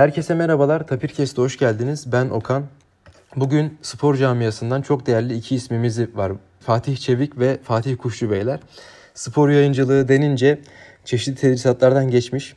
Herkese 0.00 0.34
merhabalar. 0.34 0.86
Tapirkes'te 0.86 1.42
hoş 1.42 1.58
geldiniz. 1.58 2.12
Ben 2.12 2.28
Okan. 2.28 2.64
Bugün 3.36 3.78
spor 3.82 4.16
camiasından 4.16 4.82
çok 4.82 5.06
değerli 5.06 5.34
iki 5.34 5.54
ismimiz 5.54 6.16
var. 6.16 6.32
Fatih 6.60 6.96
Çevik 6.96 7.38
ve 7.38 7.58
Fatih 7.62 7.96
Kuşçu 7.96 8.30
Beyler. 8.30 8.60
Spor 9.14 9.48
yayıncılığı 9.48 10.08
denince 10.08 10.58
çeşitli 11.04 11.40
tedrisatlardan 11.40 12.10
geçmiş. 12.10 12.56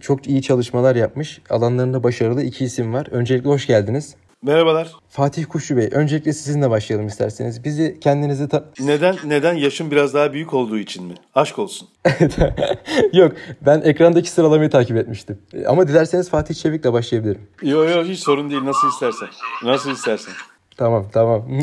Çok 0.00 0.26
iyi 0.26 0.42
çalışmalar 0.42 0.96
yapmış. 0.96 1.40
Alanlarında 1.50 2.02
başarılı 2.02 2.42
iki 2.42 2.64
isim 2.64 2.92
var. 2.94 3.06
Öncelikle 3.10 3.48
hoş 3.48 3.66
geldiniz. 3.66 4.14
Merhabalar. 4.44 4.92
Fatih 5.08 5.44
Kuşçu 5.46 5.76
Bey, 5.76 5.88
öncelikle 5.92 6.32
sizinle 6.32 6.70
başlayalım 6.70 7.06
isterseniz. 7.06 7.64
Bizi 7.64 8.00
kendinizi... 8.00 8.48
Ta- 8.48 8.64
neden 8.80 9.16
neden 9.24 9.54
yaşım 9.54 9.90
biraz 9.90 10.14
daha 10.14 10.32
büyük 10.32 10.54
olduğu 10.54 10.78
için 10.78 11.04
mi? 11.06 11.14
Aşk 11.34 11.58
olsun. 11.58 11.88
yok, 13.12 13.32
ben 13.66 13.80
ekrandaki 13.80 14.30
sıralamayı 14.30 14.70
takip 14.70 14.96
etmiştim. 14.96 15.38
Ama 15.66 15.88
dilerseniz 15.88 16.30
Fatih 16.30 16.54
Çevik'le 16.54 16.92
başlayabilirim. 16.92 17.40
Yok 17.62 17.90
yok 17.90 18.06
hiç 18.06 18.20
sorun 18.20 18.50
değil. 18.50 18.64
Nasıl 18.64 18.88
istersen. 18.88 19.28
Nasıl 19.62 19.90
istersen. 19.90 20.34
Tamam, 20.76 21.06
tamam. 21.12 21.48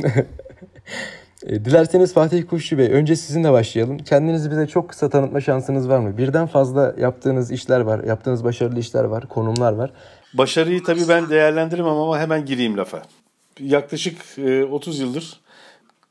E, 1.48 1.66
dilerseniz 1.66 2.14
Fatih 2.14 2.48
Kuşçu 2.48 2.78
Bey, 2.78 2.88
önce 2.92 3.16
sizinle 3.16 3.52
başlayalım. 3.52 3.98
Kendinizi 3.98 4.52
bize 4.52 4.68
çok 4.68 4.90
kısa 4.90 5.10
tanıtma 5.10 5.42
şansınız 5.42 5.90
var 5.90 6.00
mı? 6.00 6.18
Birden 6.18 6.48
fazla 6.48 6.96
yaptığınız 6.98 7.52
işler 7.52 7.80
var, 7.80 8.04
yaptığınız 8.04 8.44
başarılı 8.44 8.80
işler 8.80 9.04
var, 9.04 9.28
konumlar 9.30 9.74
var. 9.74 9.92
Başarıyı 10.34 10.84
tabii 10.84 11.08
ben 11.08 11.30
değerlendirmem 11.30 11.88
ama 11.88 12.20
hemen 12.20 12.46
gireyim 12.46 12.78
lafa. 12.78 13.04
Yaklaşık 13.60 14.18
30 14.72 15.00
e, 15.00 15.04
yıldır 15.04 15.40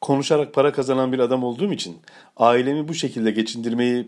konuşarak 0.00 0.54
para 0.54 0.72
kazanan 0.72 1.12
bir 1.12 1.18
adam 1.18 1.44
olduğum 1.44 1.72
için 1.72 1.98
ailemi 2.36 2.88
bu 2.88 2.94
şekilde 2.94 3.30
geçindirmeyi 3.30 4.06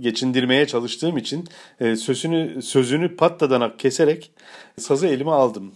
geçindirmeye 0.00 0.66
çalıştığım 0.66 1.18
için 1.18 1.48
e, 1.80 1.96
sözünü 1.96 2.62
sözünü 2.62 3.16
patladanak 3.16 3.78
keserek 3.78 4.30
sazı 4.78 5.06
elime 5.06 5.30
aldım. 5.30 5.72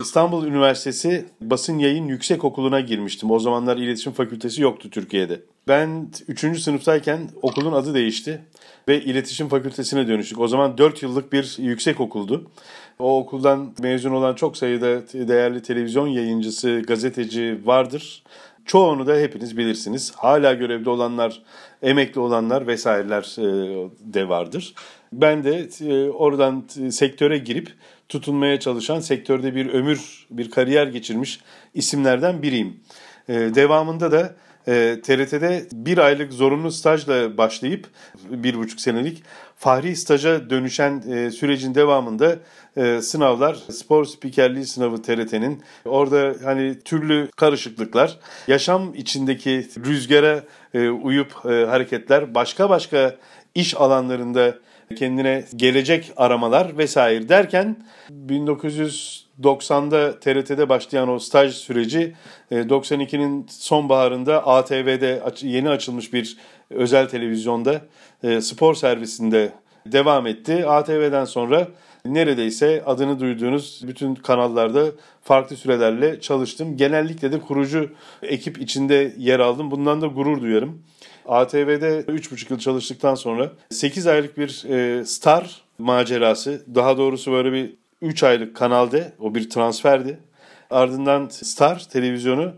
İstanbul 0.00 0.46
Üniversitesi 0.46 1.26
Basın 1.40 1.78
Yayın 1.78 2.08
Yüksek 2.08 2.44
Okulu'na 2.44 2.80
girmiştim. 2.80 3.30
O 3.30 3.38
zamanlar 3.38 3.76
iletişim 3.76 4.12
fakültesi 4.12 4.62
yoktu 4.62 4.90
Türkiye'de. 4.90 5.40
Ben 5.68 6.08
3. 6.28 6.60
sınıftayken 6.60 7.30
okulun 7.42 7.72
adı 7.72 7.94
değişti 7.94 8.40
ve 8.88 9.00
iletişim 9.00 9.48
fakültesine 9.48 10.08
dönüştük. 10.08 10.40
O 10.40 10.48
zaman 10.48 10.78
4 10.78 11.02
yıllık 11.02 11.32
bir 11.32 11.56
yüksek 11.58 12.00
okuldu. 12.00 12.50
O 12.98 13.18
okuldan 13.18 13.74
mezun 13.78 14.10
olan 14.10 14.34
çok 14.34 14.56
sayıda 14.56 15.08
değerli 15.28 15.62
televizyon 15.62 16.06
yayıncısı, 16.06 16.82
gazeteci 16.86 17.60
vardır. 17.64 18.22
Çoğunu 18.64 19.06
da 19.06 19.16
hepiniz 19.16 19.56
bilirsiniz. 19.56 20.12
Hala 20.16 20.54
görevde 20.54 20.90
olanlar, 20.90 21.42
emekli 21.82 22.20
olanlar 22.20 22.66
vesaireler 22.66 23.36
e, 23.38 23.88
de 24.00 24.28
vardır. 24.28 24.74
Ben 25.12 25.44
de 25.44 25.68
e, 25.80 26.10
oradan 26.10 26.64
sektöre 26.90 27.38
girip 27.38 27.72
tutunmaya 28.08 28.60
çalışan, 28.60 29.00
sektörde 29.00 29.54
bir 29.54 29.66
ömür, 29.66 30.26
bir 30.30 30.50
kariyer 30.50 30.86
geçirmiş 30.86 31.40
isimlerden 31.74 32.42
biriyim. 32.42 32.80
E, 33.28 33.34
devamında 33.34 34.12
da 34.12 34.34
TRT'de 35.02 35.66
bir 35.72 35.98
aylık 35.98 36.32
zorunlu 36.32 36.72
stajla 36.72 37.38
başlayıp 37.38 37.86
bir 38.30 38.54
buçuk 38.54 38.80
senelik 38.80 39.22
fahri 39.56 39.96
staja 39.96 40.50
dönüşen 40.50 41.00
sürecin 41.30 41.74
devamında 41.74 42.36
sınavlar, 43.00 43.54
spor 43.54 44.04
spikerliği 44.04 44.66
sınavı 44.66 45.02
TRT'nin 45.02 45.62
orada 45.84 46.34
hani 46.44 46.78
türlü 46.80 47.28
karışıklıklar, 47.36 48.18
yaşam 48.48 48.94
içindeki 48.94 49.66
rüzgara 49.86 50.44
uyup 51.02 51.32
hareketler, 51.44 52.34
başka 52.34 52.70
başka 52.70 53.16
iş 53.54 53.76
alanlarında 53.76 54.54
kendine 54.96 55.44
gelecek 55.56 56.12
aramalar 56.16 56.78
vesaire 56.78 57.28
derken 57.28 57.76
1990'da 59.42 60.20
TRT'de 60.20 60.68
başlayan 60.68 61.08
o 61.08 61.18
staj 61.18 61.54
süreci 61.54 62.14
92'nin 62.50 63.46
sonbaharında 63.50 64.46
ATV'de 64.46 65.22
yeni 65.42 65.68
açılmış 65.68 66.12
bir 66.12 66.36
özel 66.70 67.08
televizyonda 67.08 67.80
spor 68.40 68.74
servisinde 68.74 69.52
devam 69.86 70.26
etti. 70.26 70.66
ATV'den 70.66 71.24
sonra 71.24 71.68
neredeyse 72.04 72.82
adını 72.86 73.20
duyduğunuz 73.20 73.80
bütün 73.88 74.14
kanallarda 74.14 74.86
farklı 75.22 75.56
sürelerle 75.56 76.20
çalıştım. 76.20 76.76
Genellikle 76.76 77.32
de 77.32 77.40
kurucu 77.40 77.90
ekip 78.22 78.58
içinde 78.60 79.14
yer 79.18 79.40
aldım. 79.40 79.70
Bundan 79.70 80.02
da 80.02 80.06
gurur 80.06 80.42
duyarım. 80.42 80.82
ATV'de 81.26 82.00
3,5 82.00 82.52
yıl 82.52 82.58
çalıştıktan 82.58 83.14
sonra 83.14 83.52
8 83.70 84.06
aylık 84.06 84.38
bir 84.38 84.64
e, 84.68 85.04
star 85.04 85.62
macerası, 85.78 86.62
daha 86.74 86.98
doğrusu 86.98 87.32
böyle 87.32 87.52
bir 87.52 87.74
3 88.02 88.22
aylık 88.22 88.56
kanalda, 88.56 89.12
o 89.20 89.34
bir 89.34 89.50
transferdi. 89.50 90.18
Ardından 90.70 91.28
Star 91.28 91.86
televizyonu 91.90 92.52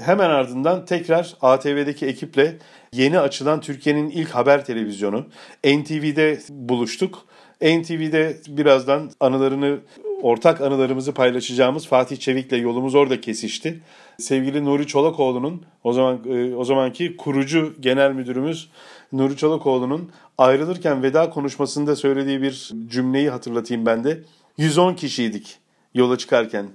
hemen 0.00 0.30
ardından 0.30 0.84
tekrar 0.84 1.34
ATV'deki 1.40 2.06
ekiple 2.06 2.56
yeni 2.92 3.18
açılan 3.18 3.60
Türkiye'nin 3.60 4.10
ilk 4.10 4.30
haber 4.30 4.64
televizyonu 4.64 5.26
NTV'de 5.64 6.38
buluştuk. 6.50 7.26
NTV'de 7.60 8.36
birazdan 8.48 9.10
anılarını 9.20 9.78
ortak 10.22 10.60
anılarımızı 10.60 11.14
paylaşacağımız 11.14 11.86
Fatih 11.86 12.16
Çevik'le 12.16 12.52
yolumuz 12.52 12.94
orada 12.94 13.20
kesişti. 13.20 13.80
Sevgili 14.18 14.64
Nuri 14.64 14.86
Çolakoğlu'nun 14.86 15.62
o 15.84 15.92
zaman 15.92 16.20
e, 16.28 16.54
o 16.54 16.64
zamanki 16.64 17.16
kurucu 17.16 17.74
genel 17.80 18.12
müdürümüz 18.12 18.70
Nuri 19.12 19.36
Çolakoğlu'nun 19.36 20.10
ayrılırken 20.38 21.02
veda 21.02 21.30
konuşmasında 21.30 21.96
söylediği 21.96 22.42
bir 22.42 22.72
cümleyi 22.88 23.30
hatırlatayım 23.30 23.86
ben 23.86 24.04
de. 24.04 24.20
110 24.58 24.94
kişiydik 24.94 25.58
yola 25.94 26.18
çıkarken 26.18 26.66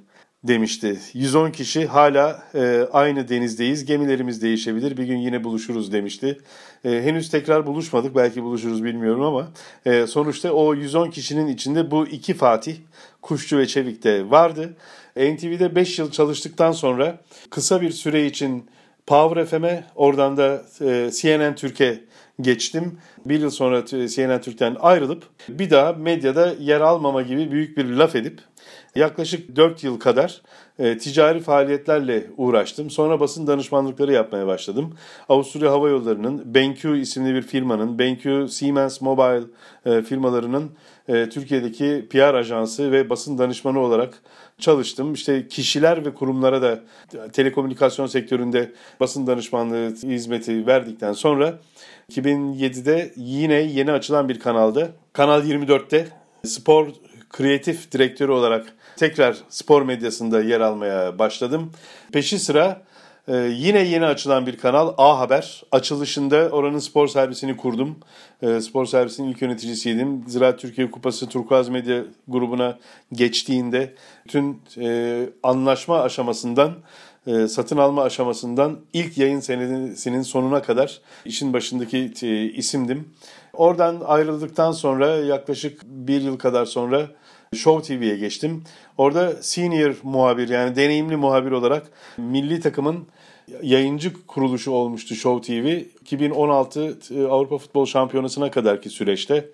demişti. 0.44 1.00
110 1.14 1.52
kişi 1.52 1.86
hala 1.86 2.44
e, 2.56 2.88
aynı 2.92 3.28
denizdeyiz. 3.30 3.86
Gemilerimiz 3.86 4.42
değişebilir. 4.42 4.98
Bir 4.98 5.04
gün 5.04 5.18
yine 5.18 5.44
buluşuruz 5.44 5.92
demişti. 5.92 6.40
E, 6.86 6.90
henüz 6.90 7.30
tekrar 7.30 7.68
buluşmadık. 7.68 8.16
Belki 8.16 8.44
buluşuruz 8.44 8.84
bilmiyorum 8.84 9.22
ama 9.22 9.48
e, 9.86 10.08
sonuçta 10.08 10.52
o 10.52 10.76
110 10.76 11.10
kişinin 11.10 11.48
içinde 11.48 11.92
bu 11.92 12.08
iki 12.08 12.34
Fatih, 12.34 12.76
Kuşçu 13.22 13.58
ve 13.58 13.68
Çevik 13.68 14.04
de 14.04 14.30
vardı. 14.30 14.78
NTV'de 15.16 15.76
5 15.76 16.00
yıl 16.00 16.12
çalıştıktan 16.12 16.72
sonra 16.72 17.22
kısa 17.50 17.82
bir 17.82 17.92
süre 17.92 18.26
için 18.26 18.70
Power 19.08 19.46
FM'e 19.46 19.84
oradan 19.96 20.38
da 20.38 20.64
e, 20.82 21.12
CNN 21.12 21.56
Türkiye 21.56 22.00
geçtim. 22.42 22.98
Bir 23.26 23.40
yıl 23.40 23.50
sonra 23.50 23.86
CNN 23.86 24.42
Türk'ten 24.42 24.78
ayrılıp 24.80 25.24
bir 25.50 25.70
daha 25.70 25.94
medyada 25.94 26.54
yer 26.60 26.82
almama 26.82 27.22
gibi 27.22 27.52
büyük 27.52 27.78
bir 27.78 27.86
laf 27.86 28.16
edip 28.16 28.42
yaklaşık 28.96 29.56
4 29.56 29.84
yıl 29.84 30.00
kadar 30.00 30.42
e, 30.80 30.98
ticari 30.98 31.40
faaliyetlerle 31.40 32.28
uğraştım. 32.38 32.90
Sonra 32.90 33.20
basın 33.20 33.48
danışmanlıkları 33.48 34.14
yapmaya 34.14 34.48
başladım. 34.48 34.94
Avusturya 35.30 35.72
Hava 35.72 35.90
Yolları'nın 35.90 36.56
BenQ 36.56 36.96
isimli 36.96 37.34
bir 37.34 37.42
firmanın, 37.42 38.00
BenQ 38.00 38.48
Siemens 38.48 39.02
Mobile 39.02 39.44
e, 39.86 40.02
firmalarının 40.02 40.72
e, 41.09 41.30
Türkiye'deki 41.30 42.08
PR 42.09 42.34
ajansı 42.34 42.92
ve 42.92 43.09
basın 43.09 43.38
danışmanı 43.38 43.80
olarak 43.80 44.22
çalıştım. 44.59 45.14
İşte 45.14 45.47
kişiler 45.47 46.06
ve 46.06 46.14
kurumlara 46.14 46.62
da 46.62 46.80
telekomünikasyon 47.34 48.06
sektöründe 48.06 48.72
basın 49.00 49.28
danışmanlığı 49.28 49.96
hizmeti 50.03 50.68
verdikten 50.68 51.14
sonra 51.14 51.59
2007'de 52.12 53.14
yine 53.16 53.53
yeni 53.53 53.92
açılan 53.92 54.30
bir 54.30 54.40
kanalda 54.40 54.90
Kanal 55.14 55.44
24'te 55.44 56.08
spor 56.46 56.88
kreatif 57.30 57.92
direktörü 57.92 58.31
olarak 58.31 58.74
tekrar 58.96 59.38
spor 59.50 59.81
medyasında 59.81 60.42
yer 60.42 60.62
almaya 60.62 61.19
başladım. 61.19 61.72
Peşi 62.14 62.40
sıra 62.40 62.81
e, 63.30 63.36
yine 63.38 63.80
yeni 63.80 64.06
açılan 64.06 64.46
bir 64.46 64.58
kanal 64.58 64.94
A 64.98 65.20
Haber. 65.20 65.64
Açılışında 65.72 66.50
oranın 66.50 66.80
spor 66.80 67.08
servisini 67.08 67.58
kurdum. 67.58 67.98
E, 68.42 68.62
spor 68.62 68.86
servisinin 68.86 69.28
ilk 69.28 69.42
yöneticisiydim. 69.42 70.24
Ziraat 70.28 70.60
Türkiye 70.60 70.92
Kupası 70.92 71.30
Turkuaz 71.30 71.70
Medya 71.70 72.04
grubuna 72.28 72.78
geçtiğinde 73.14 73.94
bütün 74.26 74.62
e, 74.78 75.30
anlaşma 75.44 76.02
aşamasından 76.02 76.74
e, 77.28 77.48
satın 77.48 77.78
alma 77.78 78.04
aşamasından 78.04 78.80
ilk 78.94 79.18
yayın 79.18 79.40
senesinin 79.40 80.22
sonuna 80.22 80.62
kadar 80.62 81.02
işin 81.25 81.54
başındaki 81.54 82.12
e, 82.22 82.44
isimdim. 82.44 83.10
Oradan 83.54 84.02
ayrıldıktan 84.06 84.72
sonra 84.72 85.08
yaklaşık 85.08 85.82
bir 85.86 86.22
yıl 86.22 86.38
kadar 86.38 86.66
sonra 86.66 87.08
Show 87.56 87.98
TV'ye 87.98 88.18
geçtim. 88.18 88.64
Orada 88.98 89.34
senior 89.42 89.96
muhabir 90.04 90.50
yani 90.50 90.75
deneyimli 90.75 91.16
muhabir 91.16 91.52
olarak 91.52 91.92
milli 92.18 92.60
takımın 92.60 93.08
yayıncı 93.63 94.13
kuruluşu 94.28 94.72
olmuştu 94.72 95.16
Show 95.16 95.62
TV. 95.62 95.81
2016 96.01 96.98
e, 97.12 97.24
Avrupa 97.24 97.57
Futbol 97.57 97.86
Şampiyonası'na 97.86 98.51
kadarki 98.51 98.90
süreçte 98.90 99.46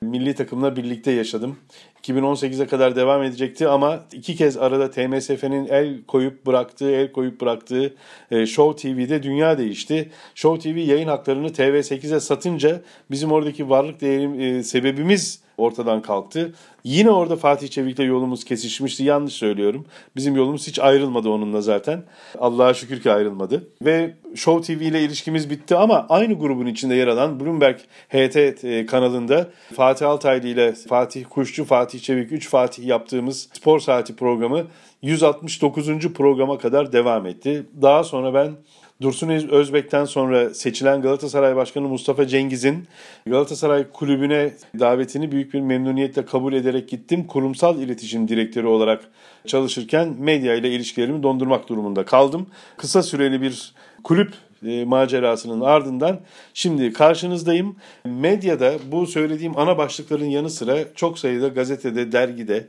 milli 0.00 0.34
takımla 0.34 0.76
birlikte 0.76 1.10
yaşadım. 1.10 1.56
2018'e 2.02 2.66
kadar 2.66 2.96
devam 2.96 3.22
edecekti 3.22 3.68
ama 3.68 4.04
iki 4.12 4.36
kez 4.36 4.56
arada 4.56 4.90
TMSF'nin 4.90 5.66
el 5.66 6.02
koyup 6.04 6.46
bıraktığı, 6.46 6.90
el 6.90 7.12
koyup 7.12 7.40
bıraktığı 7.40 7.94
e, 8.30 8.46
Show 8.46 8.94
TV'de 8.94 9.22
dünya 9.22 9.58
değişti. 9.58 10.10
Show 10.34 10.72
TV 10.72 10.76
yayın 10.78 11.08
haklarını 11.08 11.48
TV8'e 11.48 12.20
satınca 12.20 12.80
bizim 13.10 13.32
oradaki 13.32 13.70
varlık 13.70 14.00
değerim 14.00 14.40
e, 14.40 14.62
sebebimiz 14.62 15.42
ortadan 15.62 16.02
kalktı. 16.02 16.52
Yine 16.84 17.10
orada 17.10 17.36
Fatih 17.36 17.68
Çevik'le 17.68 17.98
yolumuz 17.98 18.44
kesişmişti. 18.44 19.04
Yanlış 19.04 19.34
söylüyorum. 19.34 19.86
Bizim 20.16 20.36
yolumuz 20.36 20.66
hiç 20.66 20.78
ayrılmadı 20.78 21.28
onunla 21.28 21.60
zaten. 21.60 22.02
Allah'a 22.38 22.74
şükür 22.74 23.00
ki 23.00 23.12
ayrılmadı. 23.12 23.68
Ve 23.82 24.14
Show 24.34 24.74
TV 24.74 24.82
ile 24.82 25.02
ilişkimiz 25.02 25.50
bitti 25.50 25.76
ama 25.76 26.06
aynı 26.08 26.34
grubun 26.38 26.66
içinde 26.66 26.94
yer 26.94 27.06
alan 27.06 27.40
Bloomberg 27.40 27.78
HT 28.08 28.64
e, 28.64 28.86
kanalında 28.86 29.50
Fatih 29.74 30.08
Altaylı 30.08 30.46
ile 30.46 30.72
Fatih 30.72 31.24
Kuşçu, 31.30 31.64
Fatih 31.64 32.00
Çevik 32.00 32.32
3 32.32 32.48
Fatih 32.48 32.86
yaptığımız 32.86 33.48
spor 33.52 33.80
saati 33.80 34.16
programı 34.16 34.66
169. 35.02 36.12
programa 36.12 36.58
kadar 36.58 36.92
devam 36.92 37.26
etti. 37.26 37.66
Daha 37.82 38.04
sonra 38.04 38.34
ben 38.34 38.52
Dursun 39.02 39.28
Özbek'ten 39.28 40.04
sonra 40.04 40.54
seçilen 40.54 41.02
Galatasaray 41.02 41.56
Başkanı 41.56 41.88
Mustafa 41.88 42.26
Cengiz'in 42.26 42.86
Galatasaray 43.26 43.90
Kulübü'ne 43.92 44.52
davetini 44.78 45.32
büyük 45.32 45.54
bir 45.54 45.60
memnuniyetle 45.60 46.24
kabul 46.24 46.52
ederek 46.52 46.88
gittim. 46.88 47.26
Kurumsal 47.26 47.78
iletişim 47.78 48.28
direktörü 48.28 48.66
olarak 48.66 49.04
çalışırken 49.46 50.14
medya 50.18 50.54
ile 50.54 50.70
ilişkilerimi 50.70 51.22
dondurmak 51.22 51.68
durumunda 51.68 52.04
kaldım. 52.04 52.46
Kısa 52.76 53.02
süreli 53.02 53.42
bir 53.42 53.74
kulüp 54.04 54.32
e, 54.66 54.84
macerasının 54.84 55.60
ardından 55.60 56.20
şimdi 56.54 56.92
karşınızdayım. 56.92 57.76
Medyada 58.04 58.74
bu 58.92 59.06
söylediğim 59.06 59.58
ana 59.58 59.78
başlıkların 59.78 60.24
yanı 60.24 60.50
sıra 60.50 60.78
çok 60.94 61.18
sayıda 61.18 61.48
gazetede, 61.48 62.12
dergide 62.12 62.68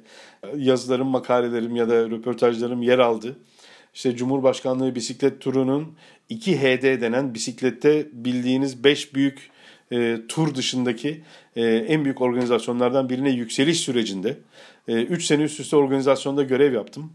yazılarım, 0.57 1.07
makalelerim 1.07 1.75
ya 1.75 1.89
da 1.89 2.09
röportajlarım 2.09 2.81
yer 2.81 2.99
aldı. 2.99 3.35
İşte 3.93 4.15
Cumhurbaşkanlığı 4.15 4.95
bisiklet 4.95 5.41
turunun 5.41 5.95
2HD 6.29 7.01
denen 7.01 7.33
bisiklette 7.33 8.07
bildiğiniz 8.13 8.83
5 8.83 9.15
büyük 9.15 9.49
e, 9.91 10.17
tur 10.27 10.55
dışındaki 10.55 11.21
e, 11.55 11.63
en 11.65 12.03
büyük 12.03 12.21
organizasyonlardan 12.21 13.09
birine 13.09 13.29
yükseliş 13.29 13.79
sürecinde 13.79 14.37
3 14.87 15.23
e, 15.23 15.27
sene 15.27 15.43
üst 15.43 15.59
üste 15.59 15.75
organizasyonda 15.75 16.43
görev 16.43 16.73
yaptım. 16.73 17.13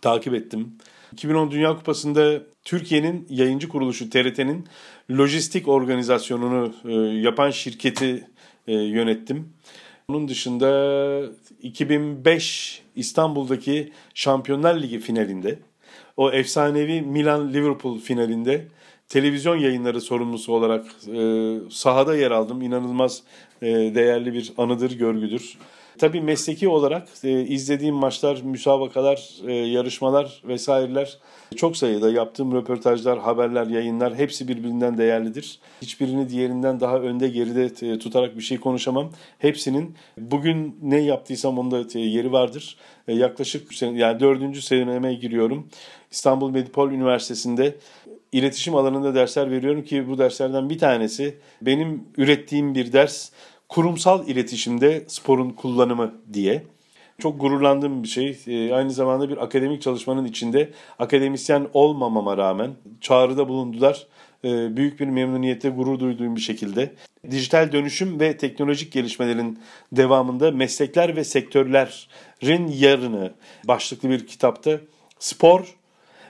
Takip 0.00 0.34
ettim. 0.34 0.78
2010 1.12 1.50
Dünya 1.50 1.76
Kupası'nda 1.76 2.42
Türkiye'nin 2.64 3.26
yayıncı 3.30 3.68
kuruluşu 3.68 4.10
TRT'nin 4.10 4.66
lojistik 5.10 5.68
organizasyonunu 5.68 6.74
e, 6.84 6.92
yapan 7.18 7.50
şirketi 7.50 8.26
e, 8.66 8.72
yönettim. 8.72 9.52
Onun 10.08 10.28
dışında 10.28 11.30
2005 11.62 12.82
İstanbul'daki 12.96 13.92
Şampiyonlar 14.14 14.82
Ligi 14.82 14.98
finalinde 14.98 15.58
o 16.16 16.30
efsanevi 16.30 17.02
Milan-Liverpool 17.02 17.98
finalinde 17.98 18.66
televizyon 19.08 19.56
yayınları 19.56 20.00
sorumlusu 20.00 20.52
olarak 20.52 20.86
e, 21.14 21.54
sahada 21.70 22.16
yer 22.16 22.30
aldım. 22.30 22.62
İnanılmaz 22.62 23.22
e, 23.62 23.66
değerli 23.94 24.34
bir 24.34 24.52
anıdır, 24.58 24.90
görgüdür. 24.90 25.58
Tabii 25.98 26.20
mesleki 26.20 26.68
olarak 26.68 27.08
e, 27.24 27.40
izlediğim 27.40 27.94
maçlar, 27.94 28.40
müsabakalar, 28.42 29.30
e, 29.46 29.52
yarışmalar 29.52 30.42
vesaireler 30.44 31.18
çok 31.56 31.76
sayıda 31.76 32.10
yaptığım 32.10 32.54
röportajlar, 32.54 33.18
haberler, 33.18 33.66
yayınlar 33.66 34.14
hepsi 34.14 34.48
birbirinden 34.48 34.98
değerlidir. 34.98 35.58
Hiçbirini 35.82 36.28
diğerinden 36.28 36.80
daha 36.80 36.98
önde 36.98 37.28
geride 37.28 37.92
e, 37.92 37.98
tutarak 37.98 38.36
bir 38.36 38.42
şey 38.42 38.60
konuşamam. 38.60 39.10
Hepsinin 39.38 39.94
bugün 40.18 40.76
ne 40.82 41.00
yaptıysam 41.00 41.58
onda 41.58 41.84
e, 41.94 42.00
yeri 42.00 42.32
vardır. 42.32 42.76
E, 43.08 43.14
yaklaşık 43.14 43.82
yani 43.82 44.20
dördüncü 44.20 44.62
seneme 44.62 45.14
giriyorum. 45.14 45.68
İstanbul 46.10 46.50
Medipol 46.50 46.90
Üniversitesi'nde 46.90 47.76
iletişim 48.32 48.74
alanında 48.74 49.14
dersler 49.14 49.50
veriyorum 49.50 49.84
ki 49.84 50.08
bu 50.08 50.18
derslerden 50.18 50.70
bir 50.70 50.78
tanesi 50.78 51.38
benim 51.62 52.04
ürettiğim 52.16 52.74
bir 52.74 52.92
ders 52.92 53.30
kurumsal 53.74 54.28
iletişimde 54.28 55.04
sporun 55.06 55.50
kullanımı 55.50 56.14
diye. 56.32 56.64
Çok 57.18 57.40
gururlandığım 57.40 58.02
bir 58.02 58.08
şey. 58.08 58.38
E, 58.46 58.74
aynı 58.74 58.90
zamanda 58.90 59.28
bir 59.28 59.44
akademik 59.44 59.82
çalışmanın 59.82 60.24
içinde 60.24 60.70
akademisyen 60.98 61.68
olmamama 61.72 62.36
rağmen 62.36 62.70
çağrıda 63.00 63.48
bulundular. 63.48 64.06
E, 64.44 64.76
büyük 64.76 65.00
bir 65.00 65.06
memnuniyette 65.06 65.68
gurur 65.68 65.98
duyduğum 65.98 66.36
bir 66.36 66.40
şekilde. 66.40 66.94
Dijital 67.30 67.72
dönüşüm 67.72 68.20
ve 68.20 68.36
teknolojik 68.36 68.92
gelişmelerin 68.92 69.58
devamında 69.92 70.50
meslekler 70.50 71.16
ve 71.16 71.24
sektörlerin 71.24 72.72
yarını 72.78 73.32
başlıklı 73.64 74.10
bir 74.10 74.26
kitapta 74.26 74.80
spor 75.18 75.74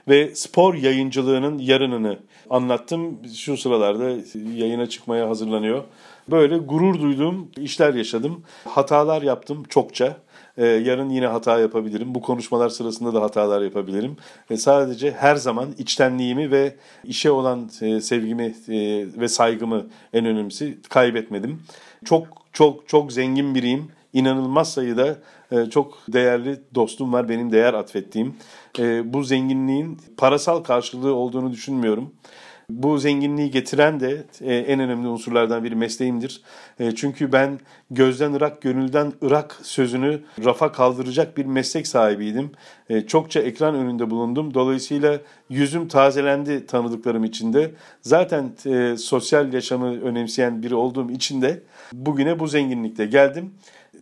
ve 0.07 0.35
spor 0.35 0.73
yayıncılığının 0.75 1.59
yarınını 1.59 2.19
anlattım. 2.49 3.19
Şu 3.35 3.57
sıralarda 3.57 4.09
yayına 4.55 4.89
çıkmaya 4.89 5.29
hazırlanıyor. 5.29 5.83
Böyle 6.31 6.57
gurur 6.57 7.01
duyduğum 7.01 7.51
işler 7.57 7.93
yaşadım. 7.93 8.43
Hatalar 8.65 9.21
yaptım 9.21 9.63
çokça. 9.69 10.17
Ee, 10.57 10.65
yarın 10.65 11.09
yine 11.09 11.27
hata 11.27 11.59
yapabilirim. 11.59 12.15
Bu 12.15 12.21
konuşmalar 12.21 12.69
sırasında 12.69 13.13
da 13.13 13.21
hatalar 13.21 13.61
yapabilirim. 13.61 14.17
Ee, 14.49 14.57
sadece 14.57 15.11
her 15.11 15.35
zaman 15.35 15.69
içtenliğimi 15.77 16.51
ve 16.51 16.75
işe 17.03 17.31
olan 17.31 17.69
e, 17.81 18.01
sevgimi 18.01 18.43
e, 18.69 19.05
ve 19.19 19.27
saygımı 19.27 19.85
en 20.13 20.25
önemlisi 20.25 20.77
kaybetmedim. 20.89 21.61
Çok 22.05 22.27
çok 22.53 22.87
çok 22.87 23.13
zengin 23.13 23.55
biriyim. 23.55 23.87
İnanılmaz 24.13 24.73
sayıda 24.73 25.15
e, 25.51 25.65
çok 25.69 25.97
değerli 26.07 26.59
dostum 26.75 27.13
var 27.13 27.29
benim 27.29 27.51
değer 27.51 27.73
atfettiğim. 27.73 28.35
E, 28.79 29.13
bu 29.13 29.23
zenginliğin 29.23 29.99
parasal 30.17 30.63
karşılığı 30.63 31.13
olduğunu 31.13 31.51
düşünmüyorum. 31.51 32.13
Bu 32.69 32.97
zenginliği 32.97 33.51
getiren 33.51 33.99
de 33.99 34.23
e, 34.41 34.55
en 34.55 34.79
önemli 34.79 35.07
unsurlardan 35.07 35.63
biri 35.63 35.75
mesleğimdir. 35.75 36.41
E, 36.79 36.95
çünkü 36.95 37.31
ben 37.31 37.59
gözden 37.91 38.33
ırak, 38.33 38.61
gönülden 38.61 39.13
ırak 39.23 39.59
sözünü 39.63 40.19
rafa 40.45 40.71
kaldıracak 40.71 41.37
bir 41.37 41.45
meslek 41.45 41.87
sahibiydim. 41.87 42.51
E, 42.89 43.01
çokça 43.01 43.39
ekran 43.39 43.75
önünde 43.75 44.09
bulundum. 44.09 44.53
Dolayısıyla 44.53 45.19
yüzüm 45.49 45.87
tazelendi 45.87 46.65
tanıdıklarım 46.65 47.23
içinde. 47.23 47.71
Zaten 48.01 48.51
sosyal 48.97 49.53
yaşamı 49.53 50.01
önemseyen 50.01 50.63
biri 50.63 50.75
olduğum 50.75 51.11
için 51.11 51.41
de 51.41 51.63
bugüne 51.93 52.39
bu 52.39 52.47
zenginlikte 52.47 53.05
geldim 53.05 53.51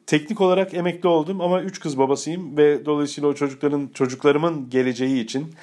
teknik 0.08 0.42
olarak 0.42 0.74
emekli 0.74 1.10
oldum 1.10 1.42
ama 1.42 1.62
üç 1.62 1.80
kız 1.80 1.98
babasıyım 1.98 2.58
ve 2.58 2.86
dolayısıyla 2.86 3.30
o 3.30 3.34
çocukların 3.34 3.90
çocuklarımın 3.94 4.70
geleceği 4.70 5.24
için 5.24 5.54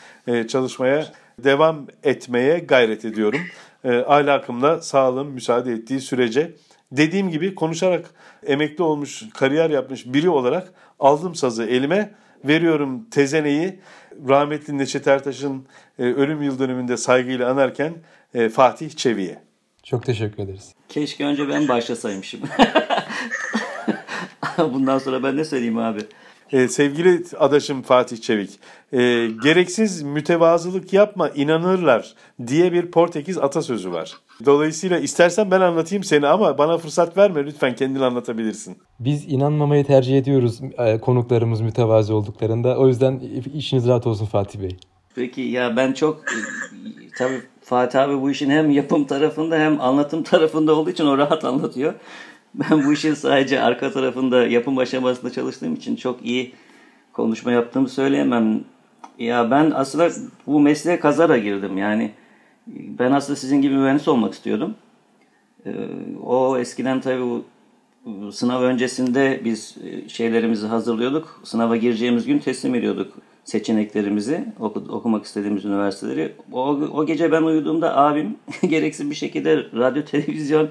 çalışmaya 0.49 1.13
devam 1.45 1.87
etmeye 2.03 2.59
gayret 2.59 3.05
ediyorum. 3.05 3.41
E, 3.85 3.91
ahlakımla 3.91 4.83
sağlığım 4.83 5.29
müsaade 5.29 5.73
ettiği 5.73 6.01
sürece. 6.01 6.53
Dediğim 6.93 7.31
gibi 7.31 7.55
konuşarak 7.55 8.11
emekli 8.47 8.85
olmuş, 8.85 9.23
kariyer 9.35 9.71
yapmış 9.71 10.07
biri 10.07 10.29
olarak 10.31 10.73
aldım 11.01 11.35
sazı 11.35 11.65
elime, 11.65 12.15
veriyorum 12.45 13.07
tezeneyi. 13.11 13.81
Rahmetli 14.29 14.79
Neşet 14.79 15.07
Ertaş'ın 15.07 15.67
e, 15.99 16.03
ölüm 16.03 16.43
yıl 16.43 16.59
dönümünde 16.59 16.97
saygıyla 16.97 17.51
anarken 17.51 17.93
e, 18.35 18.49
Fatih 18.49 18.91
Çevi'ye. 18.91 19.43
Çok 19.83 20.07
teşekkür 20.07 20.43
ederiz. 20.43 20.75
Keşke 20.89 21.25
önce 21.25 21.49
ben 21.49 21.69
başlasaymışım. 21.69 22.41
Bundan 24.59 24.99
sonra 24.99 25.23
ben 25.23 25.37
ne 25.37 25.45
söyleyeyim 25.45 25.79
abi? 25.79 26.01
Ee, 26.53 26.69
sevgili 26.69 27.25
adaşım 27.39 27.83
Fatih 27.83 28.17
Çevik, 28.17 28.51
e, 28.93 28.99
gereksiz 29.43 30.03
mütevazılık 30.03 30.93
yapma 30.93 31.29
inanırlar 31.29 32.15
diye 32.47 32.73
bir 32.73 32.91
Portekiz 32.91 33.39
atasözü 33.39 33.93
var. 33.93 34.13
Dolayısıyla 34.47 34.99
istersen 34.99 35.51
ben 35.51 35.61
anlatayım 35.61 36.05
seni 36.05 36.27
ama 36.27 36.59
bana 36.59 36.79
fırsat 36.79 37.17
verme 37.17 37.45
lütfen 37.45 37.75
kendin 37.75 38.01
anlatabilirsin. 38.01 38.79
Biz 39.01 39.33
inanmamayı 39.33 39.85
tercih 39.85 40.19
ediyoruz 40.19 40.61
e, 40.79 40.99
konuklarımız 40.99 41.61
mütevazi 41.61 42.13
olduklarında. 42.13 42.79
O 42.79 42.89
yüzden 42.89 43.21
işiniz 43.55 43.89
rahat 43.89 44.07
olsun 44.07 44.27
Fatih 44.27 44.61
Bey. 44.61 44.77
Peki 45.15 45.41
ya 45.41 45.77
ben 45.77 45.93
çok 45.93 46.17
e, 46.19 46.39
tabii 47.19 47.43
Fatih 47.65 48.01
abi 48.01 48.21
bu 48.21 48.31
işin 48.31 48.51
hem 48.51 48.71
yapım 48.71 49.05
tarafında 49.05 49.59
hem 49.59 49.81
anlatım 49.81 50.23
tarafında 50.23 50.75
olduğu 50.75 50.91
için 50.91 51.07
o 51.07 51.19
rahat 51.19 51.45
anlatıyor. 51.45 51.95
Ben 52.55 52.85
bu 52.85 52.93
işin 52.93 53.15
sadece 53.15 53.61
arka 53.61 53.93
tarafında 53.93 54.47
yapım 54.47 54.79
aşamasında 54.79 55.33
çalıştığım 55.33 55.75
için 55.75 55.97
çok 55.97 56.25
iyi 56.25 56.53
konuşma 57.13 57.53
yaptığımı 57.53 57.89
söyleyemem. 57.89 58.61
Ya 59.19 59.51
ben 59.51 59.73
aslında 59.75 60.11
bu 60.47 60.61
mesleğe 60.61 61.01
kazara 61.01 61.39
girdim. 61.39 61.79
Yani 61.79 62.11
ben 62.67 63.13
aslında 63.13 63.37
sizin 63.37 63.63
gibi 63.63 63.75
mühendis 63.75 64.09
olmak 64.09 64.35
istiyordum. 64.35 64.75
Ee, 65.67 65.71
o 66.23 66.59
eskiden 66.59 67.01
tabii 67.01 67.43
bu 68.05 68.33
sınav 68.33 68.63
öncesinde 68.63 69.41
biz 69.45 69.77
e, 69.85 70.09
şeylerimizi 70.09 70.67
hazırlıyorduk. 70.67 71.41
Sınava 71.45 71.77
gireceğimiz 71.77 72.27
gün 72.27 72.39
teslim 72.39 72.75
ediyorduk 72.75 73.13
seçeneklerimizi, 73.45 74.45
oku, 74.61 74.85
okumak 74.89 75.25
istediğimiz 75.25 75.65
üniversiteleri. 75.65 76.33
O, 76.53 76.61
o 76.69 77.07
gece 77.07 77.33
ben 77.33 77.43
uyuduğumda 77.43 77.97
abim 77.97 78.37
gereksiz 78.69 79.11
bir 79.11 79.15
şekilde 79.15 79.57
radyo, 79.57 80.05
televizyon, 80.05 80.69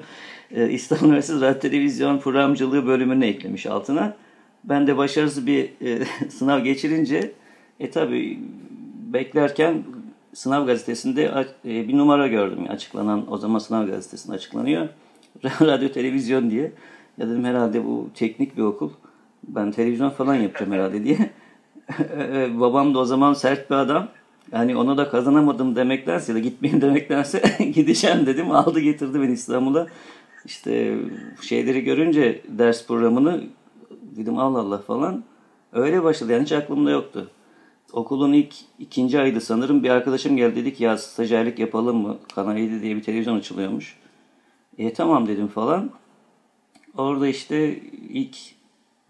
e, 0.52 0.70
İstanbul 0.70 1.08
Üniversitesi 1.08 1.42
Radyo 1.42 1.60
Televizyon 1.60 2.20
Programcılığı 2.20 2.88
bölümünü 2.88 3.26
eklemiş 3.26 3.66
altına. 3.66 4.16
Ben 4.64 4.88
de 4.88 4.98
başarısız 4.98 5.48
bir 5.48 5.70
e, 5.82 6.06
sınav 6.30 6.60
geçirince 6.60 7.32
e 7.80 7.90
tabi 7.90 8.40
beklerken 9.14 9.84
sınav 10.34 10.66
gazetesinde 10.66 11.48
e, 11.66 11.88
bir 11.88 11.98
numara 11.98 12.28
gördüm 12.28 12.66
açıklanan 12.70 13.32
o 13.34 13.38
zaman 13.38 13.60
sınav 13.60 13.88
gazetesinde 13.88 14.36
açıklanıyor. 14.36 14.90
Radyo 15.44 15.90
televizyon 15.90 16.52
diye. 16.52 16.72
Ya 17.18 17.30
dedim 17.30 17.44
herhalde 17.44 17.86
bu 17.86 18.10
teknik 18.16 18.58
bir 18.58 18.62
okul. 18.62 18.90
Ben 19.48 19.72
televizyon 19.72 20.10
falan 20.10 20.36
yapacağım 20.36 20.72
herhalde 20.72 21.04
diye. 21.04 21.30
Babam 22.60 22.94
da 22.94 23.00
o 23.00 23.06
zaman 23.06 23.34
sert 23.34 23.70
bir 23.70 23.76
adam. 23.76 24.08
Yani 24.52 24.78
ona 24.78 24.98
da 24.98 25.10
kazanamadım 25.10 25.76
demektense 25.76 26.32
ya 26.32 26.36
da 26.36 26.40
gitmeyeyim 26.40 26.82
demektense 26.88 27.42
gideceğim 27.74 28.26
dedim. 28.26 28.52
Aldı 28.52 28.80
getirdi 28.80 29.22
beni 29.22 29.32
İstanbul'a. 29.32 29.88
İşte 30.46 30.98
şeyleri 31.42 31.84
görünce 31.84 32.42
ders 32.48 32.88
programını 32.88 33.44
dedim 34.02 34.38
Allah 34.38 34.60
Allah 34.60 34.78
falan. 34.78 35.24
Öyle 35.74 36.04
başladı 36.04 36.32
yani 36.32 36.44
hiç 36.44 36.52
aklımda 36.52 36.92
yoktu. 36.92 37.32
Okulun 37.94 38.34
ilk 38.34 38.54
ikinci 38.80 39.20
ayıydı 39.20 39.42
sanırım. 39.42 39.84
Bir 39.84 39.90
arkadaşım 39.90 40.38
geldi 40.38 40.56
dedik 40.56 40.82
ya 40.82 40.98
stajyerlik 40.98 41.60
yapalım 41.60 41.98
mı? 41.98 42.18
Kanal 42.36 42.58
7 42.58 42.82
diye 42.82 42.96
bir 42.96 43.04
televizyon 43.04 43.38
açılıyormuş. 43.38 43.98
E 44.78 44.94
tamam 44.94 45.28
dedim 45.28 45.48
falan. 45.48 45.92
Orada 46.98 47.28
işte 47.28 47.80
ilk 48.10 48.38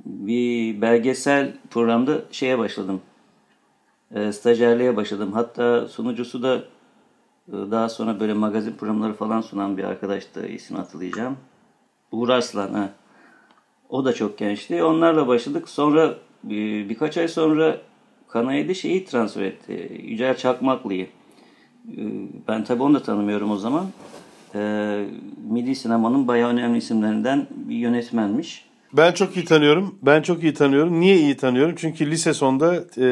bir 0.05 0.81
belgesel 0.81 1.53
programda 1.69 2.21
şeye 2.31 2.59
başladım. 2.59 3.01
E, 4.15 4.31
stajyerliğe 4.31 4.95
başladım. 4.95 5.31
Hatta 5.33 5.87
sunucusu 5.87 6.43
da 6.43 6.55
e, 7.47 7.53
daha 7.71 7.89
sonra 7.89 8.19
böyle 8.19 8.33
magazin 8.33 8.73
programları 8.73 9.13
falan 9.13 9.41
sunan 9.41 9.77
bir 9.77 9.83
arkadaştı. 9.83 10.47
İsmi 10.47 10.77
hatırlayacağım. 10.77 11.37
Uğur 12.11 12.29
Arslan. 12.29 12.73
Ha. 12.73 12.89
O 13.89 14.05
da 14.05 14.13
çok 14.13 14.37
gençti. 14.37 14.83
Onlarla 14.83 15.27
başladık. 15.27 15.69
Sonra 15.69 16.15
bir, 16.43 16.89
birkaç 16.89 17.17
ay 17.17 17.27
sonra 17.27 17.77
Kanay'da 18.27 18.73
şeyi 18.73 19.05
transfer 19.05 19.43
etti. 19.43 20.01
Yücel 20.03 20.37
Çakmaklı'yı. 20.37 21.07
E, 21.87 22.01
ben 22.47 22.63
tabii 22.63 22.83
onu 22.83 22.93
da 22.93 23.03
tanımıyorum 23.03 23.51
o 23.51 23.57
zaman. 23.57 23.85
E, 24.55 24.59
Milli 25.49 25.75
Sinema'nın 25.75 26.27
bayağı 26.27 26.49
önemli 26.49 26.77
isimlerinden 26.77 27.47
bir 27.51 27.75
yönetmenmiş. 27.75 28.68
Ben 28.93 29.11
çok 29.11 29.37
iyi 29.37 29.45
tanıyorum. 29.45 29.95
Ben 30.01 30.21
çok 30.21 30.43
iyi 30.43 30.53
tanıyorum. 30.53 30.99
Niye 30.99 31.17
iyi 31.17 31.37
tanıyorum? 31.37 31.75
Çünkü 31.77 32.11
lise 32.11 32.33
sonda 32.33 32.75
e, 32.75 33.07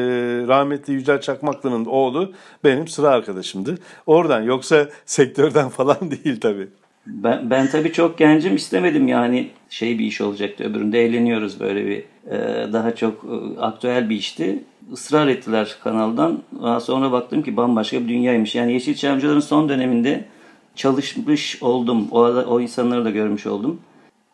rahmetli 0.48 0.92
Yücel 0.92 1.20
Çakmaklı'nın 1.20 1.84
oğlu 1.84 2.32
benim 2.64 2.88
sıra 2.88 3.08
arkadaşımdı. 3.08 3.78
Oradan 4.06 4.42
yoksa 4.42 4.88
sektörden 5.06 5.68
falan 5.68 5.96
değil 6.24 6.40
tabii. 6.40 6.68
Ben, 7.06 7.50
ben 7.50 7.70
tabii 7.70 7.92
çok 7.92 8.18
gencim 8.18 8.56
istemedim 8.56 9.08
yani 9.08 9.50
şey 9.70 9.98
bir 9.98 10.04
iş 10.04 10.20
olacaktı. 10.20 10.64
Öbüründe 10.64 11.04
eğleniyoruz 11.04 11.60
böyle 11.60 11.86
bir 11.86 12.04
e, 12.30 12.72
daha 12.72 12.94
çok 12.94 13.24
e, 13.24 13.60
aktüel 13.60 14.10
bir 14.10 14.16
işti. 14.16 14.64
Israr 14.92 15.28
ettiler 15.28 15.76
kanaldan. 15.84 16.42
Daha 16.62 16.80
sonra 16.80 17.12
baktım 17.12 17.42
ki 17.42 17.56
bambaşka 17.56 18.00
bir 18.00 18.08
dünyaymış. 18.08 18.54
Yani 18.54 18.72
Yeşilçamcıların 18.72 19.40
son 19.40 19.68
döneminde 19.68 20.24
çalışmış 20.76 21.62
oldum. 21.62 22.08
O, 22.10 22.20
o 22.22 22.60
insanları 22.60 23.04
da 23.04 23.10
görmüş 23.10 23.46
oldum. 23.46 23.80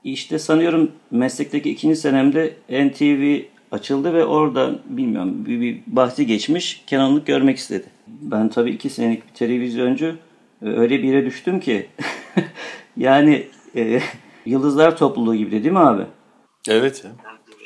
İşte 0.04 0.38
sanıyorum 0.38 0.92
meslekteki 1.11 1.70
ikinci 1.70 1.96
senemde 1.96 2.54
NTV 2.68 3.40
açıldı 3.73 4.14
ve 4.14 4.25
orada 4.25 4.78
bilmiyorum 4.88 5.46
bir, 5.46 5.61
bir 5.61 5.80
bahsi 5.87 6.26
geçmiş 6.26 6.84
Kenan'lık 6.87 7.26
görmek 7.26 7.58
istedi. 7.58 7.84
Ben 8.06 8.49
tabii 8.49 8.70
iki 8.70 8.90
senelik 8.90 9.28
bir 9.28 9.34
televizyoncu 9.34 10.16
e, 10.62 10.68
öyle 10.68 11.02
bir 11.02 11.08
yere 11.08 11.26
düştüm 11.26 11.61
ki 11.61 11.87
yani 12.96 13.46
e, 13.76 14.00
yıldızlar 14.46 14.96
topluluğu 14.96 15.34
gibi 15.34 15.50
değil 15.50 15.73
mi 15.73 15.78
abi? 15.78 16.02
Evet 16.68 17.04
ya. 17.04 17.11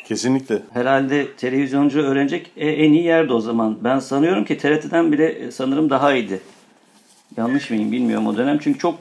Kesinlikle. 0.04 0.62
Herhalde 0.72 1.32
televizyoncu 1.36 2.00
öğrenecek 2.00 2.50
e, 2.56 2.68
en 2.68 2.92
iyi 2.92 3.04
yerde 3.04 3.32
o 3.32 3.40
zaman. 3.40 3.78
Ben 3.84 3.98
sanıyorum 3.98 4.44
ki 4.44 4.58
TRT'den 4.58 5.12
bile 5.12 5.26
e, 5.26 5.50
sanırım 5.50 5.90
daha 5.90 6.14
iyiydi. 6.14 6.40
Yanlış 7.36 7.70
mıyım 7.70 7.92
bilmiyorum 7.92 8.26
o 8.26 8.36
dönem. 8.36 8.58
Çünkü 8.58 8.78
çok 8.78 8.98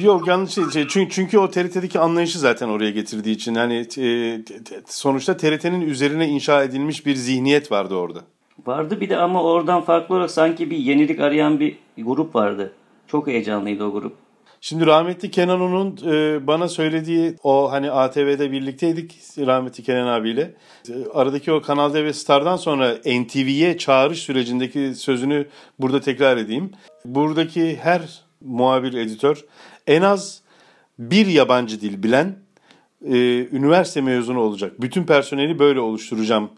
Yok 0.00 0.28
yanlış 0.28 0.54
şey. 0.54 0.64
Çünkü, 0.88 1.08
çünkü 1.10 1.38
o 1.38 1.50
TRT'deki 1.50 1.98
anlayışı 1.98 2.38
zaten 2.38 2.68
oraya 2.68 2.90
getirdiği 2.90 3.32
için. 3.32 3.54
Yani 3.54 3.86
e, 3.98 4.40
sonuçta 4.86 5.36
TRT'nin 5.36 5.80
üzerine 5.80 6.28
inşa 6.28 6.64
edilmiş 6.64 7.06
bir 7.06 7.14
zihniyet 7.14 7.72
vardı 7.72 7.94
orada. 7.94 8.20
Vardı 8.66 9.00
bir 9.00 9.08
de 9.08 9.16
ama 9.16 9.42
oradan 9.42 9.82
farklı 9.82 10.14
olarak 10.14 10.30
sanki 10.30 10.70
bir 10.70 10.76
yenilik 10.76 11.20
arayan 11.20 11.60
bir 11.60 11.76
grup 11.98 12.34
vardı. 12.34 12.72
Çok 13.06 13.26
heyecanlıydı 13.26 13.84
o 13.84 13.92
grup. 13.92 14.12
Şimdi 14.64 14.86
rahmetli 14.86 15.30
Kenan 15.30 15.60
onun 15.60 15.98
e, 16.06 16.46
bana 16.46 16.68
söylediği 16.68 17.36
o 17.42 17.72
hani 17.72 17.90
ATV'de 17.90 18.52
birlikteydik 18.52 19.18
rahmetli 19.38 19.82
Kenan 19.82 20.06
abiyle. 20.06 20.54
E, 20.88 20.92
aradaki 21.14 21.52
o 21.52 21.62
Kanal 21.62 21.94
D 21.94 22.04
ve 22.04 22.12
Star'dan 22.12 22.56
sonra 22.56 22.94
NTV'ye 22.94 23.78
çağrış 23.78 24.18
sürecindeki 24.18 24.94
sözünü 24.94 25.46
burada 25.78 26.00
tekrar 26.00 26.36
edeyim. 26.36 26.70
Buradaki 27.04 27.76
her 27.76 28.21
muhabir, 28.44 28.94
editör 28.94 29.44
en 29.86 30.02
az 30.02 30.42
bir 30.98 31.26
yabancı 31.26 31.80
dil 31.80 32.02
bilen 32.02 32.36
e, 33.04 33.16
üniversite 33.52 34.00
mezunu 34.00 34.40
olacak. 34.40 34.80
Bütün 34.80 35.04
personeli 35.04 35.58
böyle 35.58 35.80
oluşturacağım. 35.80 36.50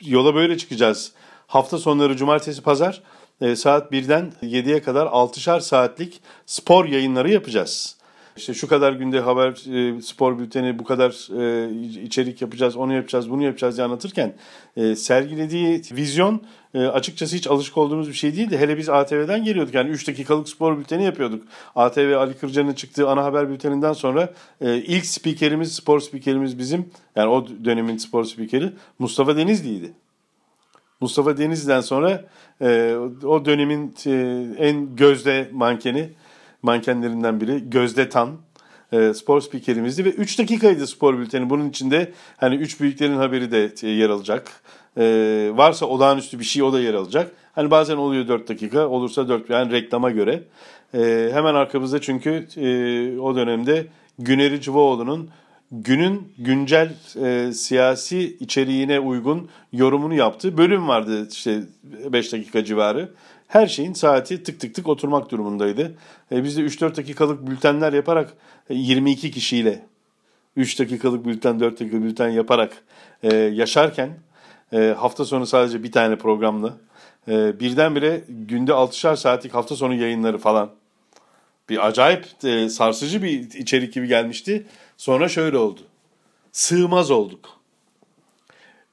Yola 0.00 0.34
böyle 0.34 0.58
çıkacağız. 0.58 1.12
Hafta 1.46 1.78
sonları 1.78 2.16
cumartesi 2.16 2.62
pazar 2.62 3.02
e, 3.40 3.56
saat 3.56 3.92
1'den 3.92 4.32
7'ye 4.42 4.82
kadar 4.82 5.06
6'şar 5.06 5.60
saatlik 5.60 6.20
spor 6.46 6.84
yayınları 6.84 7.30
yapacağız. 7.30 7.96
İşte 8.36 8.54
şu 8.54 8.68
kadar 8.68 8.92
günde 8.92 9.20
haber 9.20 9.48
e, 9.48 10.02
spor 10.02 10.38
bülteni 10.38 10.78
bu 10.78 10.84
kadar 10.84 11.10
e, 11.40 11.70
içerik 12.02 12.42
yapacağız, 12.42 12.76
onu 12.76 12.94
yapacağız, 12.94 13.30
bunu 13.30 13.42
yapacağız 13.42 13.76
diye 13.76 13.84
anlatırken 13.84 14.34
e, 14.76 14.96
sergilediği 14.96 15.82
vizyon 15.92 16.42
açıkçası 16.74 17.36
hiç 17.36 17.46
alışık 17.46 17.78
olduğumuz 17.78 18.08
bir 18.08 18.14
şey 18.14 18.36
değildi. 18.36 18.58
Hele 18.58 18.78
biz 18.78 18.88
ATV'den 18.88 19.44
geliyorduk. 19.44 19.74
Yani 19.74 19.90
3 19.90 20.08
dakikalık 20.08 20.48
spor 20.48 20.78
bülteni 20.78 21.04
yapıyorduk. 21.04 21.42
ATV 21.76 22.16
Ali 22.18 22.34
Kırca'nın 22.34 22.72
çıktığı 22.72 23.08
ana 23.08 23.24
haber 23.24 23.48
bülteninden 23.48 23.92
sonra 23.92 24.32
ilk 24.60 25.06
spikerimiz, 25.06 25.72
spor 25.72 26.00
spikerimiz 26.00 26.58
bizim. 26.58 26.90
Yani 27.16 27.28
o 27.28 27.46
dönemin 27.64 27.96
spor 27.96 28.24
spikeri 28.24 28.70
Mustafa 28.98 29.36
Denizli'ydi. 29.36 29.92
Mustafa 31.00 31.36
Denizli'den 31.36 31.80
sonra 31.80 32.24
o 33.24 33.44
dönemin 33.44 33.94
en 34.58 34.96
gözde 34.96 35.48
mankeni, 35.52 36.10
mankenlerinden 36.62 37.40
biri 37.40 37.70
Gözde 37.70 38.08
Tan 38.08 38.30
e, 38.92 39.14
spor 39.14 39.40
spikerimizdi 39.40 40.04
ve 40.04 40.08
3 40.08 40.38
dakikaydı 40.38 40.86
spor 40.86 41.18
bülteni. 41.18 41.50
Bunun 41.50 41.68
içinde 41.68 42.12
hani 42.36 42.54
3 42.54 42.80
büyüklerin 42.80 43.16
haberi 43.16 43.50
de 43.52 43.72
e, 43.82 43.88
yer 43.88 44.10
alacak. 44.10 44.62
E, 44.96 45.04
varsa 45.54 45.86
olağanüstü 45.86 46.38
bir 46.38 46.44
şey 46.44 46.62
o 46.62 46.72
da 46.72 46.80
yer 46.80 46.94
alacak. 46.94 47.32
Hani 47.52 47.70
bazen 47.70 47.96
oluyor 47.96 48.28
4 48.28 48.48
dakika, 48.48 48.88
olursa 48.88 49.28
4 49.28 49.50
yani 49.50 49.72
reklama 49.72 50.10
göre. 50.10 50.42
E, 50.94 51.30
hemen 51.32 51.54
arkamızda 51.54 52.00
çünkü 52.00 52.46
o 53.20 53.36
dönemde 53.36 53.86
Güneri 54.18 54.60
Cıvaoğlu'nun 54.60 55.30
günün 55.72 56.32
güncel 56.38 56.94
e, 57.22 57.52
siyasi 57.52 58.36
içeriğine 58.40 59.00
uygun 59.00 59.48
yorumunu 59.72 60.14
yaptığı 60.14 60.58
bölüm 60.58 60.88
vardı 60.88 61.28
işte 61.30 61.60
5 61.82 62.32
dakika 62.32 62.64
civarı. 62.64 63.08
Her 63.52 63.66
şeyin 63.66 63.92
saati 63.92 64.42
tık 64.42 64.60
tık 64.60 64.74
tık 64.74 64.88
oturmak 64.88 65.30
durumundaydı. 65.30 65.94
E, 66.32 66.44
biz 66.44 66.56
de 66.56 66.60
3-4 66.60 66.96
dakikalık 66.96 67.46
bültenler 67.46 67.92
yaparak 67.92 68.32
e, 68.70 68.74
22 68.74 69.30
kişiyle 69.30 69.86
3 70.56 70.78
dakikalık 70.78 71.26
bülten 71.26 71.60
4 71.60 71.80
dakika 71.80 72.02
bülten 72.02 72.28
yaparak 72.28 72.82
e, 73.22 73.36
yaşarken 73.36 74.18
e, 74.72 74.94
hafta 74.98 75.24
sonu 75.24 75.46
sadece 75.46 75.82
bir 75.82 75.92
tane 75.92 76.16
programla 76.16 76.76
e, 77.28 77.60
birdenbire 77.60 78.24
günde 78.28 78.72
6'şar 78.72 79.16
saatlik 79.16 79.54
hafta 79.54 79.76
sonu 79.76 79.94
yayınları 79.94 80.38
falan 80.38 80.70
bir 81.68 81.86
acayip 81.86 82.44
e, 82.44 82.68
sarsıcı 82.68 83.22
bir 83.22 83.30
içerik 83.54 83.94
gibi 83.94 84.06
gelmişti. 84.06 84.66
Sonra 84.96 85.28
şöyle 85.28 85.58
oldu. 85.58 85.80
Sığmaz 86.52 87.10
olduk. 87.10 87.61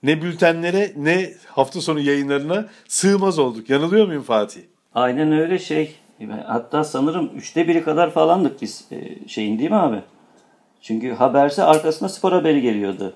Ne 0.03 0.21
bültenlere 0.21 0.91
ne 0.97 1.29
hafta 1.47 1.81
sonu 1.81 1.99
yayınlarına 1.99 2.65
sığmaz 2.87 3.39
olduk. 3.39 3.69
Yanılıyor 3.69 4.07
muyum 4.07 4.23
Fatih? 4.23 4.61
Aynen 4.95 5.31
öyle 5.31 5.59
şey. 5.59 5.95
Hatta 6.45 6.83
sanırım 6.83 7.29
üçte 7.35 7.67
biri 7.67 7.83
kadar 7.83 8.11
falandık 8.11 8.61
biz 8.61 8.87
e, 8.91 9.27
şeyin 9.27 9.59
değil 9.59 9.69
mi 9.69 9.75
abi? 9.75 10.01
Çünkü 10.81 11.11
haberse 11.11 11.63
arkasında 11.63 12.09
spor 12.09 12.31
haberi 12.31 12.61
geliyordu. 12.61 13.13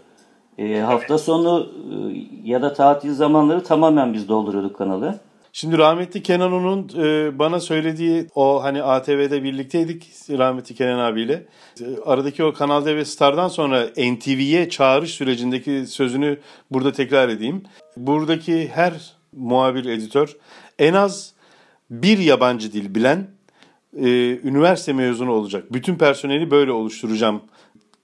E, 0.57 0.79
hafta 0.79 1.17
sonu 1.17 1.69
e, 1.91 2.49
ya 2.49 2.61
da 2.61 2.73
tatil 2.73 3.13
zamanları 3.13 3.63
tamamen 3.63 4.13
biz 4.13 4.29
dolduruyorduk 4.29 4.77
kanalı. 4.77 5.19
Şimdi 5.55 5.77
rahmetli 5.77 6.23
Kenan 6.23 6.53
onun 6.53 6.89
e, 6.97 7.39
bana 7.39 7.59
söylediği 7.59 8.27
o 8.35 8.63
hani 8.63 8.83
ATV'de 8.83 9.43
birlikteydik 9.43 10.09
rahmetli 10.29 10.75
Kenan 10.75 10.99
abiyle. 10.99 11.45
E, 11.81 11.85
aradaki 12.05 12.43
o 12.43 12.53
Kanal 12.53 12.85
D 12.85 12.95
ve 12.95 13.05
Star'dan 13.05 13.47
sonra 13.47 13.87
NTV'ye 13.97 14.69
çağrış 14.69 15.11
sürecindeki 15.11 15.85
sözünü 15.87 16.39
burada 16.71 16.91
tekrar 16.91 17.29
edeyim. 17.29 17.63
Buradaki 17.97 18.67
her 18.67 18.93
muhabir, 19.33 19.85
editör 19.85 20.37
en 20.79 20.93
az 20.93 21.33
bir 21.89 22.17
yabancı 22.17 22.73
dil 22.73 22.95
bilen 22.95 23.27
e, 23.97 24.07
üniversite 24.43 24.93
mezunu 24.93 25.31
olacak. 25.31 25.73
Bütün 25.73 25.95
personeli 25.95 26.51
böyle 26.51 26.71
oluşturacağım. 26.71 27.41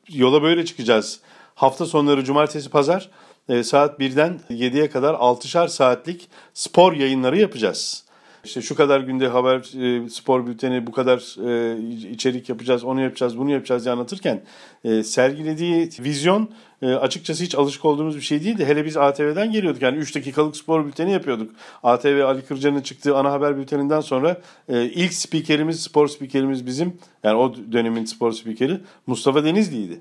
Yola 0.10 0.44
böyle 0.44 0.65
çıkacağız. 0.65 1.20
Hafta 1.56 1.86
sonları 1.86 2.24
cumartesi 2.24 2.70
pazar 2.70 3.10
e, 3.50 3.63
saat 3.63 4.00
1'den 4.00 4.39
7'ye 4.50 4.89
kadar 4.89 5.13
6'şar 5.13 5.68
saatlik 5.68 6.29
spor 6.53 6.94
yayınları 6.94 7.38
yapacağız. 7.38 8.03
işte 8.44 8.62
şu 8.62 8.75
kadar 8.75 9.00
günde 9.00 9.27
haber 9.27 9.58
e, 9.60 10.10
spor 10.10 10.48
bülteni 10.48 10.88
bu 10.88 10.91
kadar 10.91 11.18
e, 11.50 11.77
içerik 12.12 12.50
yapacağız, 12.50 12.84
onu 12.84 13.01
yapacağız, 13.01 13.38
bunu 13.38 13.51
yapacağız 13.51 13.86
diye 13.86 13.94
anlatırken 13.94 14.41
e, 14.84 15.03
sergilediği 15.03 15.89
vizyon 16.00 16.50
açıkçası 16.82 17.44
hiç 17.44 17.56
alışık 17.56 17.86
olduğumuz 17.86 18.15
bir 18.15 18.22
şey 18.22 18.44
değildi. 18.44 18.65
Hele 18.65 18.86
biz 18.86 18.98
ATV'den 18.98 19.51
geliyorduk. 19.51 19.82
Yani 19.82 19.98
3 19.98 20.15
dakikalık 20.15 20.58
spor 20.58 20.86
bülteni 20.86 21.12
yapıyorduk. 21.12 21.51
ATV 21.84 22.24
Ali 22.25 22.41
Kırca'nın 22.41 22.82
çıktığı 22.82 23.18
ana 23.18 23.32
haber 23.32 23.58
bülteninden 23.58 24.01
sonra 24.01 24.41
ilk 24.70 25.13
spikerimiz, 25.13 25.79
spor 25.79 26.08
spikerimiz 26.08 26.65
bizim. 26.65 26.98
Yani 27.24 27.38
o 27.38 27.56
dönemin 27.72 28.06
spor 28.06 28.32
spikeri 28.32 28.77
Mustafa 29.08 29.44
Denizli'ydi. 29.44 30.00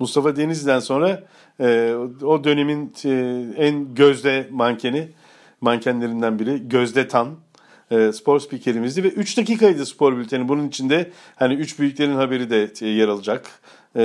Mustafa 0.00 0.36
Denizli'den 0.36 0.78
sonra 0.78 1.22
e, 1.60 1.94
o 2.22 2.44
dönemin 2.44 2.92
e, 3.04 3.10
en 3.56 3.94
gözde 3.94 4.48
mankeni, 4.50 5.08
mankenlerinden 5.60 6.38
biri 6.38 6.68
Gözde 6.68 7.08
Tan 7.08 7.28
e, 7.90 8.12
spor 8.12 8.40
spikerimizdi 8.40 9.04
ve 9.04 9.08
3 9.08 9.38
dakikaydı 9.38 9.86
spor 9.86 10.16
bülteni. 10.16 10.48
Bunun 10.48 10.68
içinde 10.68 11.10
hani 11.36 11.54
3 11.54 11.78
büyüklerin 11.78 12.14
haberi 12.14 12.50
de 12.50 12.70
e, 12.80 12.88
yer 12.88 13.08
alacak. 13.08 13.50
E, 13.96 14.02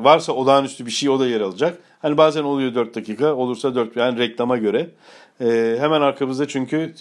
varsa 0.00 0.32
olağanüstü 0.32 0.86
bir 0.86 0.90
şey 0.90 1.08
o 1.08 1.20
da 1.20 1.26
yer 1.26 1.40
alacak. 1.40 1.78
Hani 2.02 2.16
bazen 2.16 2.42
oluyor 2.42 2.74
4 2.74 2.94
dakika, 2.94 3.34
olursa 3.34 3.74
4 3.74 3.96
yani 3.96 4.18
reklama 4.18 4.56
göre. 4.56 4.90
Hemen 5.78 6.00
arkamızda 6.00 6.48
çünkü 6.48 6.94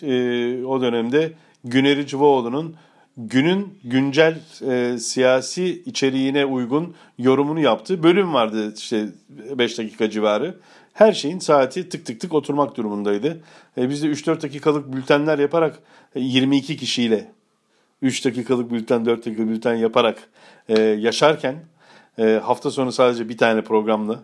o 0.67 0.81
dönemde 0.81 1.31
Güneri 1.63 2.07
Cıvaoğlu'nun 2.07 2.75
günün 3.17 3.79
güncel 3.83 4.39
e, 4.67 4.97
siyasi 4.97 5.83
içeriğine 5.86 6.45
uygun 6.45 6.95
yorumunu 7.17 7.59
yaptığı 7.59 8.03
bölüm 8.03 8.33
vardı 8.33 8.74
işte 8.77 9.09
5 9.29 9.77
dakika 9.77 10.09
civarı. 10.09 10.57
Her 10.93 11.13
şeyin 11.13 11.39
saati 11.39 11.89
tık 11.89 12.05
tık 12.05 12.19
tık 12.19 12.33
oturmak 12.33 12.77
durumundaydı. 12.77 13.41
E, 13.77 13.89
biz 13.89 14.03
de 14.03 14.07
3-4 14.07 14.41
dakikalık 14.41 14.93
bültenler 14.93 15.39
yaparak 15.39 15.79
e, 16.15 16.19
22 16.19 16.77
kişiyle 16.77 17.31
3 18.01 18.25
dakikalık 18.25 18.71
bülten 18.71 19.05
4 19.05 19.25
dakika 19.25 19.47
bülten 19.47 19.75
yaparak 19.75 20.29
e, 20.69 20.81
yaşarken 20.81 21.55
e, 22.19 22.24
hafta 22.43 22.71
sonu 22.71 22.91
sadece 22.91 23.29
bir 23.29 23.38
tane 23.38 23.62
programla 23.62 24.19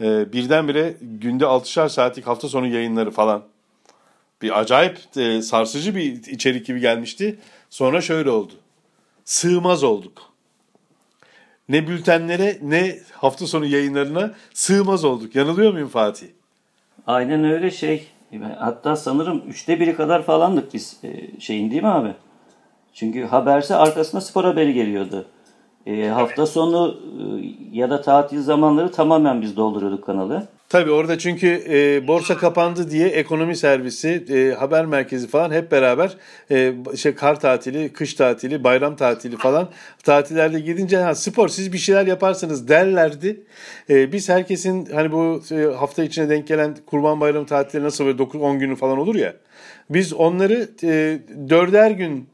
e, 0.00 0.32
birdenbire 0.32 0.94
günde 1.00 1.44
6'şar 1.44 1.88
saatlik 1.88 2.26
hafta 2.26 2.48
sonu 2.48 2.66
yayınları 2.66 3.10
falan 3.10 3.42
bir 4.42 4.60
acayip 4.60 4.98
e, 5.16 5.42
sarsıcı 5.42 5.94
bir 5.94 6.26
içerik 6.26 6.66
gibi 6.66 6.80
gelmişti. 6.80 7.38
Sonra 7.74 8.00
şöyle 8.00 8.30
oldu. 8.30 8.52
Sığmaz 9.24 9.84
olduk. 9.84 10.22
Ne 11.68 11.88
bültenlere 11.88 12.58
ne 12.62 12.98
hafta 13.12 13.46
sonu 13.46 13.66
yayınlarına 13.66 14.34
sığmaz 14.52 15.04
olduk. 15.04 15.34
Yanılıyor 15.34 15.72
muyum 15.72 15.88
Fatih? 15.88 16.26
Aynen 17.06 17.44
öyle 17.44 17.70
şey. 17.70 18.08
Hatta 18.58 18.96
sanırım 18.96 19.42
üçte 19.48 19.80
biri 19.80 19.96
kadar 19.96 20.22
falandık 20.22 20.74
biz 20.74 20.96
e, 21.04 21.40
şeyin 21.40 21.70
değil 21.70 21.82
mi 21.82 21.88
abi? 21.88 22.14
Çünkü 22.92 23.24
haberse 23.24 23.74
arkasında 23.74 24.20
spor 24.20 24.44
haberi 24.44 24.74
geliyordu. 24.74 25.26
E, 25.86 26.06
hafta 26.06 26.46
sonu 26.46 27.00
e, 27.20 27.22
ya 27.72 27.90
da 27.90 28.00
tatil 28.00 28.42
zamanları 28.42 28.92
tamamen 28.92 29.42
biz 29.42 29.56
dolduruyorduk 29.56 30.04
kanalı. 30.04 30.46
Tabii 30.74 30.90
orada 30.90 31.18
çünkü 31.18 31.64
e, 31.68 32.08
borsa 32.08 32.36
kapandı 32.36 32.90
diye 32.90 33.08
ekonomi 33.08 33.56
servisi, 33.56 34.24
e, 34.30 34.54
haber 34.54 34.86
merkezi 34.86 35.28
falan 35.28 35.50
hep 35.50 35.72
beraber 35.72 36.16
e, 36.50 36.74
şey 36.96 37.14
kar 37.14 37.40
tatili, 37.40 37.92
kış 37.92 38.14
tatili, 38.14 38.64
bayram 38.64 38.96
tatili 38.96 39.36
falan 39.36 39.70
tatillerde 40.02 40.60
gidince 40.60 40.96
ha, 40.96 41.14
spor 41.14 41.48
siz 41.48 41.72
bir 41.72 41.78
şeyler 41.78 42.06
yaparsınız 42.06 42.68
derlerdi. 42.68 43.40
E, 43.90 44.12
biz 44.12 44.28
herkesin 44.28 44.86
hani 44.86 45.12
bu 45.12 45.42
e, 45.50 45.76
hafta 45.76 46.04
içine 46.04 46.28
denk 46.28 46.46
gelen 46.46 46.76
kurban 46.86 47.20
bayramı 47.20 47.46
tatilleri 47.46 47.84
nasıl 47.84 48.06
böyle 48.06 48.18
9-10 48.18 48.58
günü 48.58 48.76
falan 48.76 48.98
olur 48.98 49.14
ya. 49.14 49.34
Biz 49.90 50.12
onları 50.12 50.68
e, 50.82 51.18
dörder 51.50 51.90
gün, 51.90 52.28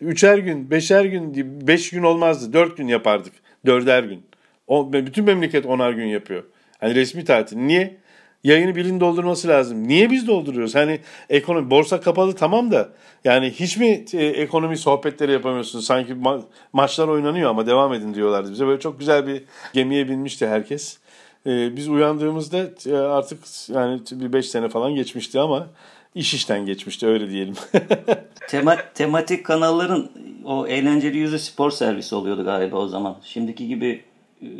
üçer 0.00 0.38
gün, 0.38 0.70
beşer 0.70 1.04
gün, 1.04 1.34
beş 1.66 1.90
gün 1.90 2.02
olmazdı. 2.02 2.52
Dört 2.52 2.76
gün 2.76 2.88
yapardık. 2.88 3.32
Dörder 3.66 4.02
gün. 4.02 4.22
O, 4.66 4.92
bütün 4.92 5.24
memleket 5.24 5.66
onar 5.66 5.92
gün 5.92 6.06
yapıyor. 6.06 6.44
Hani 6.80 6.94
resmi 6.94 7.24
tatil. 7.24 7.56
Niye? 7.56 7.96
Yayını 8.44 8.76
birinin 8.76 9.00
doldurması 9.00 9.48
lazım. 9.48 9.88
Niye 9.88 10.10
biz 10.10 10.26
dolduruyoruz? 10.26 10.74
Hani 10.74 11.00
ekonomi, 11.28 11.70
borsa 11.70 12.00
kapalı 12.00 12.34
tamam 12.34 12.70
da 12.70 12.88
yani 13.24 13.50
hiç 13.50 13.76
mi 13.76 14.04
e, 14.12 14.26
ekonomi 14.26 14.76
sohbetleri 14.78 15.32
yapamıyorsunuz? 15.32 15.84
Sanki 15.86 16.12
ma- 16.12 16.42
maçlar 16.72 17.08
oynanıyor 17.08 17.50
ama 17.50 17.66
devam 17.66 17.94
edin 17.94 18.14
diyorlardı 18.14 18.50
bize. 18.52 18.66
Böyle 18.66 18.80
çok 18.80 18.98
güzel 18.98 19.26
bir 19.26 19.42
gemiye 19.72 20.08
binmişti 20.08 20.46
herkes. 20.48 20.98
Ee, 21.46 21.76
biz 21.76 21.88
uyandığımızda 21.88 22.58
e, 22.86 22.96
artık 22.96 23.38
yani 23.68 24.00
bir 24.10 24.32
beş 24.32 24.48
sene 24.48 24.68
falan 24.68 24.94
geçmişti 24.94 25.40
ama 25.40 25.66
iş 26.14 26.34
işten 26.34 26.66
geçmişti 26.66 27.06
öyle 27.06 27.30
diyelim. 27.30 27.54
Tema, 28.48 28.76
tematik 28.94 29.46
kanalların 29.46 30.10
o 30.44 30.66
eğlenceli 30.66 31.18
yüzü 31.18 31.38
spor 31.38 31.70
servisi 31.70 32.14
oluyordu 32.14 32.44
galiba 32.44 32.76
o 32.76 32.88
zaman. 32.88 33.16
Şimdiki 33.24 33.68
gibi 33.68 34.04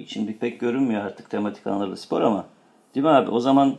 şimdi 0.07 0.39
pek 0.39 0.61
görünmüyor 0.61 1.05
artık 1.05 1.31
tematik 1.31 1.65
kanallarda 1.65 1.97
spor 1.97 2.21
ama 2.21 2.47
değil 2.95 3.05
mi 3.05 3.11
abi? 3.11 3.31
O 3.31 3.41
zaman 3.41 3.77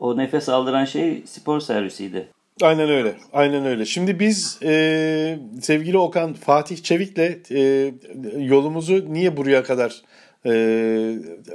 o 0.00 0.16
nefes 0.16 0.48
aldıran 0.48 0.84
şey 0.84 1.22
spor 1.26 1.60
servisiydi. 1.60 2.28
Aynen 2.62 2.88
öyle. 2.88 3.14
Aynen 3.32 3.66
öyle. 3.66 3.84
Şimdi 3.84 4.20
biz 4.20 4.58
e, 4.62 5.38
sevgili 5.60 5.98
Okan 5.98 6.32
Fatih 6.32 6.76
Çevik'le 6.82 7.50
e, 7.50 7.92
yolumuzu 8.38 9.12
niye 9.12 9.36
buraya 9.36 9.62
kadar 9.62 10.02
e, 10.46 10.52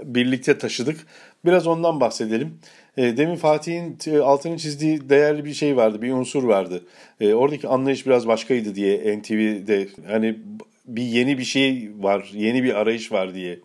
birlikte 0.03 0.57
taşıdık? 0.57 0.97
Biraz 1.45 1.67
ondan 1.67 1.99
bahsedelim. 1.99 2.59
E, 2.97 3.17
demin 3.17 3.35
Fatih'in 3.35 3.97
e, 4.07 4.19
altını 4.19 4.57
çizdiği 4.57 5.09
değerli 5.09 5.45
bir 5.45 5.53
şey 5.53 5.77
vardı, 5.77 6.01
bir 6.01 6.11
unsur 6.11 6.43
vardı. 6.43 6.83
E, 7.21 7.33
oradaki 7.33 7.67
anlayış 7.67 8.05
biraz 8.05 8.27
başkaydı 8.27 8.75
diye 8.75 9.19
NTV'de 9.19 9.87
hani 10.07 10.39
bir 10.87 11.03
yeni 11.03 11.37
bir 11.37 11.43
şey 11.43 11.91
var, 11.97 12.29
yeni 12.33 12.63
bir 12.63 12.73
arayış 12.73 13.11
var 13.11 13.33
diye. 13.33 13.59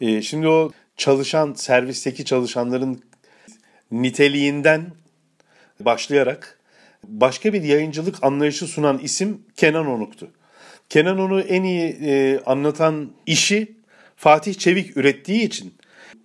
E, 0.00 0.22
şimdi 0.22 0.48
o 0.48 0.72
çalışan, 0.96 1.52
servisteki 1.52 2.24
çalışanların 2.24 3.02
niteliğinden 3.90 4.86
başlayarak 5.80 6.60
başka 7.04 7.52
bir 7.52 7.62
yayıncılık 7.62 8.24
anlayışı 8.24 8.66
sunan 8.66 8.98
isim 8.98 9.42
Kenan 9.56 9.86
Onuk'tu. 9.86 10.30
Kenan 10.88 11.18
Onuk'u 11.18 11.40
en 11.40 11.62
iyi 11.62 11.96
e, 12.02 12.40
anlatan 12.46 13.12
işi 13.26 13.72
Fatih 14.16 14.54
Çevik 14.54 14.96
ürettiği 14.96 15.42
için 15.42 15.74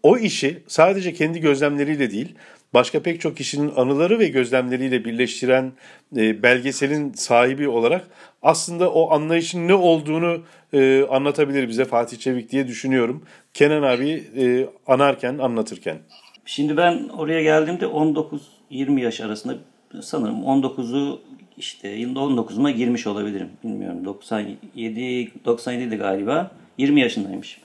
o 0.04 0.18
işi 0.18 0.63
sadece 0.68 1.13
kendi 1.13 1.40
gözlemleriyle 1.40 2.12
değil, 2.12 2.36
başka 2.73 3.01
pek 3.01 3.21
çok 3.21 3.38
kişinin 3.38 3.71
anıları 3.75 4.19
ve 4.19 4.27
gözlemleriyle 4.27 5.06
birleştiren 5.06 5.71
e, 6.15 6.43
belgeselin 6.43 7.13
sahibi 7.13 7.67
olarak 7.69 8.08
aslında 8.41 8.91
o 8.91 9.12
anlayışın 9.12 9.67
ne 9.67 9.73
olduğunu 9.73 10.41
e, 10.73 11.03
anlatabilir 11.10 11.67
bize 11.67 11.86
Fatih 11.86 12.17
Çevik 12.17 12.51
diye 12.51 12.67
düşünüyorum. 12.67 13.23
Kenan 13.53 13.84
abi 13.84 14.23
e, 14.38 14.69
anarken, 14.88 15.38
anlatırken. 15.38 15.97
Şimdi 16.45 16.77
ben 16.77 17.10
oraya 17.10 17.41
geldiğimde 17.41 17.86
19-20 17.86 18.99
yaş 18.99 19.21
arasında 19.21 19.56
sanırım 20.01 20.43
19'u 20.43 21.21
işte 21.58 21.89
yılda 21.89 22.19
19'uma 22.19 22.71
girmiş 22.71 23.08
olabilirim. 23.08 23.49
Bilmiyorum 23.63 24.06
97 24.06 25.32
97'di 25.45 25.95
galiba. 25.95 26.51
20 26.77 27.01
yaşındaymışım. 27.01 27.63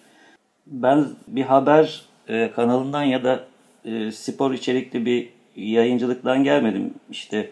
Ben 0.67 1.07
bir 1.29 1.43
haber 1.43 2.03
e, 2.29 2.51
kanalından 2.57 3.03
ya 3.03 3.25
da 3.25 3.45
e, 3.85 4.13
spor 4.13 4.53
içerikli 4.53 5.07
bir 5.07 5.29
yayıncılıktan 5.57 6.45
gelmedim. 6.45 6.95
İşte 7.11 7.51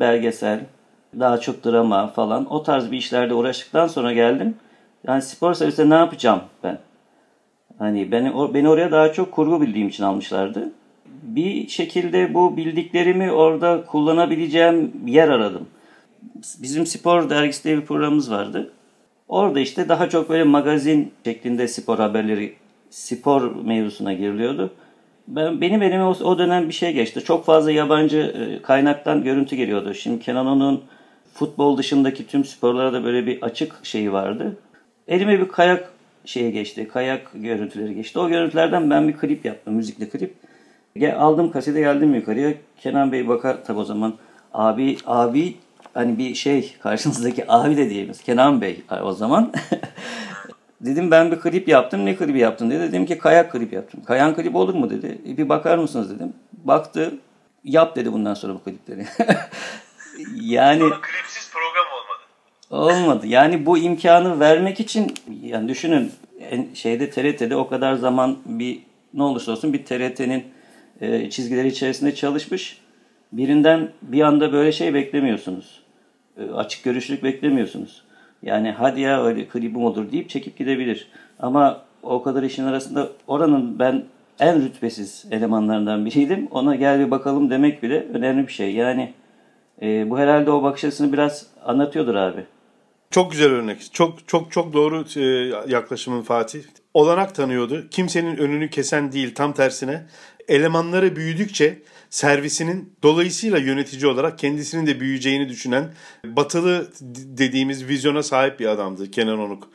belgesel, 0.00 0.60
daha 1.18 1.40
çok 1.40 1.64
drama 1.64 2.06
falan 2.06 2.52
o 2.52 2.62
tarz 2.62 2.90
bir 2.90 2.96
işlerde 2.96 3.34
uğraştıktan 3.34 3.86
sonra 3.86 4.12
geldim. 4.12 4.54
Yani 5.06 5.22
spor 5.22 5.54
servisinde 5.54 5.90
ne 5.90 5.94
yapacağım 5.98 6.40
ben? 6.62 6.78
Hani 7.78 8.12
beni, 8.12 8.54
beni 8.54 8.68
oraya 8.68 8.92
daha 8.92 9.12
çok 9.12 9.32
kurgu 9.32 9.60
bildiğim 9.60 9.88
için 9.88 10.04
almışlardı. 10.04 10.72
Bir 11.22 11.68
şekilde 11.68 12.34
bu 12.34 12.56
bildiklerimi 12.56 13.32
orada 13.32 13.84
kullanabileceğim 13.86 14.92
yer 15.06 15.28
aradım. 15.28 15.66
Bizim 16.58 16.86
spor 16.86 17.30
dergisi 17.30 17.64
diye 17.64 17.76
bir 17.76 17.86
programımız 17.86 18.30
vardı. 18.30 18.72
Orada 19.28 19.60
işte 19.60 19.88
daha 19.88 20.08
çok 20.08 20.28
böyle 20.28 20.44
magazin 20.44 21.12
şeklinde 21.24 21.68
spor 21.68 21.98
haberleri, 21.98 22.54
spor 22.90 23.64
mevzusuna 23.64 24.12
giriliyordu. 24.12 24.70
Ben, 25.28 25.60
benim 25.60 25.82
elime 25.82 26.04
o, 26.04 26.10
o 26.10 26.38
dönem 26.38 26.68
bir 26.68 26.74
şey 26.74 26.92
geçti. 26.92 27.24
Çok 27.24 27.44
fazla 27.44 27.70
yabancı 27.70 28.18
e, 28.18 28.62
kaynaktan 28.62 29.24
görüntü 29.24 29.56
geliyordu. 29.56 29.94
Şimdi 29.94 30.24
Kenan'ın 30.24 30.80
futbol 31.34 31.78
dışındaki 31.78 32.26
tüm 32.26 32.44
sporlara 32.44 32.92
da 32.92 33.04
böyle 33.04 33.26
bir 33.26 33.42
açık 33.42 33.86
şeyi 33.86 34.12
vardı. 34.12 34.56
Elime 35.08 35.40
bir 35.40 35.48
kayak 35.48 35.90
şeye 36.24 36.50
geçti. 36.50 36.88
Kayak 36.92 37.30
görüntüleri 37.34 37.94
geçti. 37.94 38.18
O 38.18 38.28
görüntülerden 38.28 38.90
ben 38.90 39.08
bir 39.08 39.16
klip 39.16 39.44
yaptım. 39.44 39.74
Müzikli 39.74 40.10
klip. 40.10 40.34
Gel, 40.96 41.20
aldım 41.20 41.50
kasete 41.50 41.80
geldim 41.80 42.14
yukarıya. 42.14 42.54
Kenan 42.80 43.12
Bey 43.12 43.28
bakar 43.28 43.64
tabi 43.64 43.78
o 43.78 43.84
zaman. 43.84 44.14
Abi, 44.54 44.96
abi 45.06 45.56
hani 45.94 46.18
bir 46.18 46.34
şey 46.34 46.74
karşınızdaki 46.82 47.44
abi 47.52 47.76
de 47.76 47.90
diyemeyiz. 47.90 48.22
Kenan 48.22 48.60
Bey 48.60 48.82
o 49.02 49.12
zaman. 49.12 49.52
Dedim 50.86 51.10
ben 51.10 51.32
bir 51.32 51.40
klip 51.40 51.68
yaptım. 51.68 52.04
Ne 52.04 52.16
klibi 52.16 52.38
yaptın 52.38 52.70
dedi. 52.70 52.80
Dedim 52.80 53.06
ki 53.06 53.18
kayak 53.18 53.52
klip 53.52 53.72
yaptım. 53.72 54.04
Kayan 54.04 54.34
klip 54.34 54.56
olur 54.56 54.74
mu 54.74 54.90
dedi. 54.90 55.18
E, 55.28 55.36
bir 55.36 55.48
bakar 55.48 55.78
mısınız 55.78 56.10
dedim. 56.10 56.32
Baktı. 56.52 57.14
Yap 57.64 57.96
dedi 57.96 58.12
bundan 58.12 58.34
sonra 58.34 58.54
bu 58.54 58.58
klipleri. 58.58 59.06
yani 60.34 60.82
Olmadı. 62.70 63.26
Yani 63.26 63.66
bu 63.66 63.78
imkanı 63.78 64.40
vermek 64.40 64.80
için 64.80 65.14
yani 65.42 65.68
düşünün 65.68 66.12
şeyde 66.74 67.10
TRT'de 67.10 67.56
o 67.56 67.68
kadar 67.68 67.94
zaman 67.94 68.38
bir 68.46 68.82
ne 69.14 69.22
olursa 69.22 69.52
olsun 69.52 69.72
bir 69.72 69.84
TRT'nin 69.84 70.44
e, 71.00 71.30
çizgileri 71.30 71.68
içerisinde 71.68 72.14
çalışmış. 72.14 72.78
Birinden 73.32 73.92
bir 74.02 74.20
anda 74.20 74.52
böyle 74.52 74.72
şey 74.72 74.94
beklemiyorsunuz. 74.94 75.82
E, 76.38 76.50
açık 76.50 76.84
görüşlülük 76.84 77.22
beklemiyorsunuz. 77.22 78.05
Yani 78.42 78.70
hadi 78.70 79.00
ya 79.00 79.24
öyle 79.24 79.48
klibim 79.48 79.84
olur 79.84 80.12
deyip 80.12 80.30
çekip 80.30 80.58
gidebilir. 80.58 81.08
Ama 81.38 81.82
o 82.02 82.22
kadar 82.22 82.42
işin 82.42 82.64
arasında 82.64 83.08
oranın 83.26 83.78
ben 83.78 84.04
en 84.40 84.62
rütbesiz 84.62 85.26
elemanlarından 85.30 86.06
biriydim. 86.06 86.48
Ona 86.50 86.74
gel 86.74 87.00
bir 87.00 87.10
bakalım 87.10 87.50
demek 87.50 87.82
bile 87.82 88.06
önemli 88.14 88.46
bir 88.46 88.52
şey. 88.52 88.74
Yani 88.74 89.14
e, 89.82 90.10
bu 90.10 90.18
herhalde 90.18 90.50
o 90.50 90.62
bakış 90.62 90.84
açısını 90.84 91.12
biraz 91.12 91.46
anlatıyordur 91.64 92.14
abi. 92.14 92.44
Çok 93.10 93.30
güzel 93.30 93.50
örnek. 93.50 93.92
Çok 93.92 94.28
çok 94.28 94.52
çok 94.52 94.72
doğru 94.72 95.04
e, 95.16 95.24
yaklaşımın 95.72 96.22
Fatih. 96.22 96.62
Olanak 96.94 97.34
tanıyordu. 97.34 97.86
Kimsenin 97.90 98.36
önünü 98.36 98.70
kesen 98.70 99.12
değil 99.12 99.34
tam 99.34 99.52
tersine. 99.52 100.06
Elemanları 100.48 101.16
büyüdükçe 101.16 101.78
servisinin 102.10 102.92
dolayısıyla 103.02 103.58
yönetici 103.58 104.06
olarak 104.06 104.38
kendisinin 104.38 104.86
de 104.86 105.00
büyüyeceğini 105.00 105.48
düşünen 105.48 105.94
batılı 106.24 106.90
dediğimiz 107.16 107.88
vizyona 107.88 108.22
sahip 108.22 108.60
bir 108.60 108.66
adamdı 108.66 109.10
Kenan 109.10 109.38
Onuk. 109.38 109.68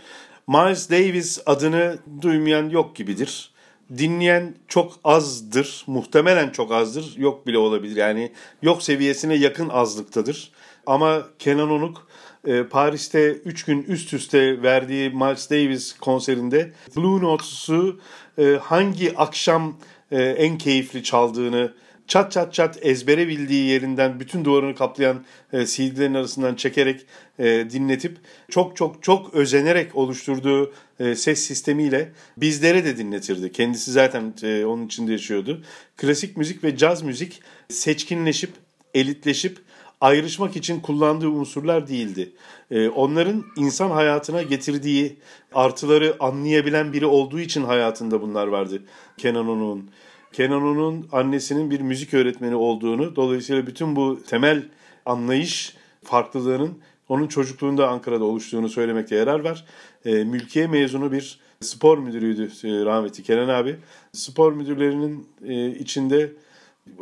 Miles 0.48 0.90
Davis 0.90 1.40
adını 1.46 1.98
duymayan 2.22 2.70
yok 2.70 2.96
gibidir. 2.96 3.52
Dinleyen 3.98 4.56
çok 4.68 4.94
azdır. 5.04 5.84
Muhtemelen 5.88 6.50
çok 6.50 6.72
azdır. 6.72 7.14
Yok 7.18 7.48
bile 7.48 7.58
olabilir. 7.58 7.96
Yani 7.96 8.32
yok 8.62 8.84
seviyesine 8.84 9.36
yakın 9.36 9.70
azlıktadır. 9.70 10.52
Ama 10.86 11.28
Kenan 11.40 11.72
Onuk 11.72 12.08
e, 12.48 12.64
Paris'te 12.64 13.32
3 13.32 13.66
gün 13.66 13.84
üst 13.84 14.14
üste 14.14 14.62
verdiği 14.64 15.10
Miles 15.10 15.50
Davis 15.50 15.98
konserinde 15.98 16.72
Blue 16.96 17.22
Notes'u 17.22 18.00
e, 18.38 18.44
hangi 18.62 19.18
akşam 19.18 19.78
e, 20.12 20.24
en 20.24 20.58
keyifli 20.58 21.04
çaldığını 21.04 21.74
çat 22.12 22.32
çat 22.32 22.54
çat 22.54 22.80
ezbere 22.82 23.28
bildiği 23.28 23.66
yerinden 23.66 24.20
bütün 24.20 24.46
duvarını 24.46 24.76
kaplayan 24.76 25.24
e, 25.54 25.66
CD'lerin 25.66 26.14
arasından 26.14 26.56
çekerek 26.56 27.06
e, 27.40 27.46
dinletip 27.46 28.18
çok 28.50 28.78
çok 28.78 29.04
çok 29.04 29.34
özenerek 29.34 29.96
oluşturduğu 29.96 30.74
e, 31.00 31.16
ses 31.16 31.40
sistemiyle 31.40 32.12
bizlere 32.38 32.86
de 32.86 32.98
dinletirdi. 32.98 33.52
Kendisi 33.52 33.92
zaten 33.92 34.34
e, 34.44 34.66
onun 34.66 34.86
içinde 34.86 35.12
yaşıyordu. 35.12 35.64
Klasik 35.98 36.38
müzik 36.38 36.64
ve 36.64 36.78
caz 36.78 37.02
müzik 37.02 37.42
seçkinleşip, 37.70 38.52
elitleşip 38.94 39.58
ayrışmak 40.02 40.56
için 40.56 40.80
kullandığı 40.80 41.30
unsurlar 41.30 41.88
değildi. 41.88 42.32
E, 42.72 42.90
onların 42.90 43.44
insan 43.58 43.92
hayatına 43.92 44.42
getirdiği 44.42 45.18
artıları 45.54 46.16
anlayabilen 46.20 46.94
biri 46.94 47.06
olduğu 47.06 47.40
için 47.40 47.64
hayatında 47.64 48.22
bunlar 48.22 48.48
vardı 48.48 48.84
Kenan 49.18 49.48
Onuk'un. 49.48 49.90
Kenan 50.34 50.64
Onuk'un 50.64 51.08
annesinin 51.12 51.72
bir 51.72 51.82
müzik 51.82 52.14
öğretmeni 52.14 52.56
olduğunu, 52.56 53.16
dolayısıyla 53.16 53.68
bütün 53.68 53.96
bu 53.96 54.24
temel 54.28 54.64
anlayış 55.06 55.76
farklılığının 56.04 56.78
onun 57.10 57.28
çocukluğunda 57.28 57.90
Ankara'da 57.90 58.24
oluştuğunu 58.24 58.70
söylemekte 58.70 59.16
yarar 59.16 59.40
var. 59.40 59.66
E, 60.06 60.24
mülkiye 60.24 60.68
mezunu 60.68 61.12
bir 61.12 61.40
spor 61.60 61.98
müdürüydü 61.98 62.44
e, 62.44 62.86
rahmetli 62.86 63.24
Kenan 63.24 63.50
abi. 63.50 63.76
Spor 64.14 64.54
müdürlerinin 64.54 65.28
e, 65.46 65.70
içinde 65.70 66.34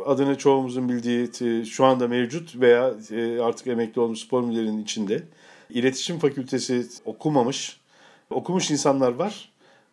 adını 0.06 0.38
çoğumuzun 0.38 0.88
bildiği 0.88 1.30
e, 1.40 1.64
şu 1.64 1.84
anda 1.84 2.08
mevcut 2.08 2.56
veya 2.56 2.94
e, 3.10 3.40
artık 3.40 3.66
emekli 3.66 4.00
olmuş 4.00 4.18
spor 4.18 4.42
müdürlerinin 4.42 4.82
içinde. 4.82 5.22
İletişim 5.70 6.18
fakültesi 6.18 6.86
okumamış, 7.04 7.80
okumuş 8.30 8.70
insanlar 8.70 9.12
var 9.12 9.49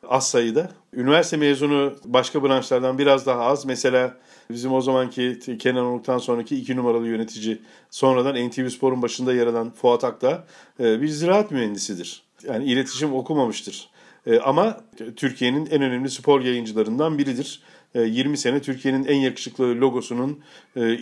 az 0.10 0.30
sayıda. 0.30 0.72
Üniversite 0.93 1.38
mezunu 1.38 1.93
başka 2.06 2.43
branşlardan 2.43 2.98
biraz 2.98 3.26
daha 3.26 3.41
az. 3.41 3.65
Mesela 3.65 4.17
bizim 4.52 4.74
o 4.74 4.82
zamanki 4.82 5.39
Kenan 5.60 5.86
Onuk'tan 5.86 6.17
sonraki 6.17 6.56
iki 6.56 6.76
numaralı 6.76 7.08
yönetici 7.08 7.62
sonradan 7.89 8.48
NTV 8.50 8.70
Spor'un 8.70 9.02
başında 9.02 9.34
yer 9.34 9.48
alan 9.48 9.72
Fuat 9.72 10.04
Akta 10.04 10.43
e, 10.80 11.02
bir 11.02 11.08
ziraat 11.08 11.52
mühendisidir. 11.52 12.24
Yani 12.48 12.65
iletişim 12.65 13.13
okumamıştır. 13.13 13.89
E, 14.26 14.39
ama 14.39 14.82
Türkiye'nin 15.15 15.65
en 15.65 15.82
önemli 15.82 16.10
spor 16.10 16.41
yayıncılarından 16.41 17.17
biridir. 17.17 17.62
20 17.96 18.34
e, 18.34 18.38
sene 18.38 18.62
Türkiye'nin 18.62 19.06
en 19.06 19.15
yakışıklı 19.15 19.82
logosunun 19.82 20.39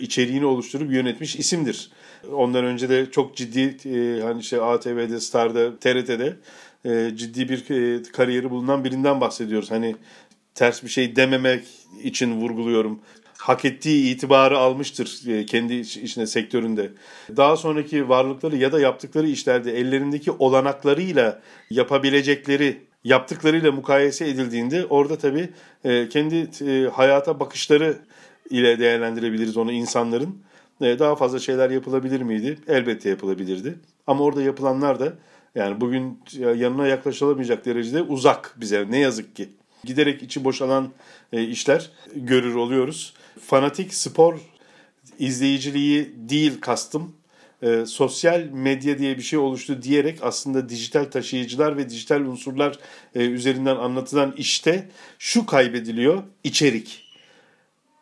içeriğini 0.00 0.46
oluşturup 0.46 0.92
yönetmiş 0.92 1.36
isimdir. 1.36 1.90
Ondan 2.32 2.64
önce 2.64 2.88
de 2.88 3.10
çok 3.10 3.36
ciddi 3.36 3.76
hani 4.22 4.40
işte 4.40 4.62
ATV'de, 4.62 5.20
Star'da, 5.20 5.78
TRT'de 5.78 6.36
e, 6.86 7.16
ciddi 7.16 7.48
bir 7.48 7.70
e, 7.70 8.02
kariyeri 8.02 8.50
bulunan 8.50 8.84
birinden 8.84 9.20
bahsediyoruz. 9.20 9.70
Hani 9.70 9.96
ters 10.54 10.82
bir 10.82 10.88
şey 10.88 11.16
dememek 11.16 11.64
için 12.02 12.40
vurguluyorum. 12.40 13.00
Hak 13.38 13.64
ettiği 13.64 14.14
itibarı 14.14 14.58
almıştır 14.58 15.20
e, 15.28 15.46
kendi 15.46 15.74
işine 15.74 16.26
sektöründe. 16.26 16.92
Daha 17.36 17.56
sonraki 17.56 18.08
varlıkları 18.08 18.56
ya 18.56 18.72
da 18.72 18.80
yaptıkları 18.80 19.28
işlerde 19.28 19.78
ellerindeki 19.78 20.30
olanaklarıyla 20.30 21.40
yapabilecekleri 21.70 22.86
yaptıklarıyla 23.04 23.72
mukayese 23.72 24.28
edildiğinde 24.28 24.86
orada 24.86 25.18
tabii 25.18 25.48
kendi 26.10 26.50
hayata 26.88 27.40
bakışları 27.40 27.96
ile 28.50 28.78
değerlendirebiliriz 28.78 29.56
onu 29.56 29.72
insanların. 29.72 30.38
Daha 30.80 31.16
fazla 31.16 31.38
şeyler 31.38 31.70
yapılabilir 31.70 32.20
miydi? 32.20 32.58
Elbette 32.68 33.08
yapılabilirdi. 33.08 33.78
Ama 34.06 34.24
orada 34.24 34.42
yapılanlar 34.42 35.00
da 35.00 35.12
yani 35.56 35.80
bugün 35.80 36.20
yanına 36.38 36.86
yaklaşılamayacak 36.86 37.64
derecede 37.64 38.02
uzak 38.02 38.54
bize 38.56 38.86
ne 38.90 38.98
yazık 38.98 39.36
ki. 39.36 39.48
Giderek 39.84 40.22
içi 40.22 40.44
boşalan 40.44 40.92
e, 41.32 41.42
işler 41.44 41.90
görür 42.14 42.54
oluyoruz. 42.54 43.14
Fanatik 43.40 43.94
spor 43.94 44.40
izleyiciliği 45.18 46.14
değil 46.16 46.60
kastım. 46.60 47.16
E, 47.62 47.86
sosyal 47.86 48.40
medya 48.40 48.98
diye 48.98 49.16
bir 49.16 49.22
şey 49.22 49.38
oluştu 49.38 49.82
diyerek 49.82 50.18
aslında 50.22 50.68
dijital 50.68 51.04
taşıyıcılar 51.04 51.76
ve 51.76 51.90
dijital 51.90 52.20
unsurlar 52.20 52.78
e, 53.14 53.24
üzerinden 53.24 53.76
anlatılan 53.76 54.34
işte 54.36 54.88
şu 55.18 55.46
kaybediliyor 55.46 56.22
içerik. 56.44 57.06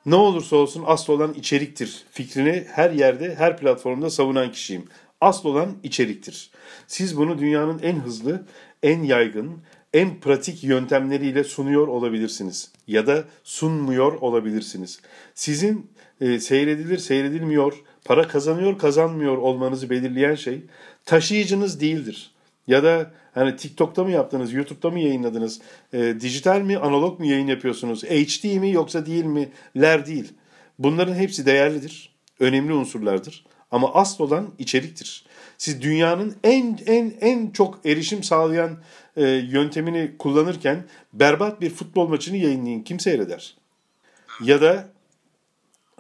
Ne 0.07 0.15
olursa 0.15 0.57
olsun 0.57 0.85
asıl 0.87 1.13
olan 1.13 1.35
içeriktir 1.35 2.03
fikrini 2.11 2.65
her 2.69 2.91
yerde 2.91 3.35
her 3.35 3.57
platformda 3.57 4.11
savunan 4.11 4.53
kişiyim. 4.53 4.85
Asıl 5.21 5.49
olan 5.49 5.77
içeriktir. 5.83 6.51
Siz 6.87 7.17
bunu 7.17 7.39
dünyanın 7.39 7.79
en 7.79 8.01
hızlı, 8.01 8.47
en 8.83 9.03
yaygın, 9.03 9.63
en 9.95 10.21
pratik 10.21 10.65
yöntemleriyle 10.65 11.45
sunuyor 11.45 11.89
olabilirsiniz 11.89 12.73
ya 12.87 13.07
da 13.07 13.25
sunmuyor 13.45 14.13
olabilirsiniz. 14.13 15.01
Sizin 15.35 15.91
e, 16.21 16.41
seyredilir, 16.41 16.99
seyredilmiyor, 16.99 17.83
para 18.05 18.29
kazanıyor, 18.29 18.79
kazanmıyor 18.79 19.39
olmanızı 19.39 19.91
belirleyen 19.91 20.35
şey 20.35 20.63
taşıyıcınız 21.05 21.81
değildir. 21.81 22.35
Ya 22.67 22.83
da 22.83 23.11
hani 23.35 23.57
TikTok'ta 23.57 24.05
mı 24.05 24.11
yaptınız, 24.11 24.53
YouTube'da 24.53 24.91
mı 24.91 25.01
yayınladınız, 25.01 25.61
e, 25.93 26.21
dijital 26.21 26.61
mi, 26.61 26.79
analog 26.79 27.21
mu 27.21 27.27
yayın 27.27 27.47
yapıyorsunuz, 27.47 28.05
HD 28.05 28.59
mi 28.59 28.73
yoksa 28.73 29.07
değil 29.07 29.25
mi, 29.25 29.49
ler 29.77 30.07
değil. 30.07 30.33
Bunların 30.79 31.15
hepsi 31.15 31.47
değerlidir, 31.47 32.15
önemli 32.41 32.73
unsurlardır. 32.73 33.45
Ama 33.75 33.95
asıl 33.95 34.25
olan 34.25 34.51
içeriktir. 34.59 35.25
Siz 35.59 35.83
dünyanın 35.83 36.37
en 36.45 36.79
en 36.87 37.15
en 37.21 37.51
çok 37.51 37.87
erişim 37.87 38.23
sağlayan 38.23 38.79
e, 39.17 39.23
yöntemini 39.29 40.15
kullanırken 40.19 40.85
berbat 41.13 41.61
bir 41.61 41.71
futbol 41.71 42.09
maçını 42.09 42.37
yayınlayın. 42.37 42.83
Kim 42.83 43.01
seyreder? 43.01 43.57
Ya 44.43 44.61
da 44.61 44.89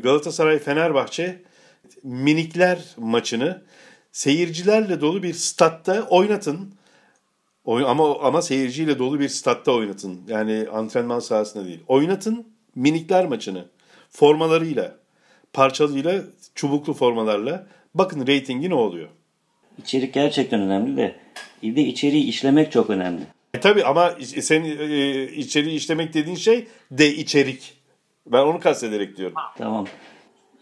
Galatasaray 0.02 0.58
Fenerbahçe 0.58 1.42
minikler 2.02 2.84
maçını 2.96 3.62
seyircilerle 4.12 5.00
dolu 5.00 5.22
bir 5.22 5.34
statta 5.34 6.02
oynatın. 6.02 6.74
Ama 7.66 8.20
ama 8.20 8.42
seyirciyle 8.42 8.98
dolu 8.98 9.20
bir 9.20 9.28
statta 9.28 9.72
oynatın. 9.72 10.20
Yani 10.28 10.66
antrenman 10.72 11.20
sahasında 11.20 11.64
değil. 11.64 11.80
Oynatın 11.88 12.46
minikler 12.74 13.26
maçını 13.26 13.64
formalarıyla, 14.10 14.96
parçalıyla, 15.52 16.24
çubuklu 16.55 16.95
formalarla. 16.95 17.67
Bakın 17.95 18.27
reytingi 18.27 18.71
ne 18.71 18.75
oluyor? 18.75 19.09
İçerik 19.79 20.14
gerçekten 20.14 20.61
önemli 20.61 20.97
de 20.97 21.14
bir 21.62 21.77
de 21.77 21.83
içeriği 21.83 22.25
işlemek 22.25 22.73
çok 22.73 22.90
önemli. 22.90 23.23
E, 23.55 23.61
tabii 23.61 23.85
ama 23.85 24.11
sen 24.21 24.64
e, 24.64 25.23
içeriği 25.23 25.77
işlemek 25.77 26.14
dediğin 26.14 26.37
şey 26.37 26.67
de 26.90 27.14
içerik. 27.14 27.75
Ben 28.27 28.43
onu 28.43 28.61
kastederek 28.61 29.17
diyorum. 29.17 29.37
Tamam. 29.59 29.87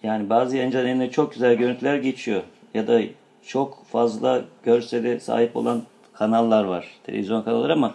Yani 0.02 0.30
bazı 0.30 0.56
yayıncıların 0.56 0.88
eline 0.88 1.10
çok 1.10 1.32
güzel 1.32 1.54
görüntüler 1.54 1.96
geçiyor. 1.96 2.42
Ya 2.74 2.86
da 2.86 3.00
çok 3.46 3.86
fazla 3.86 4.44
görsele 4.64 5.20
sahip 5.20 5.56
olan 5.56 5.82
kanallar 6.12 6.64
var. 6.64 6.86
Televizyon 7.04 7.42
kanalları 7.42 7.72
ama 7.72 7.94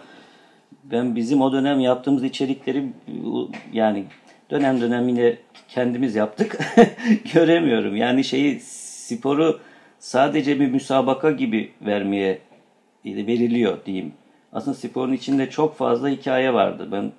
ben 0.84 1.16
bizim 1.16 1.40
o 1.40 1.52
dönem 1.52 1.80
yaptığımız 1.80 2.24
içerikleri 2.24 2.92
yani 3.72 4.04
dönem 4.50 4.80
dönem 4.80 5.08
yine 5.08 5.36
kendimiz 5.68 6.14
yaptık. 6.14 6.58
Göremiyorum. 7.34 7.96
Yani 7.96 8.24
şeyi 8.24 8.60
sporu 8.60 9.60
sadece 9.98 10.60
bir 10.60 10.70
müsabaka 10.70 11.30
gibi 11.30 11.72
vermeye 11.82 12.38
veriliyor 13.04 13.78
diyeyim. 13.86 14.12
Aslında 14.52 14.76
sporun 14.76 15.12
içinde 15.12 15.50
çok 15.50 15.76
fazla 15.76 16.08
hikaye 16.08 16.54
vardı. 16.54 16.88
Ben 16.92 17.12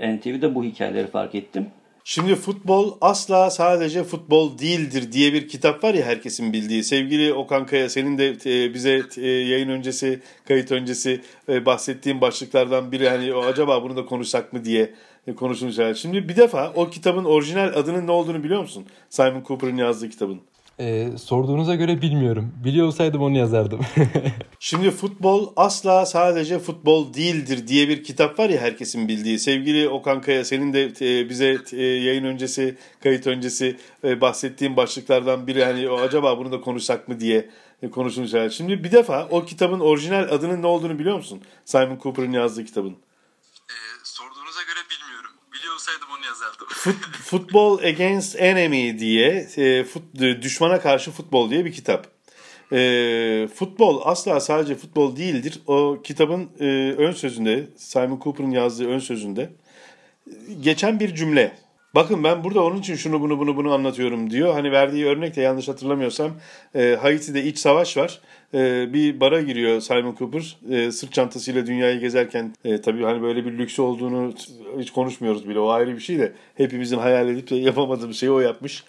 e, 0.00 0.16
NTV'de 0.16 0.54
bu 0.54 0.64
hikayeleri 0.64 1.06
fark 1.06 1.34
ettim. 1.34 1.66
Şimdi 2.04 2.34
futbol 2.34 2.96
asla 3.00 3.50
sadece 3.50 4.04
futbol 4.04 4.58
değildir 4.58 5.12
diye 5.12 5.32
bir 5.32 5.48
kitap 5.48 5.84
var 5.84 5.94
ya 5.94 6.06
herkesin 6.06 6.52
bildiği. 6.52 6.84
Sevgili 6.84 7.34
Okan 7.34 7.66
Kaya 7.66 7.88
senin 7.88 8.18
de 8.18 8.28
e, 8.28 8.74
bize 8.74 9.02
e, 9.16 9.26
yayın 9.26 9.68
öncesi, 9.68 10.20
kayıt 10.48 10.72
öncesi 10.72 11.20
bahsettiğin 11.48 12.20
başlıklardan 12.20 12.92
biri 12.92 13.08
hani 13.08 13.34
acaba 13.34 13.82
bunu 13.82 13.96
da 13.96 14.04
konuşsak 14.04 14.52
mı 14.52 14.64
diye 14.64 14.94
konuşulmuş. 15.36 15.98
Şimdi 15.98 16.28
bir 16.28 16.36
defa 16.36 16.72
o 16.74 16.90
kitabın 16.90 17.24
orijinal 17.24 17.72
adının 17.76 18.06
ne 18.06 18.10
olduğunu 18.10 18.44
biliyor 18.44 18.60
musun? 18.60 18.86
Simon 19.10 19.42
Cooper'ın 19.44 19.76
yazdığı 19.76 20.08
kitabın. 20.08 20.40
Ee, 20.80 21.08
sorduğunuza 21.18 21.74
göre 21.74 22.02
bilmiyorum. 22.02 22.54
Biliyor 22.64 22.86
olsaydım 22.86 23.22
onu 23.22 23.38
yazardım. 23.38 23.80
Şimdi 24.60 24.90
futbol 24.90 25.52
asla 25.56 26.06
sadece 26.06 26.58
futbol 26.58 27.14
değildir 27.14 27.68
diye 27.68 27.88
bir 27.88 28.04
kitap 28.04 28.38
var 28.38 28.50
ya 28.50 28.60
herkesin 28.60 29.08
bildiği. 29.08 29.38
Sevgili 29.38 29.88
Okan 29.88 30.20
Kaya 30.20 30.44
senin 30.44 30.72
de 30.72 30.84
e, 30.84 31.28
bize 31.28 31.58
e, 31.72 31.82
yayın 31.82 32.24
öncesi, 32.24 32.76
kayıt 33.02 33.26
öncesi 33.26 33.76
e, 34.04 34.20
bahsettiğin 34.20 34.76
başlıklardan 34.76 35.46
biri 35.46 35.64
hani 35.64 35.90
acaba 35.90 36.38
bunu 36.38 36.52
da 36.52 36.60
konuşsak 36.60 37.08
mı 37.08 37.20
diye 37.20 37.50
konuşulmuş. 37.92 38.54
Şimdi 38.54 38.84
bir 38.84 38.92
defa 38.92 39.28
o 39.30 39.44
kitabın 39.44 39.80
orijinal 39.80 40.28
adının 40.32 40.62
ne 40.62 40.66
olduğunu 40.66 40.98
biliyor 40.98 41.16
musun? 41.16 41.42
Simon 41.64 41.98
Cooper'ın 42.02 42.32
yazdığı 42.32 42.64
kitabın. 42.64 42.96
Ee, 43.70 43.74
sorduğunuza 44.04 44.62
göre 44.62 44.80
bilmiyorum. 44.90 45.30
Biliyor 45.52 45.74
onu 46.38 46.44
yazardım. 46.44 46.66
Football 47.22 47.78
Against 47.78 48.36
Enemy 48.40 48.98
diye 48.98 49.48
e, 49.56 49.84
fut, 49.84 50.02
düşmana 50.14 50.80
karşı 50.80 51.10
futbol 51.10 51.50
diye 51.50 51.64
bir 51.64 51.72
kitap. 51.72 52.06
E, 52.72 53.48
futbol 53.54 54.00
asla 54.04 54.40
sadece 54.40 54.74
futbol 54.74 55.16
değildir. 55.16 55.60
O 55.66 55.98
kitabın 56.04 56.50
e, 56.60 56.64
ön 56.98 57.12
sözünde 57.12 57.66
Simon 57.76 58.20
Cooper'ın 58.24 58.50
yazdığı 58.50 58.88
ön 58.88 58.98
sözünde 58.98 59.50
geçen 60.60 61.00
bir 61.00 61.14
cümle. 61.14 61.67
Bakın 61.94 62.24
ben 62.24 62.44
burada 62.44 62.64
onun 62.64 62.76
için 62.76 62.94
şunu 62.94 63.20
bunu 63.20 63.38
bunu 63.38 63.56
bunu 63.56 63.72
anlatıyorum 63.72 64.30
diyor. 64.30 64.52
Hani 64.52 64.72
verdiği 64.72 65.06
örnek 65.06 65.36
de 65.36 65.40
yanlış 65.40 65.68
hatırlamıyorsam 65.68 66.30
e, 66.74 66.96
Haiti'de 67.00 67.44
iç 67.44 67.58
savaş 67.58 67.96
var. 67.96 68.20
E, 68.54 68.92
bir 68.92 69.20
bara 69.20 69.40
giriyor 69.40 69.80
Simon 69.80 70.14
Cooper. 70.18 70.56
E, 70.70 70.92
sırt 70.92 71.12
çantasıyla 71.12 71.66
dünyayı 71.66 72.00
gezerken 72.00 72.54
e, 72.64 72.80
tabii 72.80 73.02
hani 73.02 73.22
böyle 73.22 73.44
bir 73.44 73.58
lüks 73.58 73.78
olduğunu 73.78 74.32
hiç 74.78 74.90
konuşmuyoruz 74.90 75.48
bile. 75.48 75.58
O 75.58 75.68
ayrı 75.70 75.94
bir 75.96 76.00
şey 76.00 76.18
de 76.18 76.32
hepimizin 76.54 76.98
hayal 76.98 77.28
edip 77.28 77.50
de 77.50 77.56
yapamadığımız 77.56 78.16
şeyi 78.16 78.30
o 78.30 78.40
yapmış. 78.40 78.84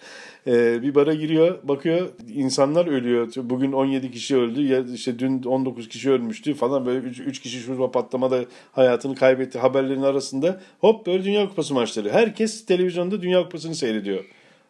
Ee, 0.46 0.82
bir 0.82 0.94
bara 0.94 1.14
giriyor 1.14 1.58
bakıyor 1.62 2.08
insanlar 2.34 2.86
ölüyor. 2.86 3.32
Bugün 3.36 3.72
17 3.72 4.10
kişi 4.10 4.36
öldü 4.36 4.66
ya 4.66 4.84
işte 4.94 5.18
dün 5.18 5.42
19 5.42 5.88
kişi 5.88 6.10
ölmüştü 6.10 6.54
falan 6.54 6.86
böyle 6.86 6.98
3, 6.98 7.20
3 7.20 7.40
kişi 7.40 7.58
şurada 7.58 7.90
patlamada 7.90 8.44
hayatını 8.72 9.14
kaybetti 9.14 9.58
haberlerin 9.58 10.02
arasında 10.02 10.60
hop 10.78 11.06
böyle 11.06 11.24
Dünya 11.24 11.48
Kupası 11.48 11.74
maçları. 11.74 12.10
Herkes 12.10 12.66
televizyonda 12.66 13.22
Dünya 13.22 13.42
Kupası'nı 13.42 13.74
seyrediyor. 13.74 14.24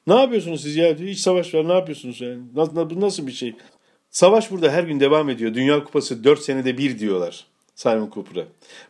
Ne 0.06 0.14
yapıyorsunuz 0.14 0.62
siz 0.62 0.76
ya? 0.76 0.94
Hiç 0.94 1.18
savaş 1.18 1.54
var 1.54 1.68
ne 1.68 1.72
yapıyorsunuz 1.72 2.20
yani? 2.20 2.38
Bu 2.90 3.00
nasıl 3.00 3.26
bir 3.26 3.32
şey? 3.32 3.54
Savaş 4.10 4.50
burada 4.50 4.72
her 4.72 4.84
gün 4.84 5.00
devam 5.00 5.30
ediyor. 5.30 5.54
Dünya 5.54 5.84
Kupası 5.84 6.24
4 6.24 6.40
senede 6.40 6.78
bir 6.78 6.98
diyorlar. 6.98 7.49
Simon 7.80 8.10
Cooper'a. 8.14 8.44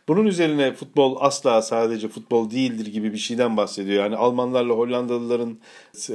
Bunun 0.07 0.25
üzerine 0.25 0.73
futbol 0.73 1.17
asla 1.19 1.61
sadece 1.61 2.07
futbol 2.07 2.51
değildir 2.51 2.85
gibi 2.85 3.13
bir 3.13 3.17
şeyden 3.17 3.57
bahsediyor. 3.57 4.03
Yani 4.03 4.15
Almanlarla 4.15 4.73
Hollandalıların 4.73 5.57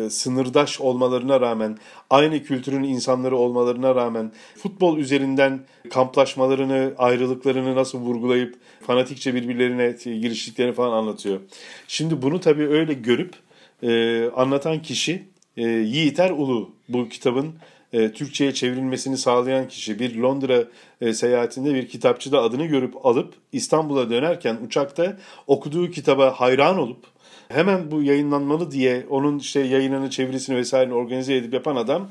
sınırdaş 0.09 0.81
olmalarına 0.81 1.41
rağmen, 1.41 1.79
aynı 2.11 2.43
kültürün 2.43 2.83
insanları 2.83 3.37
olmalarına 3.37 3.95
rağmen 3.95 4.33
futbol 4.57 4.99
üzerinden 4.99 5.61
kamplaşmalarını, 5.91 6.95
ayrılıklarını 6.99 7.77
nasıl 7.77 7.99
vurgulayıp 7.99 8.57
fanatikçe 8.87 9.35
birbirlerine 9.35 9.97
giriştiklerini 10.05 10.73
falan 10.73 10.97
anlatıyor. 10.97 11.41
Şimdi 11.89 12.23
bunu 12.23 12.41
tabii 12.41 12.69
öyle 12.69 12.93
görüp 12.93 13.35
e, 13.83 14.25
anlatan 14.31 14.83
kişi 14.83 15.25
e, 15.57 15.63
Yiğiter 15.63 16.31
Ulu 16.31 16.71
bu 16.89 17.09
kitabın 17.09 17.55
e, 17.97 18.13
Türkçe'ye 18.13 18.55
çevrilmesini 18.55 19.19
sağlayan 19.19 19.69
kişi 19.69 19.99
bir 19.99 20.17
Londra 20.17 20.65
e, 21.01 21.13
seyahatinde 21.13 21.75
bir 21.75 21.89
kitapçıda 21.89 22.43
adını 22.43 22.67
görüp 22.67 23.07
alıp 23.07 23.35
İstanbul'a 23.53 24.11
dönerken 24.11 24.59
uçakta 24.67 25.17
okuduğu 25.47 25.91
kitaba 25.91 26.41
hayran 26.41 26.79
olup 26.79 27.05
hemen 27.49 27.91
bu 27.91 28.03
yayınlanmalı 28.03 28.71
diye 28.71 29.07
onun 29.11 29.39
işte 29.39 29.61
yayınını, 29.61 30.11
çevirisini 30.11 30.57
vesaire 30.57 30.93
organize 30.93 31.37
edip 31.37 31.55
yapan 31.55 31.77
adam 31.77 32.11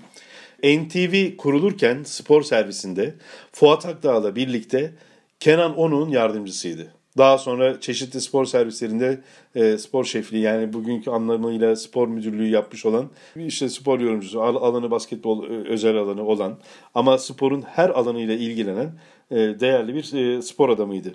NTV 0.64 1.38
kurulurken 1.38 2.04
spor 2.04 2.44
servisinde 2.44 3.16
Fuat 3.52 3.86
Akdağ'la 3.86 4.36
birlikte 4.36 4.94
Kenan 5.40 5.78
Onuk'un 5.78 6.10
yardımcısıydı. 6.10 6.94
Daha 7.18 7.38
sonra 7.38 7.80
çeşitli 7.80 8.22
spor 8.22 8.46
servislerinde 8.46 9.22
e, 9.56 9.78
spor 9.78 10.06
şefliği 10.06 10.44
yani 10.44 10.74
bugünkü 10.74 11.10
anlamıyla 11.12 11.76
spor 11.76 12.08
müdürlüğü 12.08 12.48
yapmış 12.48 12.86
olan 12.86 13.10
işte 13.36 13.70
spor 13.70 14.00
yorumcusu 14.00 14.42
alanı 14.42 14.92
basketbol 14.92 15.44
e, 15.44 15.70
özel 15.70 15.98
alanı 15.98 16.24
olan 16.24 16.58
ama 16.96 17.18
sporun 17.18 17.62
her 17.62 17.90
alanıyla 17.90 18.34
ilgilenen 18.34 18.92
e, 19.32 19.36
değerli 19.36 19.96
bir 19.96 20.14
e, 20.14 20.42
spor 20.42 20.70
adamıydı. 20.70 21.14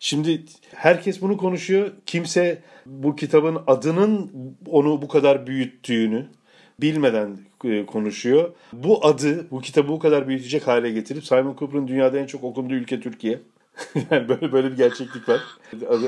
Şimdi 0.00 0.42
herkes 0.74 1.22
bunu 1.22 1.36
konuşuyor. 1.36 1.90
Kimse 2.06 2.62
bu 2.86 3.16
kitabın 3.16 3.58
adının 3.66 4.30
onu 4.66 5.02
bu 5.02 5.08
kadar 5.08 5.46
büyüttüğünü 5.46 6.26
bilmeden 6.80 7.38
e, 7.64 7.86
konuşuyor. 7.86 8.52
Bu 8.72 9.06
adı, 9.06 9.50
bu 9.50 9.60
kitabı 9.60 9.88
bu 9.88 9.98
kadar 9.98 10.28
büyütecek 10.28 10.66
hale 10.66 10.90
getirip 10.90 11.24
Simon 11.24 11.56
Cooper'ın 11.58 11.88
dünyada 11.88 12.18
en 12.18 12.26
çok 12.26 12.44
okunduğu 12.44 12.74
ülke 12.74 13.00
Türkiye. 13.00 13.40
yani 14.10 14.28
böyle 14.28 14.52
böyle 14.52 14.72
bir 14.72 14.76
gerçeklik 14.76 15.28
var. 15.28 15.40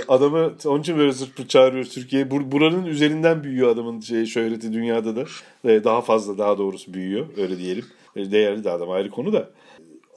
Adamı 0.09 0.53
onun 0.67 0.81
için 0.81 0.99
böyle 0.99 1.13
zırt 1.13 1.51
çağırıyoruz 1.51 1.95
Türkiye. 1.95 2.31
Buranın 2.31 2.87
üzerinden 2.87 3.45
büyüyor 3.45 3.69
adamın 3.69 4.01
şey, 4.01 4.27
şöhreti 4.27 4.73
dünyada 4.73 5.17
da. 5.17 5.25
Daha 5.85 6.01
fazla 6.01 6.39
daha 6.39 6.59
doğrusu 6.59 6.95
büyüyor 6.95 7.27
öyle 7.37 7.59
diyelim. 7.59 7.85
Değerli 8.17 8.65
de 8.65 8.71
adam 8.71 8.91
ayrı 8.91 9.11
konu 9.11 9.33
da. 9.33 9.51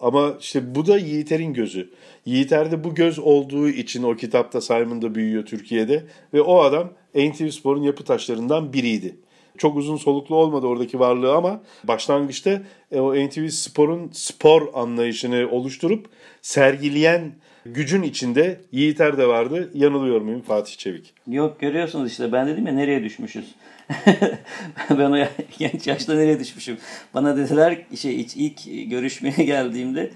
Ama 0.01 0.33
işte 0.39 0.75
bu 0.75 0.85
da 0.87 0.97
Yiğiter'in 0.97 1.53
gözü. 1.53 1.89
Yiğiter'de 2.25 2.83
bu 2.83 2.95
göz 2.95 3.19
olduğu 3.19 3.69
için 3.69 4.03
o 4.03 4.15
kitapta 4.15 4.61
Simon'da 4.61 5.15
büyüyor 5.15 5.45
Türkiye'de. 5.45 6.03
Ve 6.33 6.41
o 6.41 6.59
adam 6.59 6.89
NTV 7.15 7.49
Spor'un 7.49 7.83
yapı 7.83 8.03
taşlarından 8.03 8.73
biriydi. 8.73 9.15
Çok 9.57 9.77
uzun 9.77 9.97
soluklu 9.97 10.35
olmadı 10.35 10.67
oradaki 10.67 10.99
varlığı 10.99 11.35
ama 11.35 11.61
başlangıçta 11.83 12.61
e, 12.91 12.99
o 12.99 13.15
NTV 13.15 13.47
Spor'un 13.47 14.09
spor 14.13 14.67
anlayışını 14.73 15.49
oluşturup 15.51 16.09
sergileyen 16.41 17.31
gücün 17.65 18.01
içinde 18.03 18.61
Yiğiter 18.71 19.17
de 19.17 19.27
vardı. 19.27 19.71
Yanılıyor 19.73 20.21
muyum 20.21 20.41
Fatih 20.41 20.77
Çevik? 20.77 21.13
Yok 21.27 21.59
görüyorsunuz 21.59 22.11
işte 22.11 22.31
ben 22.31 22.47
dedim 22.47 22.67
ya 22.67 22.73
nereye 22.73 23.03
düşmüşüz. 23.03 23.55
ben 24.89 25.11
o 25.11 25.27
genç 25.59 25.87
yaşta 25.87 26.13
nereye 26.13 26.39
düşmüşüm. 26.39 26.77
Bana 27.13 27.37
dediler 27.37 27.77
şey 27.95 28.27
ilk 28.35 28.89
görüşmeye 28.89 29.43
geldiğimde 29.43 30.11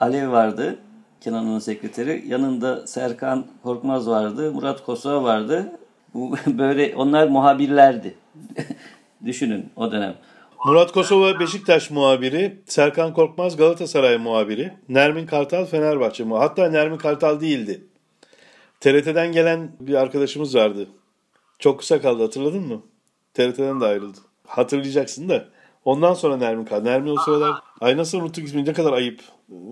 Alev 0.00 0.30
vardı. 0.30 0.78
Kenan'ın 1.20 1.58
sekreteri. 1.58 2.24
Yanında 2.26 2.86
Serkan 2.86 3.46
Korkmaz 3.62 4.08
vardı. 4.08 4.52
Murat 4.52 4.84
Kosova 4.84 5.22
vardı. 5.22 5.72
Bu 6.14 6.36
böyle 6.46 6.96
onlar 6.96 7.28
muhabirlerdi. 7.28 8.14
Düşünün 9.24 9.70
o 9.76 9.92
dönem. 9.92 10.14
Murat 10.66 10.92
Kosova 10.92 11.40
Beşiktaş 11.40 11.90
muhabiri, 11.90 12.58
Serkan 12.66 13.14
Korkmaz 13.14 13.56
Galatasaray 13.56 14.18
muhabiri, 14.18 14.72
Nermin 14.88 15.26
Kartal 15.26 15.64
Fenerbahçe 15.64 16.24
muhabiri. 16.24 16.48
Hatta 16.48 16.70
Nermin 16.70 16.98
Kartal 16.98 17.40
değildi. 17.40 17.84
TRT'den 18.80 19.32
gelen 19.32 19.72
bir 19.80 19.94
arkadaşımız 19.94 20.54
vardı. 20.54 20.88
Çok 21.58 21.78
kısa 21.78 22.00
kaldı 22.00 22.22
hatırladın 22.22 22.66
mı? 22.66 22.82
TRT'den 23.34 23.80
de 23.80 23.84
ayrıldı. 23.84 24.18
Hatırlayacaksın 24.46 25.28
da. 25.28 25.48
Ondan 25.84 26.14
sonra 26.14 26.36
Nermin 26.36 26.64
kaldı. 26.64 26.84
Nermin 26.84 27.10
o 27.10 27.16
sıralar 27.16 27.54
ay 27.80 27.96
nasıl 27.96 28.20
unuttuk 28.20 28.44
ismini 28.44 28.68
ne 28.68 28.72
kadar 28.72 28.92
ayıp. 28.92 29.20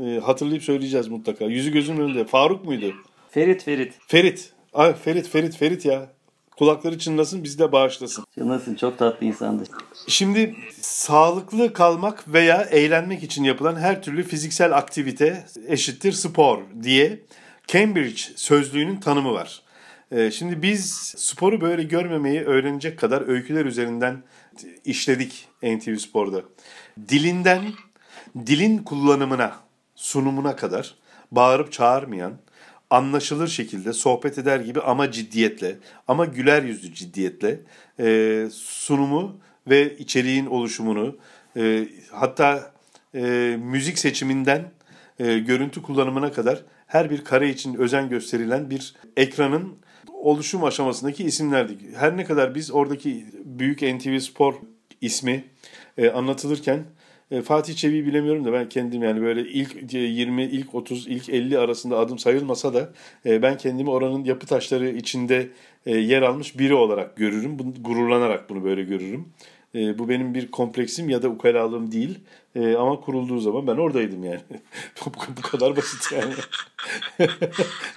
E, 0.04 0.18
hatırlayıp 0.18 0.62
söyleyeceğiz 0.62 1.08
mutlaka. 1.08 1.44
Yüzü 1.44 1.72
gözünün 1.72 2.00
önünde. 2.00 2.24
Faruk 2.24 2.64
muydu? 2.64 2.92
Ferit 3.30 3.62
Ferit. 3.62 3.94
Ferit. 4.06 4.52
Ay 4.72 4.94
Ferit 4.94 5.28
Ferit 5.28 5.56
Ferit 5.56 5.84
ya. 5.84 6.17
Kulakları 6.58 6.98
çınlasın 6.98 7.44
bizi 7.44 7.58
de 7.58 7.72
bağışlasın. 7.72 8.24
Çınlasın 8.34 8.74
çok 8.74 8.98
tatlı 8.98 9.26
insandı. 9.26 9.64
Şimdi 10.06 10.56
sağlıklı 10.80 11.72
kalmak 11.72 12.32
veya 12.32 12.62
eğlenmek 12.62 13.22
için 13.22 13.44
yapılan 13.44 13.76
her 13.76 14.02
türlü 14.02 14.22
fiziksel 14.22 14.76
aktivite 14.76 15.46
eşittir 15.66 16.12
spor 16.12 16.58
diye 16.82 17.20
Cambridge 17.68 18.22
sözlüğünün 18.36 18.96
tanımı 18.96 19.32
var. 19.32 19.62
Ee, 20.12 20.30
şimdi 20.30 20.62
biz 20.62 20.90
sporu 21.16 21.60
böyle 21.60 21.82
görmemeyi 21.82 22.40
öğrenecek 22.40 22.98
kadar 22.98 23.28
öyküler 23.28 23.64
üzerinden 23.64 24.22
işledik 24.84 25.48
NTV 25.62 25.96
Spor'da. 25.96 26.42
Dilinden, 27.08 27.62
dilin 28.46 28.78
kullanımına, 28.78 29.52
sunumuna 29.94 30.56
kadar 30.56 30.94
bağırıp 31.32 31.72
çağırmayan, 31.72 32.32
anlaşılır 32.90 33.48
şekilde 33.48 33.92
sohbet 33.92 34.38
eder 34.38 34.60
gibi 34.60 34.80
ama 34.80 35.10
ciddiyetle 35.10 35.76
ama 36.08 36.24
güler 36.24 36.62
yüzlü 36.62 36.94
ciddiyetle 36.94 37.60
e, 38.00 38.48
sunumu 38.52 39.40
ve 39.68 39.96
içeriğin 39.96 40.46
oluşumunu 40.46 41.16
E, 41.56 41.88
hatta 42.10 42.72
e, 43.14 43.20
müzik 43.62 43.98
seçiminden 43.98 44.70
e, 45.18 45.38
görüntü 45.38 45.82
kullanımına 45.82 46.32
kadar 46.32 46.62
her 46.86 47.10
bir 47.10 47.24
kare 47.24 47.50
için 47.50 47.74
özen 47.74 48.08
gösterilen 48.08 48.70
bir 48.70 48.94
ekranın 49.16 49.78
oluşum 50.12 50.64
aşamasındaki 50.64 51.24
isimlerdi. 51.24 51.78
Her 51.96 52.16
ne 52.16 52.24
kadar 52.24 52.54
biz 52.54 52.70
oradaki 52.70 53.26
büyük 53.44 53.82
NTV 53.82 54.18
Spor 54.18 54.54
ismi 55.00 55.44
e, 55.98 56.10
anlatılırken 56.10 56.84
e, 57.30 57.42
Fatih 57.42 57.74
Çevik'i 57.74 58.06
bilemiyorum 58.06 58.44
da 58.44 58.52
ben 58.52 58.68
kendim 58.68 59.02
yani 59.02 59.22
böyle 59.22 59.40
ilk 59.40 59.92
20, 59.92 60.44
ilk 60.44 60.74
30, 60.74 61.06
ilk 61.06 61.28
50 61.28 61.58
arasında 61.58 61.98
adım 61.98 62.18
sayılmasa 62.18 62.74
da 62.74 62.92
e, 63.26 63.42
ben 63.42 63.58
kendimi 63.58 63.90
oranın 63.90 64.24
yapı 64.24 64.46
taşları 64.46 64.88
içinde 64.88 65.48
e, 65.86 65.96
yer 65.96 66.22
almış 66.22 66.58
biri 66.58 66.74
olarak 66.74 67.16
görürüm. 67.16 67.56
Gururlanarak 67.80 68.50
bunu 68.50 68.64
böyle 68.64 68.82
görürüm. 68.82 69.28
E, 69.74 69.98
bu 69.98 70.08
benim 70.08 70.34
bir 70.34 70.50
kompleksim 70.50 71.08
ya 71.08 71.22
da 71.22 71.28
ukalalığım 71.28 71.92
değil. 71.92 72.18
E, 72.56 72.74
ama 72.74 73.00
kurulduğu 73.00 73.38
zaman 73.38 73.66
ben 73.66 73.76
oradaydım 73.76 74.24
yani. 74.24 74.40
bu, 75.36 75.42
kadar 75.42 75.76
basit 75.76 76.12
yani. 76.12 76.34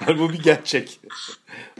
yani 0.08 0.20
bu 0.20 0.34
bir 0.34 0.44
gerçek. 0.44 1.00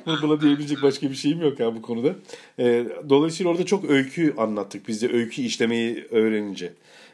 Buna 0.06 0.42
diyebilecek 0.42 0.82
başka 0.82 1.10
bir 1.10 1.16
şeyim 1.16 1.42
yok 1.42 1.60
ya 1.60 1.76
bu 1.76 1.82
konuda. 1.82 2.16
E, 2.60 2.86
dolayısıyla 3.10 3.52
orada 3.52 3.66
çok 3.66 3.90
öykü 3.90 4.34
anlattık. 4.38 4.88
Biz 4.88 5.02
de 5.02 5.14
öykü 5.14 5.42
işlemeyi 5.42 6.08
öğrenince. 6.12 6.74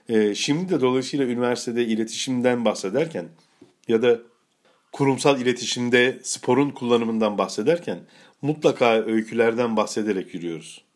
E, 0.09 0.35
şimdi 0.35 0.69
de 0.69 0.81
dolayısıyla 0.81 1.25
üniversitede 1.25 1.85
iletişimden 1.85 2.65
bahsederken 2.65 3.25
ya 3.87 4.01
da 4.01 4.19
kurumsal 4.91 5.41
iletişimde 5.41 6.19
sporun 6.23 6.69
kullanımından 6.69 7.37
bahsederken 7.37 7.99
mutlaka 8.41 8.93
öykülerden 8.93 9.77
bahsederek 9.77 10.33
yürüyoruz. 10.33 10.87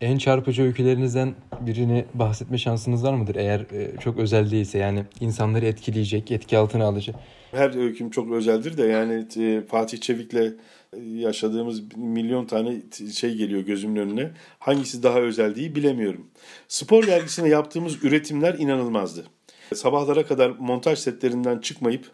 En 0.00 0.18
çarpıcı 0.18 0.62
öykülerinizden 0.62 1.34
birini 1.60 2.04
bahsetme 2.14 2.58
şansınız 2.58 3.04
var 3.04 3.14
mıdır? 3.14 3.36
Eğer 3.36 3.60
e, 3.60 3.96
çok 4.00 4.18
özel 4.18 4.50
değilse 4.50 4.78
yani 4.78 5.04
insanları 5.20 5.66
etkileyecek, 5.66 6.30
etki 6.30 6.58
altına 6.58 6.84
alıcı. 6.84 7.12
Her 7.50 7.78
öyküm 7.78 8.10
çok 8.10 8.32
özeldir 8.32 8.76
de 8.76 8.86
yani 8.86 9.26
e, 9.36 9.62
Fatih 9.66 10.00
Çevik'le 10.00 10.54
yaşadığımız 10.98 11.96
milyon 11.96 12.46
tane 12.46 12.82
şey 13.14 13.34
geliyor 13.34 13.60
gözümün 13.60 13.96
önüne. 13.96 14.30
Hangisi 14.58 15.02
daha 15.02 15.20
özel 15.20 15.56
değil 15.56 15.74
bilemiyorum. 15.74 16.26
Spor 16.68 17.06
dergisine 17.06 17.48
yaptığımız 17.48 18.04
üretimler 18.04 18.54
inanılmazdı. 18.54 19.26
Sabahlara 19.74 20.26
kadar 20.26 20.50
montaj 20.50 20.98
setlerinden 20.98 21.58
çıkmayıp 21.58 22.10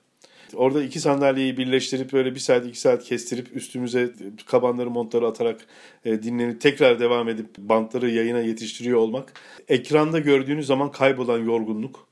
Orada 0.55 0.83
iki 0.83 1.01
sandalyeyi 1.01 1.57
birleştirip 1.57 2.13
böyle 2.13 2.35
bir 2.35 2.41
saat 2.41 2.67
iki 2.67 2.81
saat 2.81 3.05
kestirip 3.05 3.57
üstümüze 3.57 4.13
kabanları 4.47 4.91
montları 4.91 5.27
atarak 5.27 5.67
e, 6.05 6.23
dinlenip 6.23 6.61
tekrar 6.61 7.01
devam 7.01 7.29
edip 7.29 7.59
bantları 7.59 8.11
yayına 8.11 8.41
yetiştiriyor 8.41 8.99
olmak. 8.99 9.33
Ekranda 9.69 10.19
gördüğünüz 10.19 10.67
zaman 10.67 10.91
kaybolan 10.91 11.39
yorgunluk. 11.39 12.07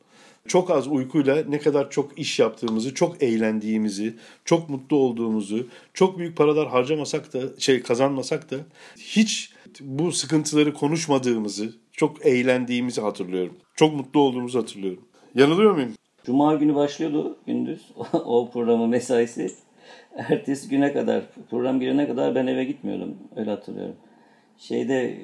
Çok 0.48 0.70
az 0.70 0.88
uykuyla 0.88 1.44
ne 1.48 1.58
kadar 1.58 1.90
çok 1.90 2.18
iş 2.18 2.38
yaptığımızı, 2.38 2.94
çok 2.94 3.22
eğlendiğimizi, 3.22 4.16
çok 4.44 4.68
mutlu 4.68 4.96
olduğumuzu, 4.96 5.66
çok 5.94 6.18
büyük 6.18 6.36
paralar 6.36 6.68
harcamasak 6.68 7.32
da, 7.32 7.40
şey 7.58 7.82
kazanmasak 7.82 8.50
da 8.50 8.56
hiç 8.96 9.52
bu 9.80 10.12
sıkıntıları 10.12 10.74
konuşmadığımızı, 10.74 11.72
çok 11.92 12.26
eğlendiğimizi 12.26 13.00
hatırlıyorum. 13.00 13.56
Çok 13.76 13.94
mutlu 13.94 14.20
olduğumuzu 14.20 14.58
hatırlıyorum. 14.58 15.04
Yanılıyor 15.34 15.74
muyum? 15.74 15.94
Cuma 16.24 16.54
günü 16.54 16.74
başlıyordu 16.74 17.38
gündüz 17.46 17.92
o 18.12 18.50
programın 18.50 18.88
mesaisi. 18.88 19.50
Ertesi 20.16 20.68
güne 20.68 20.92
kadar, 20.92 21.22
program 21.50 21.80
girene 21.80 22.08
kadar 22.08 22.34
ben 22.34 22.46
eve 22.46 22.64
gitmiyordum. 22.64 23.16
Öyle 23.36 23.50
hatırlıyorum. 23.50 23.96
Şeyde 24.58 25.18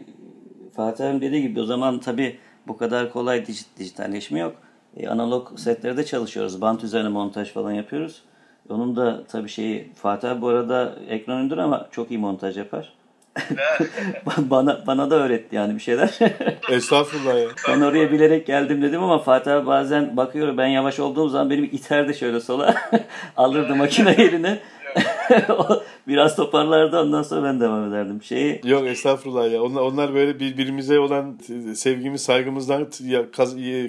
Fatih 0.77 1.07
abim 1.07 1.21
dediği 1.21 1.43
gibi 1.43 1.61
o 1.61 1.65
zaman 1.65 2.01
tabii 2.01 2.37
bu 2.69 2.77
kadar 2.77 3.13
kolay 3.13 3.47
dij 3.47 3.61
dijitalleşme 3.79 4.39
yok. 4.39 4.70
E, 4.97 5.09
analog 5.09 5.59
setlerde 5.59 6.05
çalışıyoruz. 6.05 6.61
Bant 6.61 6.85
üzerine 6.85 7.09
montaj 7.09 7.53
falan 7.53 7.73
yapıyoruz. 7.73 8.23
Onun 8.69 8.97
da 8.97 9.25
tabii 9.29 9.49
şeyi 9.49 9.93
Fatih 9.95 10.31
abi 10.31 10.43
bu 10.43 10.49
arada 10.49 10.95
ekran 11.09 11.39
öndür 11.39 11.59
ama 11.59 11.89
çok 11.91 12.11
iyi 12.11 12.19
montaj 12.19 12.59
yapar. 12.59 12.93
bana 14.51 14.87
bana 14.87 15.11
da 15.11 15.15
öğretti 15.15 15.57
yani 15.57 15.75
bir 15.75 15.81
şeyler. 15.81 16.19
Estağfurullah 16.71 17.41
ya. 17.41 17.49
Ben 17.69 17.81
oraya 17.81 18.13
bilerek 18.13 18.47
geldim 18.47 18.83
dedim 18.83 19.03
ama 19.03 19.19
Fatih 19.19 19.53
abi 19.53 19.67
bazen 19.67 20.17
bakıyor 20.17 20.57
ben 20.57 20.67
yavaş 20.67 21.01
olduğum 21.01 21.29
zaman 21.29 21.51
benim 21.51 21.65
iterdi 21.65 22.15
şöyle 22.15 22.41
sola. 22.41 22.75
Alırdı 23.37 23.77
makine 23.77 24.11
yerine. 24.23 24.59
biraz 26.09 26.37
toparlardı 26.37 27.01
ondan 27.01 27.23
sonra 27.23 27.45
ben 27.45 27.61
devam 27.61 27.89
ederdim. 27.89 28.23
Şeyi... 28.23 28.61
Yok 28.65 28.87
estağfurullah 28.87 29.53
ya. 29.53 29.63
Onlar, 29.63 29.81
onlar 29.81 30.15
böyle 30.15 30.41
birbirimize 30.41 30.99
olan 30.99 31.39
sevgimiz, 31.75 32.23
saygımızdan 32.23 32.91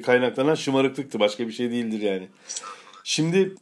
kaynaklanan 0.05 0.55
şımarıklıktı. 0.55 1.19
Başka 1.19 1.47
bir 1.47 1.51
şey 1.53 1.71
değildir 1.71 2.01
yani. 2.01 2.27
Şimdi 3.03 3.55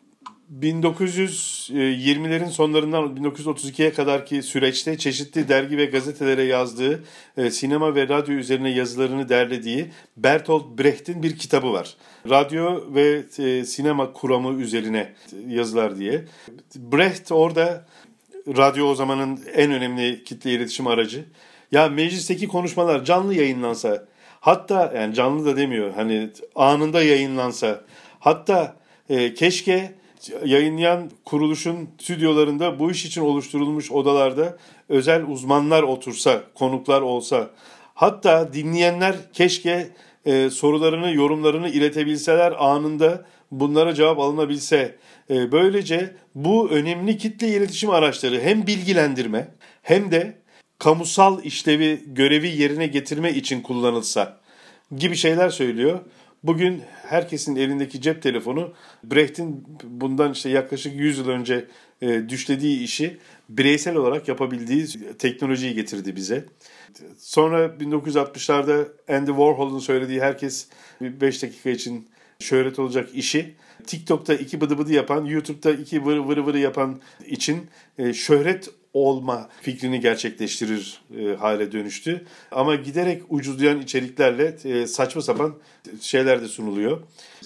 1920'lerin 0.62 2.50
sonlarından 2.50 3.04
1932'ye 3.04 3.94
kadarki 3.94 4.44
süreçte 4.44 4.98
çeşitli 4.98 5.50
dergi 5.50 5.78
ve 5.78 5.86
gazetelere 5.86 6.44
yazdığı, 6.44 7.04
e, 7.38 7.52
sinema 7.52 7.96
ve 7.96 8.08
radyo 8.08 8.34
üzerine 8.36 8.72
yazılarını 8.72 9.30
derlediği 9.30 9.88
Bertolt 10.18 10.80
Brecht'in 10.80 11.24
bir 11.24 11.38
kitabı 11.38 11.74
var. 11.74 11.96
Radyo 12.30 12.82
ve 12.96 13.24
e, 13.40 13.64
sinema 13.64 14.14
kuramı 14.14 14.62
üzerine 14.62 15.14
yazılar 15.48 15.98
diye. 15.98 16.26
Brecht 16.76 17.32
orada 17.32 17.86
radyo 18.48 18.86
o 18.86 18.96
zamanın 18.96 19.40
en 19.54 19.72
önemli 19.72 20.24
kitle 20.24 20.52
iletişim 20.52 20.88
aracı. 20.88 21.26
Ya 21.72 21.90
meclisteki 21.90 22.48
konuşmalar 22.48 23.06
canlı 23.06 23.34
yayınlansa, 23.34 24.06
hatta 24.40 24.94
yani 24.96 25.14
canlı 25.14 25.46
da 25.46 25.58
demiyor 25.58 25.94
hani 25.94 26.30
anında 26.56 27.04
yayınlansa, 27.04 27.82
hatta 28.20 28.76
e, 29.10 29.34
keşke 29.34 29.92
yayınlayan 30.46 31.12
kuruluşun 31.26 31.90
stüdyolarında 32.00 32.80
bu 32.80 32.92
iş 32.92 33.06
için 33.06 33.22
oluşturulmuş 33.22 33.92
odalarda 33.92 34.58
özel 34.90 35.26
uzmanlar 35.26 35.84
otursa, 35.84 36.44
konuklar 36.56 37.02
olsa, 37.02 37.50
hatta 37.94 38.54
dinleyenler 38.54 39.16
keşke 39.34 39.90
e, 40.26 40.50
sorularını, 40.50 41.14
yorumlarını 41.14 41.70
iletebilseler 41.70 42.54
anında 42.60 43.26
bunlara 43.52 43.94
cevap 43.94 44.20
alınabilse. 44.20 44.96
E, 45.30 45.52
böylece 45.52 46.16
bu 46.36 46.70
önemli 46.70 47.18
kitle 47.18 47.48
iletişim 47.48 47.90
araçları 47.90 48.42
hem 48.42 48.68
bilgilendirme 48.68 49.48
hem 49.82 50.12
de 50.12 50.38
kamusal 50.80 51.44
işlevi, 51.44 52.04
görevi 52.06 52.48
yerine 52.48 52.88
getirme 52.88 53.34
için 53.34 53.62
kullanılsa 53.62 54.40
gibi 54.96 55.16
şeyler 55.16 55.50
söylüyor. 55.50 56.00
Bugün 56.44 56.84
herkesin 57.08 57.56
elindeki 57.56 58.02
cep 58.02 58.22
telefonu 58.22 58.74
Brecht'in 59.04 59.66
bundan 59.84 60.32
işte 60.32 60.50
yaklaşık 60.50 60.96
100 60.96 61.18
yıl 61.18 61.28
önce 61.28 61.66
e, 62.02 62.30
düşlediği 62.30 62.84
işi 62.84 63.18
bireysel 63.50 63.96
olarak 63.96 64.28
yapabildiği 64.28 64.88
teknolojiyi 65.20 65.74
getirdi 65.74 66.16
bize. 66.16 66.46
Sonra 67.18 67.66
1960'larda 67.66 68.88
Andy 69.08 69.30
Warhol'un 69.30 69.80
söylediği 69.80 70.22
herkes 70.22 70.68
5 71.02 71.44
dakika 71.44 71.70
için 71.70 72.08
şöhret 72.40 72.80
olacak 72.80 73.10
işi 73.14 73.54
TikTok'ta 73.88 74.34
iki 74.34 74.62
bıdı 74.62 74.78
bıdı 74.78 74.94
yapan, 74.94 75.26
YouTube'da 75.26 75.72
iki 75.72 76.06
vırı 76.06 76.28
vırı 76.28 76.46
vırı 76.46 76.60
yapan 76.60 77.00
için 77.26 77.68
e, 77.98 78.14
şöhret 78.14 78.70
olma 78.94 79.50
fikrini 79.62 80.00
gerçekleştirir 80.00 81.02
e, 81.20 81.36
hale 81.36 81.72
dönüştü. 81.72 82.26
Ama 82.52 82.76
giderek 82.76 83.24
ucuzlayan 83.30 83.82
içeriklerle 83.82 84.56
e, 84.64 84.88
saçma 84.88 85.22
sapan 85.22 85.56
şeyler 86.02 86.42
de 86.42 86.48
sunuluyor. 86.48 87.02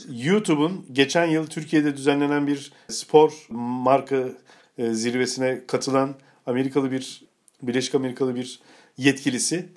YouTube'un 0.09 0.85
geçen 0.91 1.25
yıl 1.25 1.47
Türkiye'de 1.47 1.97
düzenlenen 1.97 2.47
bir 2.47 2.71
spor 2.89 3.47
marka 3.49 4.29
e, 4.77 4.93
zirvesine 4.93 5.61
katılan 5.67 6.15
Amerikalı 6.45 6.91
bir 6.91 7.23
Birleşik 7.61 7.95
Amerikalı 7.95 8.35
bir 8.35 8.59
yetkilisi 8.97 9.69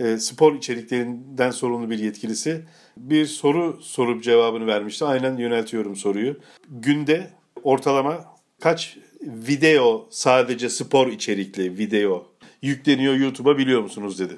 e, 0.00 0.18
spor 0.18 0.54
içeriklerinden 0.54 1.50
sorumlu 1.50 1.90
bir 1.90 1.98
yetkilisi 1.98 2.64
bir 2.96 3.26
soru 3.26 3.78
sorup 3.82 4.22
cevabını 4.22 4.66
vermişti. 4.66 5.04
Aynen 5.04 5.36
yöneltiyorum 5.36 5.96
soruyu. 5.96 6.36
Günde 6.68 7.30
ortalama 7.62 8.24
kaç 8.60 8.98
video 9.26 10.06
sadece 10.10 10.68
spor 10.68 11.06
içerikli 11.06 11.78
video 11.78 12.26
yükleniyor 12.62 13.14
YouTube'a 13.14 13.58
biliyor 13.58 13.82
musunuz 13.82 14.18
dedi. 14.18 14.36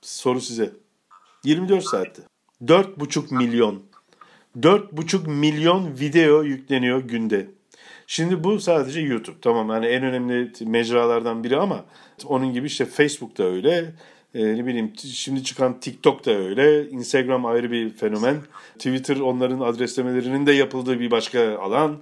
Soru 0.00 0.40
size. 0.40 0.70
24 1.44 1.84
saatte. 1.84 2.22
4,5 2.64 3.34
milyon. 3.34 3.82
4,5 4.60 5.28
milyon 5.28 5.98
video 6.00 6.42
yükleniyor 6.42 7.00
günde. 7.00 7.46
Şimdi 8.06 8.44
bu 8.44 8.60
sadece 8.60 9.00
YouTube. 9.00 9.36
Tamam 9.42 9.70
yani 9.70 9.86
en 9.86 10.02
önemli 10.02 10.52
mecralardan 10.60 11.44
biri 11.44 11.56
ama 11.56 11.84
onun 12.24 12.52
gibi 12.52 12.66
işte 12.66 12.84
Facebook 12.84 13.38
da 13.38 13.44
öyle. 13.44 13.94
Ee, 14.34 14.44
ne 14.44 14.66
bileyim 14.66 14.92
şimdi 14.96 15.44
çıkan 15.44 15.80
TikTok 15.80 16.26
da 16.26 16.30
öyle. 16.30 16.90
Instagram 16.90 17.46
ayrı 17.46 17.70
bir 17.70 17.90
fenomen. 17.90 18.36
Twitter 18.74 19.16
onların 19.16 19.60
adreslemelerinin 19.60 20.46
de 20.46 20.52
yapıldığı 20.52 21.00
bir 21.00 21.10
başka 21.10 21.58
alan 21.58 21.98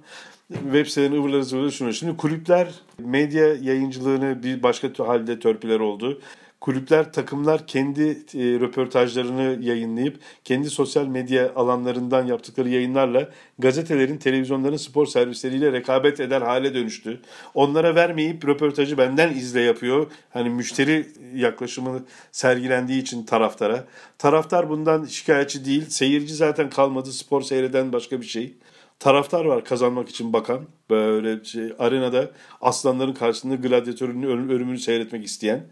web 0.53 0.85
sitelerinin 0.87 1.19
ıvırları 1.19 1.43
zıvırları 1.45 1.71
şunu. 1.71 1.93
Şimdi 1.93 2.17
kulüpler 2.17 2.67
medya 2.99 3.47
yayıncılığını 3.47 4.43
bir 4.43 4.63
başka 4.63 4.89
halde 5.07 5.39
törpüler 5.39 5.79
oldu. 5.79 6.21
kulüpler, 6.61 7.13
takımlar 7.13 7.67
kendi 7.67 8.01
e, 8.09 8.59
röportajlarını 8.59 9.57
yayınlayıp 9.61 10.19
kendi 10.43 10.69
sosyal 10.69 11.07
medya 11.07 11.53
alanlarından 11.55 12.25
yaptıkları 12.25 12.69
yayınlarla 12.69 13.29
gazetelerin, 13.59 14.17
televizyonların 14.17 14.77
spor 14.77 15.05
servisleriyle 15.05 15.71
rekabet 15.71 16.19
eder 16.19 16.41
hale 16.41 16.73
dönüştü. 16.73 17.21
Onlara 17.53 17.95
vermeyip 17.95 18.47
röportajı 18.47 18.97
benden 18.97 19.33
izle 19.33 19.61
yapıyor. 19.61 20.11
Hani 20.29 20.49
müşteri 20.49 21.07
yaklaşımı 21.35 22.05
sergilendiği 22.31 23.01
için 23.01 23.23
taraftara. 23.23 23.85
Taraftar 24.17 24.69
bundan 24.69 25.05
şikayetçi 25.05 25.65
değil. 25.65 25.85
Seyirci 25.89 26.35
zaten 26.35 26.69
kalmadı. 26.69 27.11
Spor 27.11 27.41
seyreden 27.41 27.93
başka 27.93 28.21
bir 28.21 28.25
şey 28.25 28.53
taraftar 28.99 29.45
var 29.45 29.65
kazanmak 29.65 30.09
için 30.09 30.33
bakan. 30.33 30.67
Böyle 30.89 31.43
şey, 31.43 31.73
arenada 31.79 32.31
aslanların 32.61 33.13
karşısında 33.13 33.55
gladyatörün 33.55 34.23
ölümünü 34.23 34.79
seyretmek 34.79 35.25
isteyen 35.25 35.67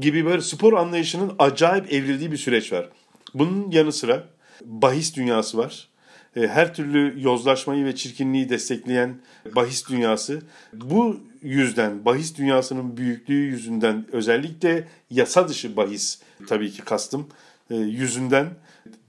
gibi 0.00 0.24
böyle 0.24 0.42
spor 0.42 0.72
anlayışının 0.72 1.32
acayip 1.38 1.92
evrildiği 1.92 2.32
bir 2.32 2.36
süreç 2.36 2.72
var. 2.72 2.88
Bunun 3.34 3.70
yanı 3.70 3.92
sıra 3.92 4.24
bahis 4.64 5.16
dünyası 5.16 5.58
var. 5.58 5.88
E, 6.36 6.46
her 6.46 6.74
türlü 6.74 7.22
yozlaşmayı 7.22 7.84
ve 7.84 7.94
çirkinliği 7.94 8.48
destekleyen 8.48 9.20
bahis 9.56 9.88
dünyası. 9.88 10.42
Bu 10.72 11.20
yüzden 11.42 12.04
bahis 12.04 12.38
dünyasının 12.38 12.96
büyüklüğü 12.96 13.34
yüzünden 13.34 14.06
özellikle 14.12 14.88
yasa 15.10 15.48
dışı 15.48 15.76
bahis 15.76 16.20
tabii 16.48 16.70
ki 16.70 16.82
kastım 16.82 17.28
e, 17.70 17.76
yüzünden 17.76 18.46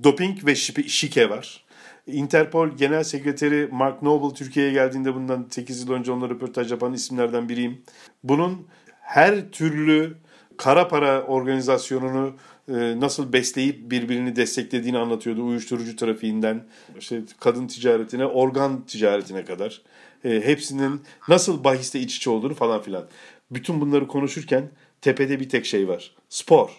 doping 0.04 0.46
ve 0.46 0.56
şike 0.56 1.30
var. 1.30 1.64
Interpol 2.08 2.70
Genel 2.70 3.04
Sekreteri 3.04 3.70
Mark 3.72 4.02
Noble 4.02 4.36
Türkiye'ye 4.36 4.72
geldiğinde 4.72 5.16
bundan 5.16 5.48
8 5.50 5.82
yıl 5.82 5.92
önce 5.92 6.12
onunla 6.12 6.30
röportaj 6.30 6.72
yapan 6.72 6.94
isimlerden 6.94 7.50
biriyim. 7.50 7.82
Bunun 8.24 8.68
her 9.02 9.52
türlü 9.52 10.18
kara 10.58 10.88
para 10.88 11.24
organizasyonunu 11.24 12.34
e, 12.68 13.00
nasıl 13.00 13.34
besleyip 13.34 13.92
birbirini 13.92 14.36
desteklediğini 14.36 14.98
anlatıyordu. 14.98 15.46
Uyuşturucu 15.46 15.96
trafiğinden, 15.96 16.64
işte 17.00 17.22
kadın 17.40 17.68
ticaretine, 17.68 18.26
organ 18.26 18.86
ticaretine 18.86 19.46
kadar. 19.46 19.82
E, 20.26 20.42
hepsinin 20.46 21.02
nasıl 21.28 21.64
bahiste 21.64 22.00
iç 22.00 22.18
içe 22.18 22.30
olduğunu 22.30 22.54
falan 22.54 22.82
filan. 22.82 23.08
Bütün 23.52 23.82
bunları 23.82 24.08
konuşurken 24.08 24.70
tepede 25.02 25.40
bir 25.40 25.50
tek 25.50 25.66
şey 25.66 25.88
var. 25.88 26.16
Spor. 26.30 26.70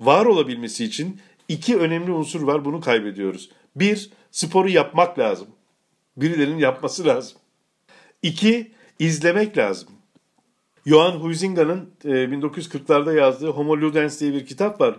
Var 0.00 0.26
olabilmesi 0.26 0.84
için 0.84 1.20
iki 1.48 1.76
önemli 1.76 2.12
unsur 2.12 2.42
var. 2.42 2.64
Bunu 2.64 2.80
kaybediyoruz. 2.80 3.50
Bir, 3.76 4.10
sporu 4.30 4.68
yapmak 4.68 5.18
lazım. 5.18 5.48
Birilerinin 6.16 6.58
yapması 6.58 7.06
lazım. 7.06 7.38
İki, 8.22 8.72
izlemek 8.98 9.58
lazım. 9.58 9.88
Johan 10.86 11.12
Huizinga'nın 11.12 11.90
1940'larda 12.04 13.14
e, 13.14 13.18
yazdığı 13.18 13.48
Homo 13.48 13.76
Ludens 13.80 14.20
diye 14.20 14.32
bir 14.32 14.46
kitap 14.46 14.80
var. 14.80 14.96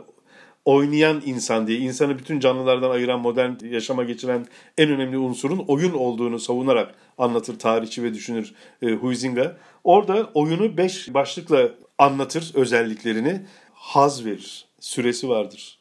Oynayan 0.66 1.22
insan 1.26 1.68
diye, 1.68 1.80
insanı 1.80 2.20
bütün 2.20 2.40
canlılardan 2.40 2.90
ayıran, 2.90 3.20
modern 3.20 3.66
yaşama 3.66 4.04
geçiren 4.04 4.46
en 4.78 4.90
önemli 4.90 5.18
unsurun 5.18 5.66
oyun 5.68 5.94
olduğunu 5.94 6.40
savunarak 6.40 6.96
anlatır 7.18 7.60
tarihçi 7.60 8.04
ve 8.04 8.14
düşünür 8.14 8.54
e, 8.82 8.92
Huizinga. 8.92 9.58
Orada 9.84 10.30
oyunu 10.34 10.78
beş 10.78 11.14
başlıkla 11.14 11.70
anlatır 11.98 12.52
özelliklerini. 12.56 13.42
Haz 13.74 14.26
verir, 14.26 14.66
süresi 14.80 15.30
vardır 15.30 15.79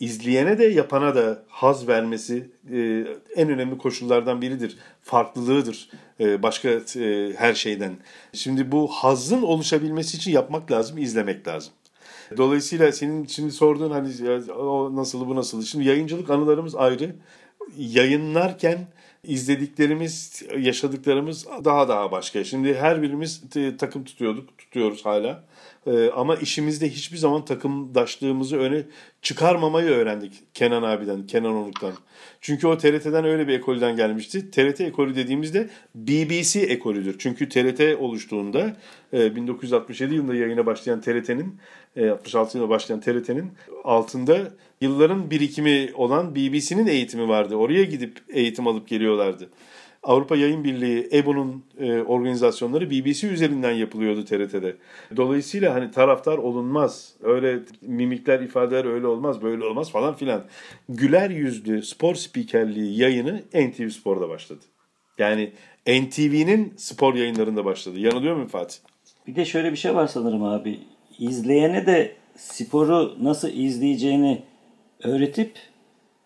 izleyene 0.00 0.58
de 0.58 0.64
yapana 0.64 1.14
da 1.14 1.42
haz 1.48 1.88
vermesi 1.88 2.50
e, 2.72 3.04
en 3.36 3.50
önemli 3.50 3.78
koşullardan 3.78 4.42
biridir. 4.42 4.76
Farklılığıdır 5.02 5.88
e, 6.20 6.42
başka 6.42 6.68
e, 6.68 7.32
her 7.36 7.54
şeyden. 7.54 7.92
Şimdi 8.32 8.72
bu 8.72 8.88
hazın 8.88 9.42
oluşabilmesi 9.42 10.16
için 10.16 10.32
yapmak 10.32 10.70
lazım, 10.70 10.98
izlemek 10.98 11.48
lazım. 11.48 11.72
Dolayısıyla 12.36 12.92
senin 12.92 13.26
şimdi 13.26 13.52
sorduğun 13.52 13.90
hani 13.90 14.10
o 14.52 14.96
nasıl 14.96 15.28
bu 15.28 15.36
nasıl. 15.36 15.62
Şimdi 15.62 15.84
yayıncılık 15.84 16.30
anılarımız 16.30 16.74
ayrı. 16.74 17.16
Yayınlarken 17.78 18.78
izlediklerimiz, 19.24 20.42
yaşadıklarımız 20.58 21.46
daha 21.64 21.88
daha 21.88 22.12
başka. 22.12 22.44
Şimdi 22.44 22.74
her 22.74 23.02
birimiz 23.02 23.42
takım 23.78 24.04
tutuyorduk, 24.04 24.58
tutuyoruz 24.58 25.04
hala. 25.04 25.44
Ee, 25.86 26.10
ama 26.10 26.36
işimizde 26.36 26.88
hiçbir 26.88 27.16
zaman 27.16 27.44
takımdaşlığımızı 27.44 28.56
öne 28.56 28.82
çıkarmamayı 29.22 29.90
öğrendik 29.90 30.42
Kenan 30.54 30.82
abiden, 30.82 31.26
Kenan 31.26 31.54
Onuk'tan. 31.54 31.92
Çünkü 32.40 32.66
o 32.66 32.78
TRT'den 32.78 33.24
öyle 33.24 33.48
bir 33.48 33.52
ekolden 33.52 33.96
gelmişti. 33.96 34.50
TRT 34.50 34.80
ekolü 34.80 35.16
dediğimizde 35.16 35.70
BBC 35.94 36.60
ekolüdür. 36.60 37.16
Çünkü 37.18 37.48
TRT 37.48 38.00
oluştuğunda 38.00 38.76
1967 39.12 40.12
e, 40.12 40.16
yılında 40.16 40.34
yayına 40.34 40.66
başlayan 40.66 41.00
TRT'nin 41.00 41.58
66 42.10 42.58
e, 42.58 42.58
yılında 42.58 42.70
başlayan 42.70 43.00
TRT'nin 43.00 43.52
altında 43.84 44.38
yılların 44.80 45.30
birikimi 45.30 45.90
olan 45.94 46.34
BBC'nin 46.34 46.86
eğitimi 46.86 47.28
vardı. 47.28 47.56
Oraya 47.56 47.84
gidip 47.84 48.18
eğitim 48.28 48.66
alıp 48.66 48.88
geliyorlardı. 48.88 49.48
Avrupa 50.02 50.36
Yayın 50.36 50.64
Birliği, 50.64 51.08
EBO'nun 51.12 51.64
e, 51.78 52.00
organizasyonları 52.00 52.90
BBC 52.90 53.26
üzerinden 53.28 53.72
yapılıyordu 53.72 54.24
TRT'de. 54.24 54.76
Dolayısıyla 55.16 55.74
hani 55.74 55.90
taraftar 55.90 56.38
olunmaz. 56.38 57.14
Öyle 57.22 57.58
mimikler, 57.82 58.40
ifadeler 58.40 58.84
öyle 58.84 59.06
olmaz, 59.06 59.42
böyle 59.42 59.64
olmaz 59.64 59.90
falan 59.90 60.14
filan. 60.14 60.44
Güler 60.88 61.30
yüzlü 61.30 61.82
spor 61.82 62.14
spikerliği 62.14 63.00
yayını 63.00 63.42
NTV 63.54 63.88
Spor'da 63.88 64.28
başladı. 64.28 64.60
Yani 65.18 65.52
NTV'nin 65.86 66.74
spor 66.76 67.14
yayınlarında 67.14 67.64
başladı. 67.64 67.98
Yanılıyor 67.98 68.34
muyum 68.34 68.48
Fatih? 68.48 68.76
Bir 69.26 69.36
de 69.36 69.44
şöyle 69.44 69.72
bir 69.72 69.76
şey 69.76 69.94
var 69.94 70.06
sanırım 70.06 70.44
abi. 70.44 70.78
İzleyene 71.18 71.86
de 71.86 72.12
sporu 72.36 73.16
nasıl 73.20 73.48
izleyeceğini 73.48 74.42
öğretip 75.04 75.52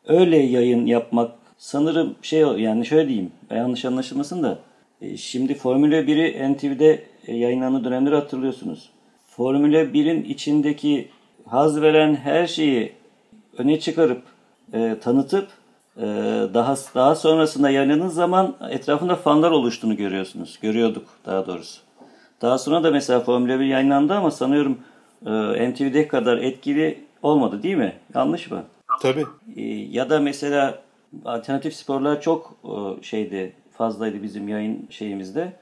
öyle 0.07 0.37
yayın 0.37 0.87
yapmak 0.87 1.46
sanırım 1.67 2.14
şey 2.23 2.41
yani 2.41 2.87
şöyle 2.87 3.09
diyeyim 3.09 3.33
yanlış 3.51 3.85
anlaşılmasın 3.85 4.43
da 4.43 4.59
e, 5.03 5.17
şimdi 5.17 5.55
Formula 5.55 5.97
1'i 5.97 6.53
NTV'de 6.53 7.05
e, 7.27 7.37
yayınlanan 7.37 7.85
dönemleri 7.85 8.14
hatırlıyorsunuz. 8.14 8.91
Formula 9.27 9.83
1'in 9.83 10.25
içindeki 10.25 11.09
haz 11.47 11.81
veren 11.81 12.14
her 12.14 12.47
şeyi 12.47 12.93
öne 13.59 13.81
çıkarıp 13.81 14.23
e, 14.73 14.97
tanıtıp 15.01 15.49
e, 15.97 16.03
daha 16.55 16.77
daha 16.95 17.14
sonrasında 17.14 17.71
yayınladığınız 17.71 18.14
zaman 18.14 18.55
etrafında 18.71 19.17
fanlar 19.17 19.51
oluştuğunu 19.51 19.97
görüyorsunuz. 19.97 20.59
Görüyorduk 20.62 21.07
daha 21.27 21.47
doğrusu. 21.47 21.81
Daha 22.43 22.59
sonra 22.59 22.85
da 22.85 22.91
mesela 22.91 23.21
Formula 23.21 23.61
1 23.61 23.64
yayınlandı 23.64 24.14
ama 24.14 24.31
sanıyorum 24.31 24.79
e, 25.27 25.71
NTV'de 25.71 26.09
kadar 26.09 26.39
etkili 26.39 26.99
olmadı 27.23 27.62
değil 27.62 27.77
mi? 27.77 27.93
Yanlış 28.14 28.51
mı? 28.51 28.62
Tabii. 29.03 29.25
E, 29.57 29.62
ya 29.91 30.11
da 30.11 30.21
mesela 30.21 30.86
alternatif 31.25 31.75
sporlar 31.75 32.21
çok 32.21 32.55
e, 32.64 33.03
şeydi 33.03 33.53
fazlaydı 33.73 34.23
bizim 34.23 34.49
yayın 34.49 34.87
şeyimizde. 34.91 35.53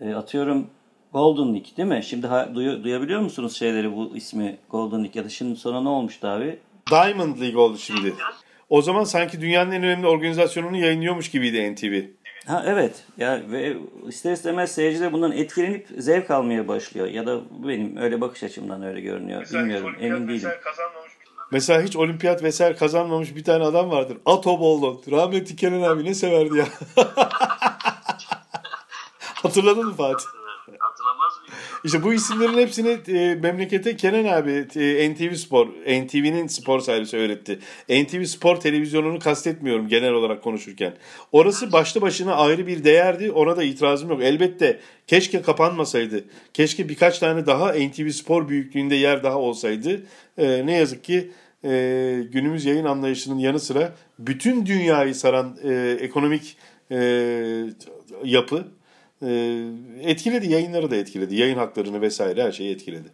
E, 0.00 0.14
atıyorum 0.14 0.66
Golden 1.12 1.54
League 1.54 1.76
değil 1.76 1.88
mi? 1.88 2.00
Şimdi 2.04 2.26
ha, 2.26 2.48
duy, 2.54 2.84
duyabiliyor 2.84 3.20
musunuz 3.20 3.56
şeyleri 3.56 3.96
bu 3.96 4.16
ismi 4.16 4.56
Golden 4.70 4.98
League 4.98 5.12
ya 5.14 5.24
da 5.24 5.28
şimdi 5.28 5.56
sonra 5.56 5.80
ne 5.80 5.88
olmuştu 5.88 6.26
abi? 6.26 6.58
Diamond 6.90 7.40
League 7.40 7.60
oldu 7.60 7.78
şimdi. 7.78 8.14
O 8.70 8.82
zaman 8.82 9.04
sanki 9.04 9.40
dünyanın 9.40 9.70
en 9.70 9.82
önemli 9.82 10.06
organizasyonunu 10.06 10.76
yayınlıyormuş 10.76 11.30
gibiydi 11.30 11.74
NTV. 11.74 12.02
Ha 12.46 12.64
evet. 12.66 13.04
Ya 13.18 13.40
ve 13.50 13.76
ister 14.08 14.32
istemez 14.32 14.74
seyirci 14.74 15.00
de 15.00 15.12
bundan 15.12 15.32
etkilenip 15.32 15.86
zevk 15.98 16.30
almaya 16.30 16.68
başlıyor. 16.68 17.06
Ya 17.06 17.26
da 17.26 17.40
benim 17.66 17.96
öyle 17.96 18.20
bakış 18.20 18.42
açımdan 18.42 18.82
öyle 18.82 19.00
görünüyor. 19.00 19.40
Mesela 19.40 19.62
Bilmiyorum. 19.62 19.96
Emin 20.00 20.28
değilim. 20.28 20.50
Mesela 21.52 21.82
hiç 21.82 21.96
olimpiyat 21.96 22.42
vesaire 22.42 22.76
kazanmamış 22.76 23.36
bir 23.36 23.44
tane 23.44 23.64
adam 23.64 23.90
vardır. 23.90 24.18
Ato 24.26 24.60
Bollon. 24.60 25.02
Rahmetli 25.10 25.56
Kenan 25.56 25.82
abi 25.82 26.04
ne 26.04 26.14
severdi 26.14 26.58
ya. 26.58 26.66
Hatırladın 29.42 29.86
mı 29.86 29.94
Fatih? 29.94 30.24
İşte 31.84 32.02
bu 32.02 32.14
isimlerin 32.14 32.58
hepsini 32.58 32.98
e, 33.08 33.34
memlekete 33.34 33.96
Kenan 33.96 34.24
abi 34.24 34.66
e, 34.76 35.10
NTV 35.10 35.34
Spor, 35.34 35.68
NTV'nin 35.68 36.46
spor 36.46 36.80
servisi 36.80 37.16
öğretti. 37.16 37.58
NTV 37.88 38.24
Spor 38.24 38.56
televizyonunu 38.56 39.18
kastetmiyorum 39.18 39.88
genel 39.88 40.12
olarak 40.12 40.42
konuşurken. 40.42 40.94
Orası 41.32 41.72
başlı 41.72 42.00
başına 42.00 42.34
ayrı 42.34 42.66
bir 42.66 42.84
değerdi. 42.84 43.30
Ona 43.30 43.56
da 43.56 43.62
itirazım 43.62 44.10
yok. 44.10 44.22
Elbette 44.22 44.80
keşke 45.06 45.42
kapanmasaydı. 45.42 46.24
Keşke 46.54 46.88
birkaç 46.88 47.18
tane 47.18 47.46
daha 47.46 47.72
NTV 47.72 48.08
Spor 48.08 48.48
büyüklüğünde 48.48 48.94
yer 48.94 49.22
daha 49.22 49.38
olsaydı. 49.38 50.02
E, 50.38 50.66
ne 50.66 50.76
yazık 50.76 51.04
ki 51.04 51.30
e, 51.64 51.70
günümüz 52.32 52.64
yayın 52.64 52.84
anlayışının 52.84 53.38
yanı 53.38 53.60
sıra 53.60 53.92
bütün 54.18 54.66
dünyayı 54.66 55.14
saran 55.14 55.56
e, 55.64 55.96
ekonomik 56.00 56.56
e, 56.90 56.96
yapı 58.24 58.64
e, 59.22 59.62
etkiledi. 60.00 60.52
Yayınları 60.52 60.90
da 60.90 60.96
etkiledi. 60.96 61.36
Yayın 61.36 61.56
haklarını 61.56 62.00
vesaire 62.00 62.42
her 62.42 62.52
şeyi 62.52 62.74
etkiledi. 62.74 63.08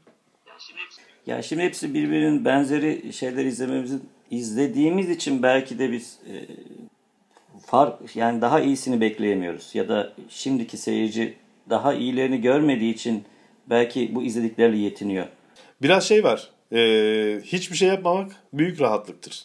Ya 1.26 1.42
şimdi 1.42 1.62
hepsi 1.62 1.94
birbirinin 1.94 2.44
benzeri 2.44 3.12
şeyler 3.12 3.44
izlememizin 3.44 4.08
izlediğimiz 4.30 5.10
için 5.10 5.42
belki 5.42 5.78
de 5.78 5.92
biz 5.92 6.18
e, 6.26 6.34
fark 7.66 8.16
yani 8.16 8.40
daha 8.40 8.60
iyisini 8.60 9.00
bekleyemiyoruz 9.00 9.74
ya 9.74 9.88
da 9.88 10.12
şimdiki 10.28 10.76
seyirci 10.76 11.34
daha 11.70 11.94
iyilerini 11.94 12.40
görmediği 12.40 12.94
için 12.94 13.24
belki 13.70 14.14
bu 14.14 14.22
izlediklerle 14.22 14.76
yetiniyor. 14.76 15.26
Biraz 15.82 16.04
şey 16.04 16.24
var. 16.24 16.50
E, 16.72 17.40
hiçbir 17.44 17.76
şey 17.76 17.88
yapmamak 17.88 18.32
büyük 18.52 18.80
rahatlıktır. 18.80 19.44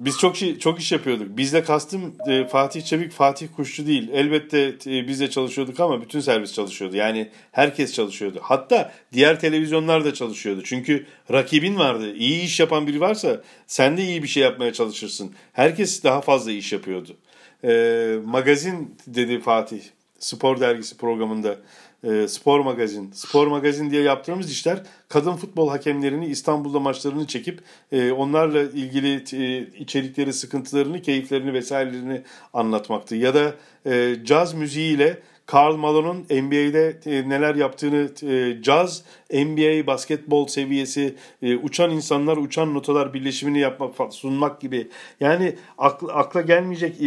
Biz 0.00 0.18
çok 0.18 0.36
şey, 0.36 0.58
çok 0.58 0.80
iş 0.80 0.92
yapıyorduk. 0.92 1.36
Bizde 1.36 1.64
kastım 1.64 2.14
e, 2.28 2.44
Fatih 2.44 2.82
Çevik, 2.82 3.12
Fatih 3.12 3.48
Kuşçu 3.56 3.86
değil. 3.86 4.08
Elbette 4.12 4.74
e, 4.86 5.08
biz 5.08 5.20
de 5.20 5.30
çalışıyorduk 5.30 5.80
ama 5.80 6.02
bütün 6.02 6.20
servis 6.20 6.52
çalışıyordu. 6.52 6.96
Yani 6.96 7.30
herkes 7.52 7.94
çalışıyordu. 7.94 8.38
Hatta 8.42 8.92
diğer 9.12 9.40
televizyonlar 9.40 10.04
da 10.04 10.14
çalışıyordu. 10.14 10.62
Çünkü 10.64 11.06
rakibin 11.32 11.76
vardı. 11.76 12.14
İyi 12.14 12.42
iş 12.42 12.60
yapan 12.60 12.86
biri 12.86 13.00
varsa 13.00 13.42
sen 13.66 13.96
de 13.96 14.04
iyi 14.04 14.22
bir 14.22 14.28
şey 14.28 14.42
yapmaya 14.42 14.72
çalışırsın. 14.72 15.34
Herkes 15.52 16.04
daha 16.04 16.20
fazla 16.20 16.52
iş 16.52 16.72
yapıyordu. 16.72 17.16
E, 17.64 18.16
magazin 18.24 18.96
dedi 19.06 19.40
Fatih 19.40 19.80
spor 20.18 20.60
dergisi 20.60 20.96
programında 20.96 21.56
e, 22.04 22.28
spor 22.28 22.60
magazin. 22.60 23.10
Spor 23.12 23.46
magazin 23.46 23.90
diye 23.90 24.02
yaptığımız 24.02 24.50
işler 24.50 24.82
kadın 25.08 25.32
futbol 25.32 25.68
hakemlerini 25.68 26.26
İstanbul'da 26.26 26.80
maçlarını 26.80 27.26
çekip 27.26 27.60
e, 27.92 28.12
onlarla 28.12 28.62
ilgili 28.62 29.24
e, 29.32 29.66
içerikleri, 29.78 30.32
sıkıntılarını, 30.32 31.02
keyiflerini 31.02 31.52
vesairelerini 31.52 32.22
anlatmaktı. 32.52 33.16
Ya 33.16 33.34
da 33.34 33.54
e, 33.86 34.16
caz 34.24 34.54
müziğiyle 34.54 35.18
Karl 35.46 35.76
Malone'un 35.76 36.42
NBA'de 36.42 37.00
e, 37.06 37.28
neler 37.28 37.54
yaptığını, 37.54 38.10
e, 38.22 38.62
caz, 38.62 39.04
NBA, 39.30 39.86
basketbol 39.86 40.46
seviyesi, 40.46 41.14
e, 41.42 41.56
uçan 41.56 41.90
insanlar, 41.90 42.36
uçan 42.36 42.74
notalar 42.74 43.14
birleşimini 43.14 43.58
yapmak, 43.58 44.14
sunmak 44.14 44.60
gibi. 44.60 44.88
Yani 45.20 45.56
akla, 45.78 46.12
akla 46.12 46.40
gelmeyecek 46.40 47.00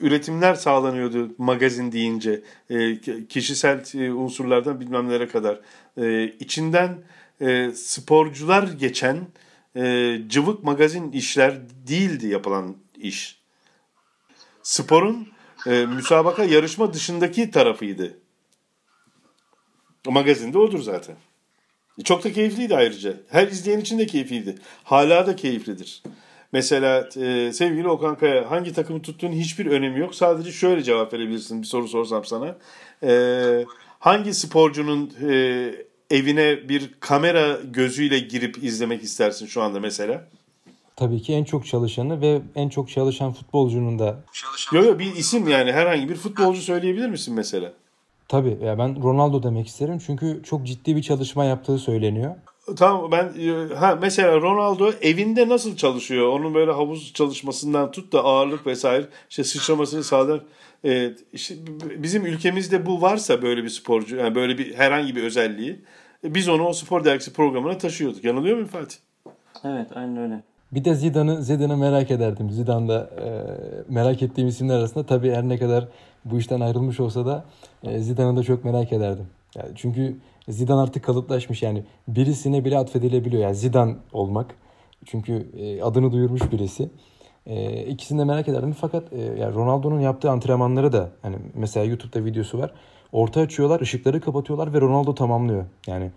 üretimler 0.00 0.54
sağlanıyordu 0.54 1.34
magazin 1.38 1.92
deyince. 1.92 2.42
Kişisel 3.28 3.84
unsurlardan 4.14 4.80
bilmem 4.80 5.08
nelere 5.08 5.28
kadar. 5.28 5.60
İçinden 6.40 6.98
sporcular 7.74 8.68
geçen 8.78 9.16
cıvık 10.28 10.64
magazin 10.64 11.12
işler 11.12 11.54
değildi 11.88 12.26
yapılan 12.26 12.76
iş. 12.96 13.42
Sporun 14.62 15.31
e, 15.66 15.86
müsabaka 15.86 16.44
yarışma 16.44 16.94
dışındaki 16.94 17.50
tarafıydı. 17.50 18.18
Magazinde 20.06 20.58
odur 20.58 20.82
zaten. 20.82 21.16
Çok 22.04 22.24
da 22.24 22.32
keyifliydi 22.32 22.76
ayrıca. 22.76 23.16
Her 23.28 23.48
izleyen 23.48 23.80
için 23.80 23.98
de 23.98 24.06
keyifliydi. 24.06 24.54
Hala 24.84 25.26
da 25.26 25.36
keyiflidir. 25.36 26.02
Mesela 26.52 27.08
e, 27.16 27.52
sevgili 27.52 27.88
Okan 27.88 28.18
Kaya 28.18 28.50
hangi 28.50 28.72
takımı 28.72 29.02
tuttuğun 29.02 29.32
hiçbir 29.32 29.66
önemi 29.66 30.00
yok. 30.00 30.14
Sadece 30.14 30.52
şöyle 30.52 30.82
cevap 30.82 31.12
verebilirsin 31.12 31.62
bir 31.62 31.66
soru 31.66 31.88
sorsam 31.88 32.24
sana. 32.24 32.56
E, 33.02 33.64
hangi 33.98 34.34
sporcunun 34.34 35.12
e, 35.28 35.74
evine 36.10 36.68
bir 36.68 36.90
kamera 37.00 37.58
gözüyle 37.64 38.18
girip 38.18 38.64
izlemek 38.64 39.02
istersin 39.02 39.46
şu 39.46 39.62
anda 39.62 39.80
mesela? 39.80 40.28
Tabii 40.96 41.22
ki 41.22 41.32
en 41.32 41.44
çok 41.44 41.66
çalışanı 41.66 42.20
ve 42.20 42.42
en 42.54 42.68
çok 42.68 42.88
çalışan 42.88 43.32
futbolcunun 43.32 43.98
da. 43.98 44.24
Yok 44.72 44.84
yok 44.84 44.98
bir 44.98 45.16
isim 45.16 45.48
yani 45.48 45.72
herhangi 45.72 46.08
bir 46.08 46.14
futbolcu 46.14 46.60
söyleyebilir 46.60 47.08
misin 47.08 47.34
mesela? 47.34 47.72
Tabii 48.28 48.58
ya 48.64 48.78
ben 48.78 49.02
Ronaldo 49.02 49.42
demek 49.42 49.66
isterim 49.66 49.98
çünkü 50.06 50.42
çok 50.44 50.66
ciddi 50.66 50.96
bir 50.96 51.02
çalışma 51.02 51.44
yaptığı 51.44 51.78
söyleniyor. 51.78 52.34
Tamam 52.76 53.12
ben 53.12 53.32
ha 53.74 53.98
mesela 54.02 54.40
Ronaldo 54.40 54.92
evinde 55.02 55.48
nasıl 55.48 55.76
çalışıyor? 55.76 56.28
Onun 56.28 56.54
böyle 56.54 56.72
havuz 56.72 57.12
çalışmasından 57.12 57.90
tut 57.90 58.12
da 58.12 58.24
ağırlık 58.24 58.66
vesaire 58.66 59.06
işte 59.30 59.44
sıçramasını 59.44 60.04
sağlar. 60.04 60.40
Ee, 60.84 61.10
işte 61.32 61.54
bizim 61.96 62.26
ülkemizde 62.26 62.86
bu 62.86 63.02
varsa 63.02 63.42
böyle 63.42 63.64
bir 63.64 63.68
sporcu 63.68 64.16
yani 64.16 64.34
böyle 64.34 64.58
bir 64.58 64.74
herhangi 64.74 65.16
bir 65.16 65.22
özelliği 65.22 65.80
biz 66.24 66.48
onu 66.48 66.66
o 66.66 66.72
spor 66.72 67.04
dergisi 67.04 67.32
programına 67.32 67.78
taşıyorduk. 67.78 68.24
Yanılıyor 68.24 68.54
muyum 68.56 68.68
Fatih? 68.68 68.96
Evet 69.64 69.88
aynen 69.94 70.16
öyle. 70.16 70.42
Bir 70.72 70.84
de 70.84 70.94
Zidane'ı 70.94 71.42
Zidane'ı 71.42 71.76
merak 71.76 72.10
ederdim. 72.10 72.50
Zidane'da 72.50 73.10
e, 73.24 73.28
merak 73.88 74.22
ettiğim 74.22 74.48
isimler 74.48 74.78
arasında 74.78 75.06
tabii 75.06 75.30
her 75.30 75.48
ne 75.48 75.58
kadar 75.58 75.88
bu 76.24 76.38
işten 76.38 76.60
ayrılmış 76.60 77.00
olsa 77.00 77.26
da 77.26 77.44
e, 77.82 77.98
Zidane'ı 77.98 78.36
da 78.36 78.42
çok 78.42 78.64
merak 78.64 78.92
ederdim. 78.92 79.26
Yani 79.56 79.70
çünkü 79.74 80.16
Zidane 80.48 80.80
artık 80.80 81.04
kalıplaşmış 81.04 81.62
yani 81.62 81.84
birisine 82.08 82.64
bile 82.64 82.78
atfedilebiliyor. 82.78 83.42
Yani 83.42 83.54
Zidane 83.54 83.96
olmak. 84.12 84.54
Çünkü 85.04 85.46
e, 85.58 85.82
adını 85.82 86.12
duyurmuş 86.12 86.52
birisi. 86.52 86.90
E, 87.46 87.84
ikisini 87.86 88.18
de 88.18 88.24
merak 88.24 88.48
ederdim. 88.48 88.76
Fakat 88.80 89.12
e, 89.12 89.20
yani 89.20 89.54
Ronaldo'nun 89.54 90.00
yaptığı 90.00 90.30
antrenmanları 90.30 90.92
da 90.92 91.10
hani 91.22 91.36
mesela 91.54 91.86
YouTube'da 91.86 92.24
videosu 92.24 92.58
var. 92.58 92.72
Orta 93.12 93.40
açıyorlar, 93.40 93.80
ışıkları 93.80 94.20
kapatıyorlar 94.20 94.72
ve 94.72 94.80
Ronaldo 94.80 95.14
tamamlıyor. 95.14 95.64
Yani 95.86 96.10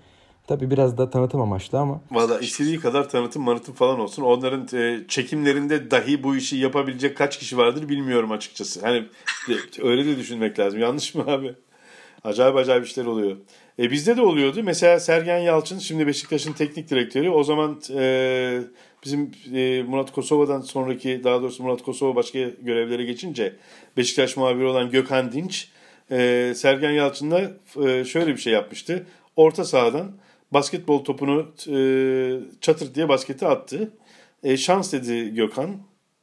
Tabii 0.47 0.71
biraz 0.71 0.97
da 0.97 1.09
tanıtım 1.09 1.41
amaçlı 1.41 1.79
ama. 1.79 2.01
Valla 2.11 2.39
istediği 2.39 2.79
kadar 2.79 3.09
tanıtım 3.09 3.43
manıtım 3.43 3.75
falan 3.75 3.99
olsun. 3.99 4.23
Onların 4.23 4.79
e, 4.79 5.07
çekimlerinde 5.07 5.91
dahi 5.91 6.23
bu 6.23 6.35
işi 6.35 6.57
yapabilecek 6.57 7.17
kaç 7.17 7.39
kişi 7.39 7.57
vardır 7.57 7.89
bilmiyorum 7.89 8.31
açıkçası. 8.31 8.81
Hani 8.81 9.05
öyle 9.81 10.05
de 10.05 10.17
düşünmek 10.17 10.59
lazım. 10.59 10.79
Yanlış 10.79 11.15
mı 11.15 11.23
abi? 11.27 11.55
Acayip 12.23 12.55
acayip 12.55 12.85
işler 12.85 13.05
oluyor. 13.05 13.37
E, 13.79 13.91
bizde 13.91 14.17
de 14.17 14.21
oluyordu. 14.21 14.61
Mesela 14.63 14.99
Sergen 14.99 15.37
Yalçın 15.37 15.79
şimdi 15.79 16.07
Beşiktaş'ın 16.07 16.53
teknik 16.53 16.89
direktörü. 16.89 17.29
O 17.29 17.43
zaman 17.43 17.81
e, 17.95 18.61
bizim 19.05 19.31
e, 19.53 19.83
Murat 19.83 20.11
Kosova'dan 20.11 20.61
sonraki 20.61 21.21
daha 21.23 21.41
doğrusu 21.41 21.63
Murat 21.63 21.81
Kosova 21.81 22.15
başka 22.15 22.39
görevlere 22.61 23.03
geçince 23.03 23.55
Beşiktaş 23.97 24.37
muhabiri 24.37 24.65
olan 24.65 24.91
Gökhan 24.91 25.31
Dinç 25.31 25.67
e, 26.11 26.53
Sergen 26.55 26.91
Yalçın'la 26.91 27.51
e, 27.85 28.05
şöyle 28.05 28.27
bir 28.27 28.41
şey 28.41 28.53
yapmıştı. 28.53 29.05
Orta 29.35 29.63
sahadan 29.63 30.11
basketbol 30.51 31.03
topunu 31.03 31.53
e, 31.67 31.77
çatır 32.61 32.95
diye 32.95 33.09
basketi 33.09 33.47
attı. 33.47 33.91
E, 34.43 34.57
şans 34.57 34.93
dedi 34.93 35.33
Gökhan. 35.33 35.77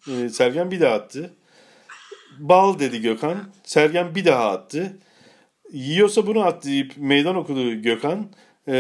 E, 0.09 0.29
Sergen 0.29 0.71
bir 0.71 0.81
daha 0.81 0.95
attı. 0.95 1.35
Bal 2.39 2.79
dedi 2.79 3.01
Gökhan. 3.01 3.39
Sergen 3.63 4.15
bir 4.15 4.25
daha 4.25 4.51
attı. 4.51 4.99
Yiyorsa 5.73 6.27
bunu 6.27 6.43
at 6.43 6.65
deyip 6.65 6.93
meydan 6.97 7.37
okudu 7.37 7.83
Gökhan. 7.83 8.31
E, 8.69 8.75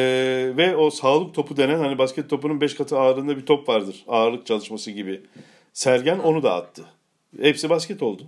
ve 0.57 0.76
o 0.76 0.90
sağlık 0.90 1.34
topu 1.34 1.57
denen 1.57 1.78
hani 1.78 1.99
basket 1.99 2.30
topunun 2.30 2.61
5 2.61 2.74
katı 2.74 2.99
ağırlığında 2.99 3.36
bir 3.36 3.47
top 3.47 3.68
vardır. 3.68 4.05
Ağırlık 4.09 4.47
çalışması 4.47 4.90
gibi. 4.90 5.20
Sergen 5.72 6.18
onu 6.18 6.43
da 6.43 6.55
attı. 6.55 6.84
Hepsi 7.40 7.70
basket 7.70 8.03
oldu. 8.03 8.22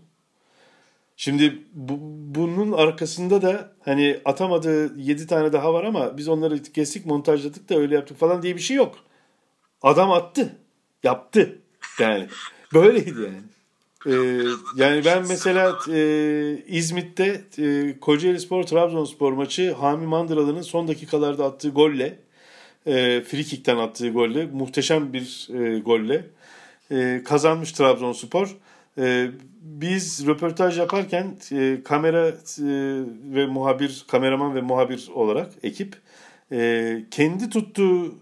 Şimdi 1.17 1.63
bu, 1.73 1.99
bunun 2.35 2.73
arkasında 2.73 3.43
da 3.43 3.73
hani 3.85 4.21
atamadığı 4.25 4.99
7 5.01 5.27
tane 5.27 5.53
daha 5.53 5.75
var 5.75 5.85
ama 5.85 6.17
biz 6.17 6.29
onları 6.29 6.63
kestik 6.63 7.07
montajladık 7.07 7.69
da 7.69 7.77
öyle 7.77 7.95
yaptık 7.95 8.19
falan 8.19 8.43
diye 8.43 8.57
bir 8.57 8.61
şey 8.61 8.77
yok. 8.77 8.95
Adam 9.83 10.13
attı. 10.13 10.57
Yaptı. 11.03 11.59
Yani 12.01 12.29
böyleydi 12.75 13.21
yani. 13.21 13.43
Ee, 14.07 14.43
yani 14.77 15.05
ben 15.05 15.25
mesela 15.29 15.79
e, 15.93 15.99
İzmit'te 16.67 17.45
e, 17.59 17.99
Kocaeli 18.01 18.41
Spor 18.41 18.63
Trabzonspor 18.63 19.33
maçı 19.33 19.73
Hami 19.73 20.07
Mandıralı'nın 20.07 20.63
son 20.63 20.89
dakikalarda 20.89 21.45
attığı 21.45 21.69
golle 21.69 22.19
e, 22.87 23.21
frikikten 23.21 23.77
attığı 23.77 24.09
golle 24.09 24.47
muhteşem 24.47 25.13
bir 25.13 25.49
e, 25.55 25.79
golle 25.79 26.25
e, 26.91 27.23
kazanmış 27.25 27.73
Trabzonspor. 27.73 28.57
E, 28.99 29.31
biz 29.61 30.27
röportaj 30.27 30.79
yaparken 30.79 31.37
e, 31.53 31.83
kamera 31.85 32.29
e, 32.29 32.35
ve 33.35 33.47
muhabir, 33.47 34.05
kameraman 34.09 34.55
ve 34.55 34.61
muhabir 34.61 35.09
olarak 35.15 35.53
ekip 35.63 35.97
e, 36.53 37.01
kendi 37.11 37.51
tuttuğu 37.51 38.15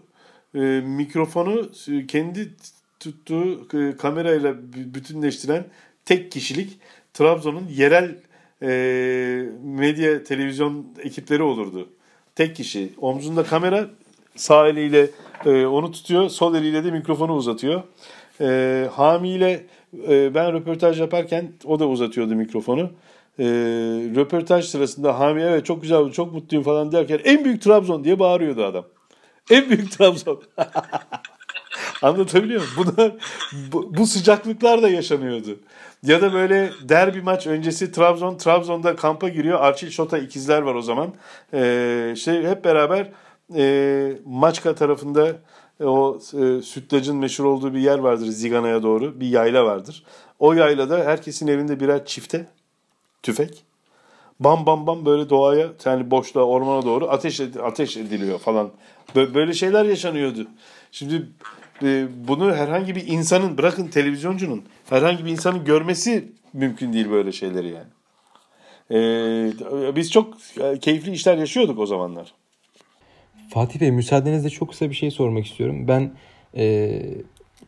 e, 0.55 0.59
mikrofonu 0.85 1.71
kendi 2.07 2.51
tuttuğu 2.99 3.67
e, 3.77 3.97
kamerayla 3.97 4.55
bütünleştiren 4.73 5.65
tek 6.05 6.31
kişilik 6.31 6.79
Trabzon'un 7.13 7.67
yerel 7.67 8.15
e, 8.61 8.69
medya 9.63 10.23
televizyon 10.23 10.85
ekipleri 11.03 11.43
olurdu. 11.43 11.89
Tek 12.35 12.55
kişi. 12.55 12.93
Omzunda 12.97 13.43
kamera 13.43 13.89
sağ 14.35 14.67
eliyle 14.67 15.09
e, 15.45 15.65
onu 15.65 15.91
tutuyor. 15.91 16.29
Sol 16.29 16.55
eliyle 16.55 16.83
de 16.83 16.91
mikrofonu 16.91 17.33
uzatıyor. 17.33 17.83
E, 18.41 18.87
Hami 18.91 19.29
ile 19.29 19.65
e, 20.09 20.35
ben 20.35 20.53
röportaj 20.53 20.99
yaparken 20.99 21.53
o 21.65 21.79
da 21.79 21.87
uzatıyordu 21.87 22.35
mikrofonu. 22.35 22.91
E, 23.39 23.45
röportaj 24.15 24.65
sırasında 24.65 25.19
Hami 25.19 25.41
evet 25.41 25.65
çok 25.65 25.81
güzel 25.81 26.11
çok 26.11 26.33
mutluyum 26.33 26.63
falan 26.63 26.91
derken 26.91 27.19
en 27.23 27.45
büyük 27.45 27.61
Trabzon 27.61 28.03
diye 28.03 28.19
bağırıyordu 28.19 28.65
adam. 28.65 28.85
En 29.51 29.69
büyük 29.69 29.91
Trabzon. 29.91 30.41
Anlatabiliyor 32.01 32.61
muyum? 32.61 32.95
Bunlar, 32.97 33.11
bu, 33.71 33.97
bu 33.97 34.07
sıcaklıklar 34.07 34.81
da 34.81 34.89
yaşanıyordu. 34.89 35.59
Ya 36.03 36.21
da 36.21 36.33
böyle 36.33 36.71
derbi 36.81 37.21
maç 37.21 37.47
öncesi 37.47 37.91
Trabzon, 37.91 38.37
Trabzon'da 38.37 38.95
kampa 38.95 39.29
giriyor. 39.29 39.59
Arçil 39.59 39.89
Şota 39.89 40.17
ikizler 40.17 40.61
var 40.61 40.75
o 40.75 40.81
zaman. 40.81 41.13
Ee, 41.53 42.13
şey 42.17 42.43
hep 42.43 42.65
beraber 42.65 43.11
e, 43.55 44.13
Maçka 44.25 44.75
tarafında 44.75 45.35
o 45.85 46.19
e, 46.33 46.61
sütlacın 46.61 47.17
meşhur 47.17 47.45
olduğu 47.45 47.73
bir 47.73 47.79
yer 47.79 47.99
vardır 47.99 48.25
Zigana'ya 48.25 48.83
doğru. 48.83 49.19
Bir 49.19 49.27
yayla 49.27 49.65
vardır. 49.65 50.03
O 50.39 50.53
yaylada 50.53 50.97
herkesin 50.97 51.47
elinde 51.47 51.79
birer 51.79 52.05
çifte 52.05 52.47
tüfek. 53.23 53.63
Bam 54.39 54.65
bam 54.65 54.87
bam 54.87 55.05
böyle 55.05 55.29
doğaya 55.29 55.67
yani 55.85 56.11
boşluğa 56.11 56.43
ormana 56.43 56.85
doğru 56.85 57.09
ateş 57.09 57.41
ateş 57.63 57.97
ediliyor 57.97 58.39
falan. 58.39 58.69
Böyle 59.15 59.53
şeyler 59.53 59.85
yaşanıyordu. 59.85 60.47
Şimdi 60.91 61.27
e, 61.83 62.07
bunu 62.27 62.55
herhangi 62.55 62.95
bir 62.95 63.07
insanın 63.07 63.57
bırakın 63.57 63.87
televizyoncunun 63.87 64.63
herhangi 64.89 65.25
bir 65.25 65.31
insanın 65.31 65.65
görmesi 65.65 66.31
mümkün 66.53 66.93
değil 66.93 67.11
böyle 67.11 67.31
şeyleri 67.31 67.67
yani. 67.67 67.87
Ee, 68.91 69.95
biz 69.95 70.11
çok 70.11 70.37
keyifli 70.81 71.11
işler 71.11 71.37
yaşıyorduk 71.37 71.79
o 71.79 71.85
zamanlar. 71.85 72.33
Fatih 73.53 73.81
Bey 73.81 73.91
müsaadenizle 73.91 74.49
çok 74.49 74.69
kısa 74.69 74.89
bir 74.89 74.95
şey 74.95 75.11
sormak 75.11 75.45
istiyorum. 75.45 75.87
Ben 75.87 76.11
e, 76.57 77.01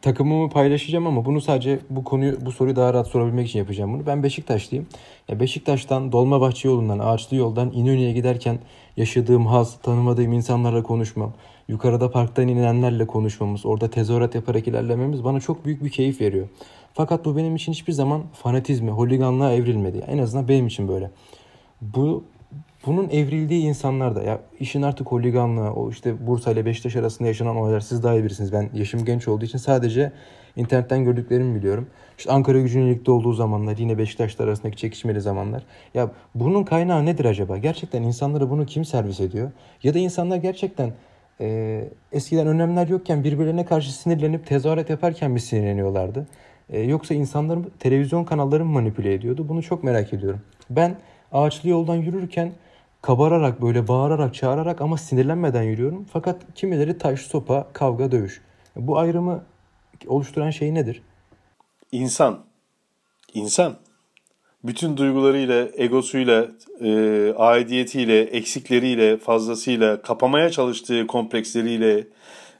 takımımı 0.02 0.50
paylaşacağım 0.50 1.08
ama 1.08 1.26
bunu 1.26 1.42
sadece 1.42 1.80
bu 1.90 2.04
konuyu 2.04 2.46
bu 2.46 2.52
soruyu 2.52 2.76
daha 2.76 2.94
rahat 2.94 3.08
sorabilmek 3.08 3.48
için 3.48 3.60
yapacağım 3.60 3.94
bunu. 3.94 4.06
Ben 4.06 4.24
Beşiktaşlıyım. 4.24 4.88
Ya 5.28 5.40
Beşiktaş'tan 5.40 6.12
Dolmabahçe 6.12 6.68
yolundan, 6.68 7.00
Ağaçlı 7.00 7.38
yoldan 7.38 7.72
İnönü'ye 7.72 8.14
giderken 8.14 8.60
yaşadığım 8.98 9.46
haz, 9.46 9.78
tanımadığım 9.82 10.34
insanlarla 10.34 10.84
konuşmam, 10.84 11.34
yukarıda 11.68 12.12
parktan 12.12 12.48
inenlerle 12.48 13.08
konuşmamız, 13.08 13.66
orada 13.66 13.90
tezahürat 13.90 14.36
yaparak 14.36 14.68
ilerlememiz 14.68 15.24
bana 15.24 15.40
çok 15.40 15.66
büyük 15.66 15.84
bir 15.84 15.90
keyif 15.90 16.22
veriyor. 16.22 16.48
Fakat 16.94 17.26
bu 17.26 17.38
benim 17.38 17.56
için 17.56 17.72
hiçbir 17.72 17.94
zaman 17.94 18.24
fanatizme, 18.34 18.92
holiganlığa 18.92 19.54
evrilmedi. 19.54 20.04
En 20.08 20.18
azından 20.18 20.48
benim 20.48 20.68
için 20.68 20.88
böyle. 20.88 21.12
Bu 21.82 22.24
bunun 22.86 23.10
evrildiği 23.10 23.64
insanlar 23.64 24.16
da 24.16 24.24
ya 24.24 24.40
işin 24.60 24.82
artık 24.82 25.08
holiganlığı, 25.08 25.74
o 25.74 25.90
işte 25.90 26.28
Bursa 26.28 26.52
ile 26.52 26.66
Beşiktaş 26.66 26.96
arasında 26.96 27.28
yaşanan 27.28 27.56
olaylar 27.56 27.80
siz 27.80 28.04
daha 28.04 28.14
iyi 28.14 28.24
bilirsiniz. 28.24 28.54
Ben 28.54 28.70
yaşım 28.74 29.06
genç 29.06 29.28
olduğu 29.28 29.46
için 29.46 29.58
sadece 29.58 30.12
internetten 30.56 31.04
gördüklerimi 31.04 31.56
biliyorum. 31.56 31.88
İşte 32.18 32.32
Ankara 32.32 32.60
gücünün 32.60 32.90
ligde 32.90 33.12
olduğu 33.12 33.34
zamanlar, 33.34 33.78
yine 33.78 33.98
Beşiktaş'la 33.98 34.44
arasındaki 34.44 34.78
çekişmeli 34.78 35.22
zamanlar. 35.22 35.64
Ya 35.94 36.12
bunun 36.36 36.64
kaynağı 36.64 37.06
nedir 37.06 37.26
acaba? 37.26 37.58
Gerçekten 37.58 38.04
insanlara 38.04 38.50
bunu 38.50 38.66
kim 38.66 38.86
servis 38.86 39.20
ediyor? 39.20 39.52
Ya 39.84 39.94
da 39.94 40.00
insanlar 40.00 40.38
gerçekten 40.38 40.94
e, 41.42 41.90
eskiden 42.12 42.48
önlemler 42.48 42.88
yokken 42.88 43.24
birbirlerine 43.24 43.66
karşı 43.66 43.94
sinirlenip 43.94 44.48
tezahürat 44.48 44.90
yaparken 44.90 45.32
mi 45.32 45.40
sinirleniyorlardı? 45.40 46.28
E, 46.70 46.82
yoksa 46.82 47.14
insanlar 47.14 47.60
televizyon 47.80 48.24
kanalları 48.24 48.66
mı 48.66 48.72
manipüle 48.72 49.14
ediyordu? 49.14 49.46
Bunu 49.50 49.64
çok 49.64 49.84
merak 49.84 50.14
ediyorum. 50.14 50.42
Ben 50.70 50.96
ağaçlı 51.32 51.70
yoldan 51.70 51.96
yürürken 51.96 52.52
kabararak 53.06 53.62
böyle 53.62 53.88
bağırarak 53.88 54.36
çağırarak 54.36 54.82
ama 54.82 54.98
sinirlenmeden 54.98 55.64
yürüyorum. 55.64 56.06
Fakat 56.14 56.42
kimileri 56.56 56.98
taş, 56.98 57.22
sopa, 57.22 57.68
kavga, 57.74 58.12
dövüş. 58.12 58.42
Bu 58.76 58.98
ayrımı 58.98 59.44
oluşturan 60.08 60.50
şey 60.50 60.74
nedir? 60.74 61.02
İnsan. 61.92 62.46
İnsan. 63.34 63.76
Bütün 64.64 64.98
duygularıyla, 64.98 65.68
egosuyla, 65.78 66.48
e, 66.82 67.34
aidiyetiyle, 67.38 68.22
eksikleriyle, 68.22 69.18
fazlasıyla, 69.18 70.02
kapamaya 70.02 70.50
çalıştığı 70.50 71.08
komplekseriyle 71.08 72.08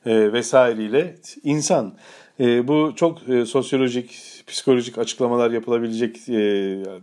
e, 0.06 0.34
vesaireyle 0.34 1.16
insan. 1.44 1.98
E, 2.40 2.68
bu 2.68 2.94
çok 2.96 3.30
e, 3.30 3.46
sosyolojik, 3.46 4.35
psikolojik 4.48 4.98
açıklamalar 4.98 5.52
yapılabilecek 5.52 6.30
e, 6.30 6.42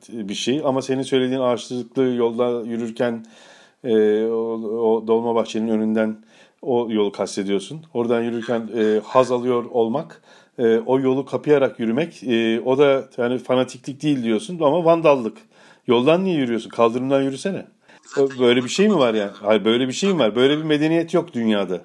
bir 0.09 0.35
şey. 0.35 0.61
Ama 0.65 0.83
senin 0.83 1.03
söylediğin 1.03 1.41
ağaçlıklı 1.41 2.03
yolda 2.03 2.69
yürürken 2.69 3.27
e, 3.85 4.25
o, 4.25 4.61
o 4.63 5.07
Dolmabahçe'nin 5.07 5.69
önünden 5.69 6.17
o 6.63 6.89
yolu 6.91 7.13
kastediyorsun. 7.13 7.83
Oradan 7.95 8.23
yürürken 8.23 8.71
e, 8.77 9.01
haz 9.05 9.33
alıyor 9.33 9.65
olmak, 9.65 10.23
o 10.87 11.01
yolu 11.01 11.25
kapayarak 11.27 11.81
yürümek, 11.81 12.23
o 12.67 12.79
da 12.79 13.09
yani 13.19 13.39
fanatiklik 13.39 14.03
değil 14.03 14.23
diyorsun 14.23 14.61
ama 14.61 14.85
vandallık. 14.85 15.39
Yoldan 15.87 16.25
niye 16.25 16.37
yürüyorsun? 16.37 16.71
Kaldırımdan 16.71 17.23
yürüsene. 17.23 17.67
Böyle 18.39 18.65
bir 18.65 18.69
şey 18.69 18.89
mi 18.89 18.99
var 18.99 19.15
yani? 19.15 19.31
Hayır 19.41 19.65
böyle 19.65 19.89
bir 19.89 19.93
şey 19.93 20.13
mi 20.13 20.19
var? 20.19 20.37
Böyle 20.37 20.59
bir 20.59 20.63
medeniyet 20.63 21.15
yok 21.15 21.33
dünyada. 21.33 21.81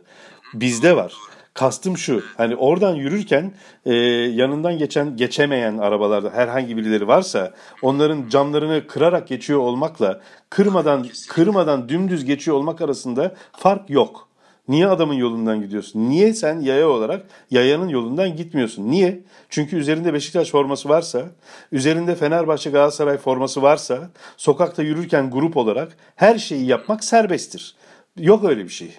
Bizde 0.53 0.95
var. 0.95 1.13
Kastım 1.57 1.97
şu 1.97 2.23
hani 2.37 2.55
oradan 2.55 2.95
yürürken 2.95 3.51
e, 3.85 3.93
yanından 3.93 4.77
geçen 4.77 5.17
geçemeyen 5.17 5.77
arabalarda 5.77 6.29
herhangi 6.29 6.77
birileri 6.77 7.07
varsa 7.07 7.53
onların 7.81 8.29
camlarını 8.29 8.87
kırarak 8.87 9.27
geçiyor 9.27 9.59
olmakla 9.59 10.21
kırmadan 10.49 11.07
kırmadan 11.29 11.89
dümdüz 11.89 12.25
geçiyor 12.25 12.57
olmak 12.57 12.81
arasında 12.81 13.35
fark 13.51 13.89
yok. 13.89 14.27
Niye 14.67 14.87
adamın 14.87 15.13
yolundan 15.13 15.61
gidiyorsun? 15.61 16.09
Niye 16.09 16.33
sen 16.33 16.59
yaya 16.59 16.89
olarak 16.89 17.25
yayanın 17.51 17.87
yolundan 17.87 18.35
gitmiyorsun? 18.35 18.91
Niye? 18.91 19.19
Çünkü 19.49 19.75
üzerinde 19.75 20.13
Beşiktaş 20.13 20.51
forması 20.51 20.89
varsa, 20.89 21.25
üzerinde 21.71 22.15
Fenerbahçe 22.15 22.69
Galatasaray 22.69 23.17
forması 23.17 23.61
varsa, 23.61 24.09
sokakta 24.37 24.83
yürürken 24.83 25.31
grup 25.31 25.57
olarak 25.57 25.97
her 26.15 26.37
şeyi 26.37 26.65
yapmak 26.65 27.03
serbesttir. 27.03 27.75
Yok 28.17 28.43
öyle 28.43 28.63
bir 28.63 28.69
şey. 28.69 28.91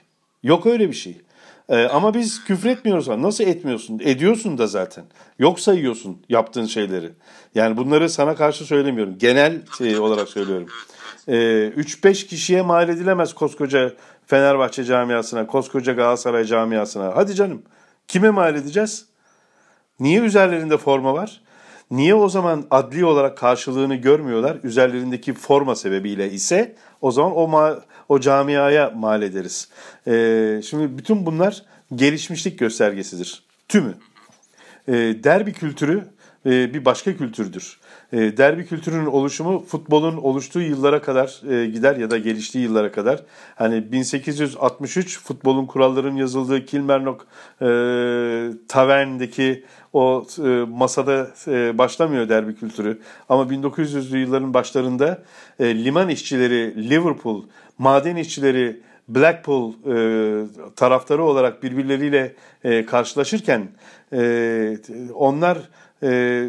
Yok 0.42 0.66
öyle 0.66 0.88
bir 0.88 0.94
şey. 0.94 1.16
Ee, 1.68 1.84
ama 1.84 2.14
biz 2.14 2.44
küfür 2.44 2.68
etmiyoruz. 2.68 3.08
Nasıl 3.08 3.44
etmiyorsun? 3.44 4.00
Ediyorsun 4.04 4.58
da 4.58 4.66
zaten. 4.66 5.04
Yok 5.38 5.60
sayıyorsun 5.60 6.22
yaptığın 6.28 6.66
şeyleri. 6.66 7.12
Yani 7.54 7.76
bunları 7.76 8.10
sana 8.10 8.34
karşı 8.34 8.64
söylemiyorum. 8.64 9.18
Genel 9.18 9.62
şey 9.78 9.98
olarak 9.98 10.28
söylüyorum. 10.28 10.68
Ee, 11.28 11.32
3-5 11.76 12.26
kişiye 12.26 12.62
mal 12.62 12.88
edilemez 12.88 13.32
koskoca 13.32 13.92
Fenerbahçe 14.26 14.84
camiasına, 14.84 15.46
koskoca 15.46 15.92
Galatasaray 15.92 16.44
camiasına. 16.44 17.12
Hadi 17.14 17.34
canım. 17.34 17.62
Kime 18.08 18.30
mal 18.30 18.54
edeceğiz? 18.54 19.06
Niye 20.00 20.20
üzerlerinde 20.20 20.76
forma 20.76 21.14
var? 21.14 21.40
Niye 21.90 22.14
o 22.14 22.28
zaman 22.28 22.64
adli 22.70 23.04
olarak 23.04 23.38
karşılığını 23.38 23.94
görmüyorlar? 23.94 24.56
Üzerlerindeki 24.62 25.34
forma 25.34 25.74
sebebiyle 25.74 26.30
ise 26.30 26.74
o 27.00 27.10
zaman 27.10 27.36
o 27.36 27.48
ma 27.48 27.78
o 28.08 28.20
camiaya 28.20 28.90
mal 28.90 29.22
ederiz. 29.22 29.68
Ee, 30.06 30.60
şimdi 30.64 30.98
bütün 30.98 31.26
bunlar 31.26 31.62
gelişmişlik 31.94 32.58
göstergesidir. 32.58 33.42
Tümü. 33.68 33.94
Ee, 34.88 34.92
derbi 35.24 35.52
kültürü 35.52 36.04
e, 36.46 36.74
bir 36.74 36.84
başka 36.84 37.16
kültürdür. 37.16 37.78
E, 38.12 38.36
derbi 38.36 38.66
kültürünün 38.66 39.06
oluşumu 39.06 39.64
futbolun 39.64 40.16
oluştuğu 40.16 40.60
yıllara 40.60 41.02
kadar 41.02 41.50
e, 41.50 41.66
gider 41.66 41.96
ya 41.96 42.10
da 42.10 42.18
geliştiği 42.18 42.64
yıllara 42.64 42.92
kadar. 42.92 43.22
Hani 43.56 43.92
1863 43.92 45.20
futbolun 45.20 45.66
kurallarının 45.66 46.16
yazıldığı 46.16 46.64
Kilmarnock 46.64 47.26
e, 47.60 47.66
Tavern'deki 48.68 49.64
o 49.92 50.26
e, 50.38 50.48
masada 50.68 51.30
e, 51.46 51.78
başlamıyor 51.78 52.28
derbi 52.28 52.54
kültürü. 52.54 52.98
Ama 53.28 53.42
1900'lü 53.42 54.18
yılların 54.18 54.54
başlarında 54.54 55.22
e, 55.58 55.84
liman 55.84 56.08
işçileri 56.08 56.90
Liverpool, 56.90 57.44
maden 57.78 58.16
işçileri 58.16 58.80
Blackpool 59.08 59.72
e, 59.72 60.46
taraftarı 60.76 61.24
olarak 61.24 61.62
birbirleriyle 61.62 62.34
e, 62.64 62.86
karşılaşırken 62.86 63.68
e, 64.12 64.78
onlar 65.14 65.58
e, 66.02 66.44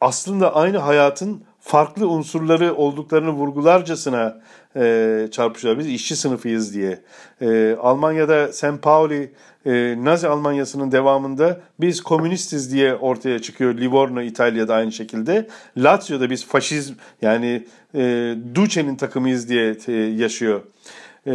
aslında 0.00 0.54
aynı 0.54 0.78
hayatın 0.78 1.42
farklı 1.60 2.08
unsurları 2.08 2.74
olduklarını 2.74 3.30
vurgularcasına 3.30 4.40
e, 4.76 5.28
çarpışıyorlar. 5.32 5.84
Biz 5.84 5.92
işçi 5.92 6.16
sınıfıyız 6.16 6.74
diye. 6.74 7.00
E, 7.40 7.76
Almanya'da 7.80 8.52
St. 8.52 8.82
Pauli 8.82 9.32
e, 9.66 9.96
Nazi 9.98 10.28
Almanyası'nın 10.28 10.92
devamında 10.92 11.60
biz 11.80 12.00
komünistiz 12.02 12.72
diye 12.72 12.94
ortaya 12.94 13.38
çıkıyor. 13.38 13.74
Livorno 13.74 14.22
İtalya'da 14.22 14.74
aynı 14.74 14.92
şekilde. 14.92 15.48
Lazio'da 15.76 16.30
biz 16.30 16.46
faşizm 16.46 16.94
yani 17.22 17.66
e, 17.94 18.34
Duce'nin 18.54 18.96
takımıyız 18.96 19.48
diye 19.48 19.76
e, 19.88 19.92
yaşıyor. 19.92 20.60
E, 21.26 21.32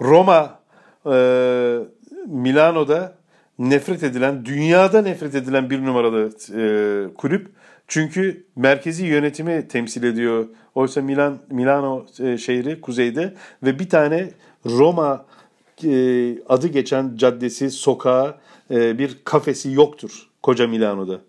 Roma 0.00 0.58
e, 1.06 1.14
Milano'da 2.26 3.14
nefret 3.58 4.02
edilen, 4.02 4.44
dünyada 4.44 5.02
nefret 5.02 5.34
edilen 5.34 5.70
bir 5.70 5.84
numaralı 5.84 6.30
e, 6.56 7.14
kulüp. 7.14 7.50
Çünkü 7.88 8.46
merkezi 8.56 9.06
yönetimi 9.06 9.68
temsil 9.68 10.02
ediyor. 10.02 10.48
Oysa 10.74 11.02
Milan 11.02 11.38
Milano 11.50 12.06
e, 12.20 12.38
şehri 12.38 12.80
kuzeyde 12.80 13.34
ve 13.62 13.78
bir 13.78 13.88
tane 13.88 14.30
Roma 14.66 15.26
adı 16.48 16.66
geçen 16.66 17.16
caddesi, 17.16 17.70
sokağı, 17.70 18.34
e, 18.70 18.98
bir 18.98 19.18
kafesi 19.24 19.72
yoktur 19.72 20.28
koca 20.42 20.66
Milano'da. 20.66 21.20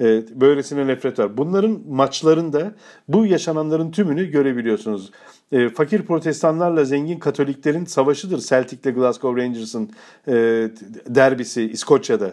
E, 0.00 0.22
böylesine 0.40 0.86
nefret 0.86 1.18
var. 1.18 1.36
Bunların 1.36 1.80
maçlarında 1.88 2.74
bu 3.08 3.26
yaşananların 3.26 3.90
tümünü 3.90 4.30
görebiliyorsunuz. 4.30 5.10
E, 5.52 5.68
fakir 5.68 6.02
protestanlarla 6.02 6.84
zengin 6.84 7.18
katoliklerin 7.18 7.84
savaşıdır 7.84 8.38
Celtic'le 8.38 8.94
Glasgow 8.94 9.42
Rangers'ın 9.42 9.90
e, 10.28 10.32
derbisi 11.08 11.62
İskoçya'da. 11.62 12.32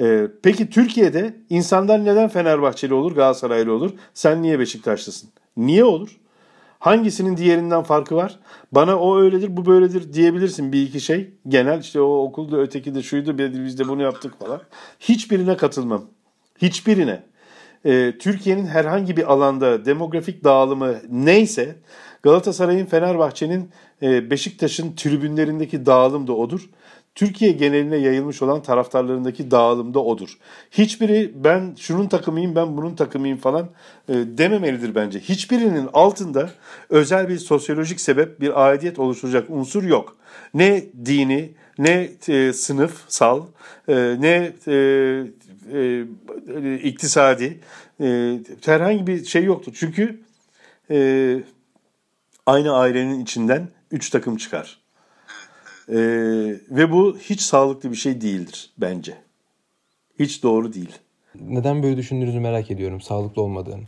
E, 0.00 0.26
peki 0.42 0.70
Türkiye'de 0.70 1.34
insanlar 1.50 2.04
neden 2.04 2.28
Fenerbahçeli 2.28 2.94
olur, 2.94 3.12
Galatasaraylı 3.12 3.72
olur? 3.72 3.90
Sen 4.14 4.42
niye 4.42 4.58
Beşiktaşlısın? 4.58 5.30
Niye 5.56 5.84
olur? 5.84 6.20
Hangisinin 6.80 7.36
diğerinden 7.36 7.82
farkı 7.82 8.16
var? 8.16 8.38
Bana 8.72 8.98
o 8.98 9.18
öyledir, 9.18 9.56
bu 9.56 9.66
böyledir 9.66 10.12
diyebilirsin 10.12 10.72
bir 10.72 10.82
iki 10.82 11.00
şey. 11.00 11.30
Genel 11.48 11.80
işte 11.80 12.00
o 12.00 12.22
okulda 12.22 12.56
öteki 12.56 12.94
de 12.94 13.02
şuydu, 13.02 13.38
biz 13.38 13.78
de 13.78 13.88
bunu 13.88 14.02
yaptık 14.02 14.38
falan. 14.38 14.60
Hiçbirine 15.00 15.56
katılmam. 15.56 16.04
Hiçbirine. 16.62 17.22
e, 17.84 18.18
Türkiye'nin 18.18 18.66
herhangi 18.66 19.16
bir 19.16 19.32
alanda 19.32 19.84
demografik 19.84 20.44
dağılımı 20.44 20.94
neyse 21.10 21.76
Galatasaray'ın, 22.22 22.86
Fenerbahçe'nin, 22.86 23.70
e, 24.02 24.30
Beşiktaş'ın 24.30 24.92
tribünlerindeki 24.96 25.86
dağılım 25.86 26.26
da 26.26 26.32
odur. 26.32 26.70
Türkiye 27.14 27.52
geneline 27.52 27.96
yayılmış 27.96 28.42
olan 28.42 28.62
taraftarlarındaki 28.62 29.50
dağılım 29.50 29.94
da 29.94 30.04
odur. 30.04 30.38
Hiçbiri 30.70 31.32
ben 31.34 31.74
şunun 31.78 32.08
takımıyım 32.08 32.54
ben 32.54 32.76
bunun 32.76 32.94
takımıyım 32.94 33.38
falan 33.38 33.68
e, 34.08 34.14
dememelidir 34.14 34.94
bence. 34.94 35.20
Hiçbirinin 35.20 35.88
altında 35.92 36.50
özel 36.88 37.28
bir 37.28 37.38
sosyolojik 37.38 38.00
sebep 38.00 38.40
bir 38.40 38.66
aidiyet 38.66 38.98
oluşturacak 38.98 39.50
unsur 39.50 39.82
yok. 39.82 40.16
Ne 40.54 40.84
dini 41.04 41.50
ne 41.78 42.10
e, 42.28 42.52
sınıfsal 42.52 43.42
e, 43.88 44.16
ne 44.20 44.52
e, 44.66 44.74
e, 45.74 46.04
iktisadi 46.74 47.60
e, 48.00 48.38
herhangi 48.64 49.06
bir 49.06 49.24
şey 49.24 49.44
yoktur. 49.44 49.72
Çünkü 49.76 50.20
e, 50.90 51.40
aynı 52.46 52.72
ailenin 52.72 53.20
içinden 53.20 53.68
üç 53.90 54.10
takım 54.10 54.36
çıkar. 54.36 54.79
Ee, 55.90 55.96
ve 56.70 56.92
bu 56.92 57.18
hiç 57.18 57.40
sağlıklı 57.40 57.90
bir 57.90 57.96
şey 57.96 58.20
değildir 58.20 58.70
bence. 58.78 59.16
Hiç 60.18 60.42
doğru 60.42 60.72
değil. 60.72 60.98
Neden 61.40 61.82
böyle 61.82 61.96
düşündüğünüzü 61.96 62.40
merak 62.40 62.70
ediyorum. 62.70 63.00
Sağlıklı 63.00 63.42
olmadığını. 63.42 63.82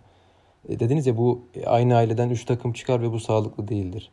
E, 0.68 0.78
dediniz 0.78 1.07
ya 1.07 1.16
bu 1.16 1.48
aynı 1.66 1.96
aileden 1.96 2.30
3 2.30 2.44
takım 2.44 2.72
çıkar 2.72 3.03
ve 3.03 3.12
bu 3.12 3.20
sağlıklı 3.20 3.68
değildir. 3.68 4.11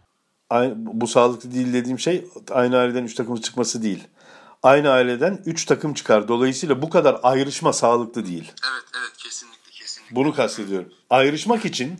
Aynı, 0.50 0.74
bu 0.78 1.08
sağlıklı 1.08 1.54
değil 1.54 1.74
dediğim 1.74 2.00
şey 2.00 2.26
aynı 2.52 2.78
aileden 2.78 3.04
3 3.04 3.16
takım 3.16 3.36
çıkması 3.36 3.84
değil. 3.84 4.04
Aynı 4.64 4.90
aileden 4.90 5.40
3 5.46 5.66
takım 5.66 5.94
çıkar. 5.94 6.28
Dolayısıyla 6.28 6.82
bu 6.82 6.90
kadar 6.90 7.20
ayrışma 7.24 7.74
sağlıklı 7.74 8.26
değil. 8.26 8.52
Evet 8.72 8.90
evet 9.00 9.18
kesinlikle 9.18 9.72
kesinlikle. 9.72 10.16
Bunu 10.16 10.34
kastediyorum. 10.34 10.90
Ayrışmak 11.10 11.66
için 11.66 11.94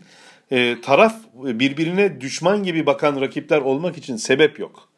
e, 0.50 0.80
taraf 0.80 1.14
birbirine 1.34 2.20
düşman 2.20 2.62
gibi 2.62 2.86
bakan 2.86 3.20
rakipler 3.20 3.58
olmak 3.58 3.98
için 3.98 4.16
sebep 4.16 4.58
yok. 4.58 4.89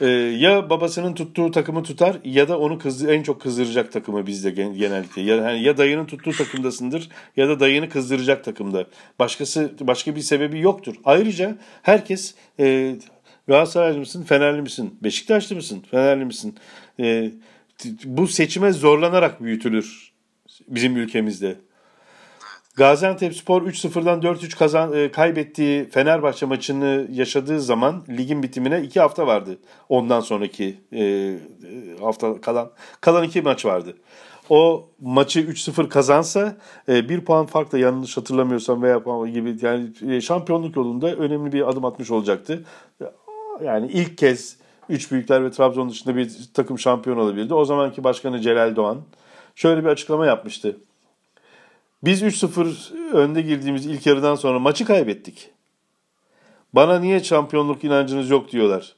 Ee, 0.00 0.06
ya 0.38 0.70
babasının 0.70 1.14
tuttuğu 1.14 1.50
takımı 1.50 1.82
tutar 1.82 2.16
ya 2.24 2.48
da 2.48 2.58
onu 2.58 2.78
kızdı, 2.78 3.12
en 3.12 3.22
çok 3.22 3.40
kızdıracak 3.40 3.92
takımı 3.92 4.26
bizde 4.26 4.50
genellikle. 4.50 5.22
Ya, 5.22 5.36
yani 5.36 5.62
ya 5.62 5.76
dayının 5.76 6.06
tuttuğu 6.06 6.32
takımdasındır 6.32 7.08
ya 7.36 7.48
da 7.48 7.60
dayını 7.60 7.88
kızdıracak 7.88 8.44
takımda. 8.44 8.86
Başkası 9.18 9.72
başka 9.80 10.16
bir 10.16 10.20
sebebi 10.20 10.60
yoktur. 10.60 10.94
Ayrıca 11.04 11.58
herkes 11.82 12.34
e, 12.60 12.96
Galatasaraylı 13.48 13.98
mısın, 13.98 14.22
Fenerli 14.24 14.62
misin, 14.62 14.98
Beşiktaşlı 15.02 15.56
mısın, 15.56 15.82
Fenerli 15.90 16.24
misin? 16.24 16.56
E, 17.00 17.30
bu 18.04 18.26
seçime 18.26 18.72
zorlanarak 18.72 19.42
büyütülür 19.42 20.12
bizim 20.68 20.96
ülkemizde. 20.96 21.56
Gaziantep 22.78 23.34
Spor 23.34 23.62
3-0'dan 23.62 24.20
4-3 24.22 24.58
kazan, 24.58 24.92
e, 24.92 25.10
kaybettiği 25.10 25.88
Fenerbahçe 25.90 26.46
maçını 26.46 27.06
yaşadığı 27.12 27.60
zaman 27.60 28.04
ligin 28.08 28.42
bitimine 28.42 28.82
2 28.82 29.00
hafta 29.00 29.26
vardı. 29.26 29.58
Ondan 29.88 30.20
sonraki 30.20 30.78
e, 30.92 31.04
e, 31.04 31.38
hafta 32.00 32.40
kalan 32.40 32.70
kalan 33.00 33.24
2 33.24 33.42
maç 33.42 33.64
vardı. 33.64 33.96
O 34.50 34.88
maçı 35.00 35.40
3-0 35.40 35.88
kazansa 35.88 36.56
e, 36.88 37.08
bir 37.08 37.24
puan 37.24 37.46
farkla 37.46 37.78
yanlış 37.78 38.16
hatırlamıyorsam 38.16 38.82
veya 38.82 39.02
gibi 39.32 39.56
yani 39.62 39.90
e, 40.08 40.20
şampiyonluk 40.20 40.76
yolunda 40.76 41.14
önemli 41.14 41.52
bir 41.52 41.68
adım 41.68 41.84
atmış 41.84 42.10
olacaktı. 42.10 42.64
Yani 43.64 43.86
ilk 43.92 44.18
kez 44.18 44.56
üç 44.88 45.12
büyükler 45.12 45.44
ve 45.44 45.50
Trabzon 45.50 45.90
dışında 45.90 46.16
bir 46.16 46.32
takım 46.54 46.78
şampiyon 46.78 47.16
olabildi. 47.16 47.54
O 47.54 47.64
zamanki 47.64 48.04
başkanı 48.04 48.40
Celal 48.40 48.76
Doğan 48.76 48.98
şöyle 49.54 49.84
bir 49.84 49.88
açıklama 49.88 50.26
yapmıştı. 50.26 50.76
Biz 52.04 52.22
3-0 52.22 52.94
önde 53.12 53.42
girdiğimiz 53.42 53.86
ilk 53.86 54.06
yarıdan 54.06 54.34
sonra 54.34 54.58
maçı 54.58 54.84
kaybettik. 54.84 55.50
Bana 56.72 56.98
niye 56.98 57.24
şampiyonluk 57.24 57.84
inancınız 57.84 58.30
yok 58.30 58.52
diyorlar. 58.52 58.96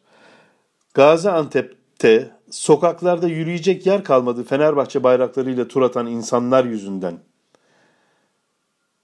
Gaziantep'te 0.95 2.31
sokaklarda 2.51 3.29
yürüyecek 3.29 3.87
yer 3.87 4.05
kalmadı 4.05 4.45
Fenerbahçe 4.45 5.03
bayraklarıyla 5.03 5.69
tur 5.69 5.83
atan 5.83 6.07
insanlar 6.07 6.65
yüzünden. 6.65 7.19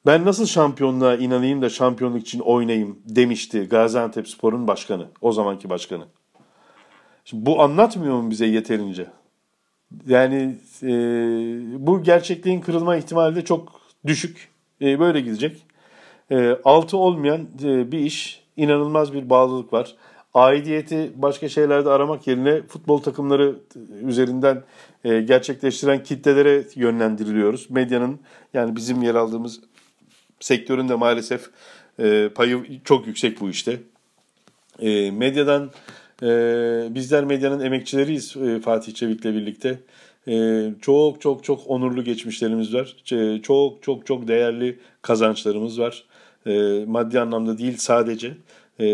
Ben 0.07 0.25
nasıl 0.25 0.47
şampiyonluğa 0.47 1.17
inanayım 1.17 1.63
da 1.63 1.69
şampiyonluk 1.69 2.23
için 2.23 2.41
oynayayım 2.41 2.99
demişti 3.05 3.69
Gaziantep 3.69 4.29
Spor'un 4.29 4.69
başkanı, 4.69 5.07
o 5.21 5.33
zamanki 5.33 5.71
başkanı. 5.71 6.05
Şimdi 7.25 7.47
bu 7.47 7.63
anlatmıyor 7.63 8.21
mu 8.21 8.31
bize 8.31 8.47
yeterince? 8.47 9.07
Yani 10.07 10.57
e, 10.83 10.89
bu 11.87 12.03
gerçekliğin 12.03 12.61
kırılma 12.61 12.97
ihtimali 12.97 13.37
de 13.37 13.45
çok 13.45 13.76
düşük. 14.07 14.49
E, 14.83 15.01
böyle 15.01 15.21
gidecek. 15.21 15.67
E, 16.31 16.57
altı 16.65 16.97
olmayan 16.97 17.49
e, 17.65 17.93
bir 17.93 17.99
iş. 17.99 18.43
inanılmaz 18.57 19.13
bir 19.13 19.31
bağlılık 19.31 19.73
var. 19.73 19.95
Aidiyeti 20.35 21.13
başka 21.15 21.49
şeylerde 21.49 21.91
aramak 21.91 22.27
yerine 22.27 22.63
futbol 22.63 22.99
takımları 22.99 23.57
üzerinden 24.03 24.63
e, 25.05 25.21
gerçekleştiren 25.21 26.03
kitlelere 26.03 26.65
yönlendiriliyoruz. 26.75 27.71
Medyanın 27.71 28.21
yani 28.55 28.77
bizim 28.77 29.03
yer 29.03 29.15
aldığımız 29.15 29.61
sektörün 30.41 30.89
de 30.89 30.95
maalesef 30.95 31.51
e, 31.99 32.29
payı 32.35 32.81
çok 32.85 33.07
yüksek 33.07 33.41
bu 33.41 33.51
işte. 33.51 33.81
E, 34.81 35.11
medyadan 35.11 35.71
e, 36.23 36.29
bizler 36.91 37.25
medyanın 37.25 37.61
emekçileriyiz 37.61 38.37
e, 38.37 38.61
Fatih 38.61 38.95
Çevik'le 38.95 39.25
birlikte. 39.25 39.79
Ee, 40.29 40.71
çok 40.81 41.21
çok 41.21 41.45
çok 41.45 41.71
onurlu 41.71 42.05
geçmişlerimiz 42.05 42.75
var. 42.75 42.97
Ee, 43.13 43.43
çok 43.43 43.83
çok 43.83 44.07
çok 44.07 44.29
değerli 44.29 44.79
kazançlarımız 45.03 45.81
var. 45.81 46.05
Ee, 46.47 46.85
maddi 46.87 47.21
anlamda 47.21 47.59
değil 47.59 47.77
sadece. 47.77 48.35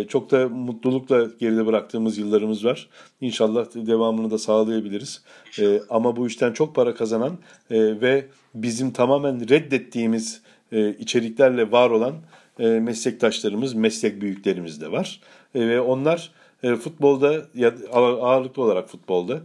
Çok 0.09 0.31
da 0.31 0.49
mutlulukla 0.49 1.27
geride 1.41 1.67
bıraktığımız 1.67 2.19
yıllarımız 2.19 2.65
var. 2.65 2.89
İnşallah 3.21 3.67
devamını 3.75 4.31
da 4.31 4.39
sağlayabiliriz. 4.39 5.23
Ee, 5.61 5.81
ama 5.91 6.17
bu 6.17 6.27
işten 6.27 6.53
çok 6.53 6.75
para 6.75 6.95
kazanan 6.95 7.39
e, 7.71 8.01
ve 8.01 8.27
bizim 8.55 8.91
tamamen 8.91 9.49
reddettiğimiz 9.49 10.43
e, 10.73 10.91
içeriklerle 10.91 11.71
var 11.71 11.91
olan 11.91 12.15
e, 12.59 12.67
meslektaşlarımız, 12.67 13.75
meslek 13.75 14.21
büyüklerimiz 14.21 14.81
de 14.81 14.93
var. 14.93 15.21
Ve 15.55 15.81
onlar 15.81 16.31
futbolda 16.63 17.43
ya 17.55 17.75
ağırlıklı 17.93 18.63
olarak 18.63 18.89
futbolda 18.89 19.41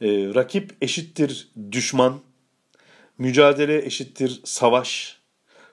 e, 0.00 0.34
rakip 0.34 0.76
eşittir 0.80 1.48
düşman, 1.72 2.14
mücadele 3.18 3.86
eşittir 3.86 4.40
savaş, 4.44 5.18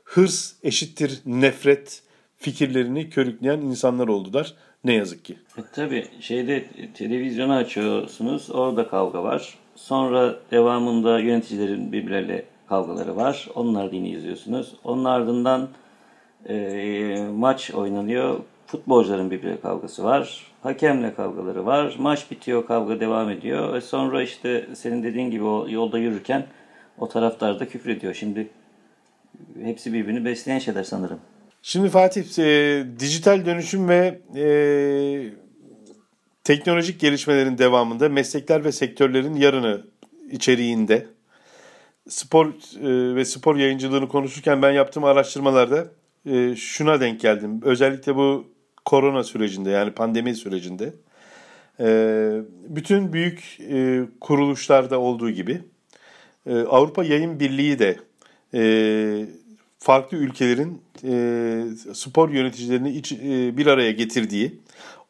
hırs 0.04 0.54
eşittir 0.64 1.22
nefret 1.26 2.04
fikirlerini 2.38 3.10
körükleyen 3.10 3.62
insanlar 3.62 4.08
oldular. 4.08 4.54
Ne 4.84 4.94
yazık 4.94 5.26
ki. 5.26 5.38
E, 5.58 5.62
tabii 5.74 6.08
şeyde 6.20 6.66
televizyonu 6.94 7.54
açıyorsunuz 7.54 8.52
orada 8.52 8.88
kavga 8.88 9.24
var. 9.24 9.58
Sonra 9.76 10.36
devamında 10.52 11.20
yöneticilerin 11.20 11.92
birbirleriyle 11.92 12.46
kavgaları 12.70 13.16
var. 13.16 13.48
Onlar 13.56 13.92
dini 13.92 14.10
izliyorsunuz. 14.10 14.74
Onun 14.84 15.06
ardından 15.06 15.70
e, 16.50 17.28
maç 17.36 17.72
oynanıyor. 17.72 18.40
Futbolcuların 18.68 19.32
birbirine 19.32 19.60
kavgası 19.60 20.04
var. 20.04 20.52
Hakemle 20.68 21.14
kavgaları 21.14 21.66
var. 21.66 21.96
Maç 22.00 22.32
bitiyor, 22.32 22.68
kavga 22.68 23.00
devam 23.00 23.30
ediyor. 23.30 23.74
Ve 23.74 23.82
sonra 23.82 24.24
işte 24.24 24.68
senin 24.76 25.04
dediğin 25.04 25.32
gibi 25.32 25.44
o 25.44 25.70
yolda 25.70 25.98
yürürken 25.98 26.46
o 26.98 27.10
taraftar 27.10 27.60
da 27.60 27.68
küfür 27.68 27.90
ediyor. 27.90 28.14
Şimdi 28.14 28.50
hepsi 29.64 29.94
birbirini 29.94 30.26
besleyen 30.26 30.60
şeyler 30.60 30.84
sanırım. 30.84 31.20
Şimdi 31.62 31.90
Fatih, 31.90 32.40
e, 32.40 32.84
dijital 33.00 33.46
dönüşüm 33.46 33.90
ve 33.90 34.20
e, 34.36 34.46
teknolojik 36.44 37.00
gelişmelerin 37.00 37.58
devamında 37.58 38.10
meslekler 38.10 38.64
ve 38.64 38.72
sektörlerin 38.72 39.36
yarını 39.36 39.82
içeriğinde 40.32 41.06
spor 42.10 42.48
e, 42.48 43.16
ve 43.16 43.26
spor 43.26 43.56
yayıncılığını 43.56 44.08
konuşurken 44.08 44.62
ben 44.62 44.72
yaptığım 44.72 45.04
araştırmalarda 45.04 45.88
e, 46.26 46.56
şuna 46.56 47.02
denk 47.02 47.20
geldim. 47.20 47.62
Özellikle 47.64 48.16
bu 48.16 48.57
korona 48.88 49.24
sürecinde 49.24 49.70
yani 49.70 49.92
pandemi 49.92 50.36
sürecinde 50.36 50.94
e, 51.80 51.88
bütün 52.68 53.14
büyük 53.14 53.60
e, 53.72 54.02
kuruluşlarda 54.22 55.00
olduğu 55.00 55.30
gibi 55.30 55.62
e, 56.46 56.56
Avrupa 56.60 57.04
Yayın 57.04 57.40
Birliği 57.40 57.80
de 57.80 57.98
farklı 59.80 60.18
ülkelerin 60.18 60.82
spor 61.94 62.30
yöneticilerini 62.30 63.58
bir 63.58 63.68
araya 63.68 63.92
getirdiği, 63.92 64.60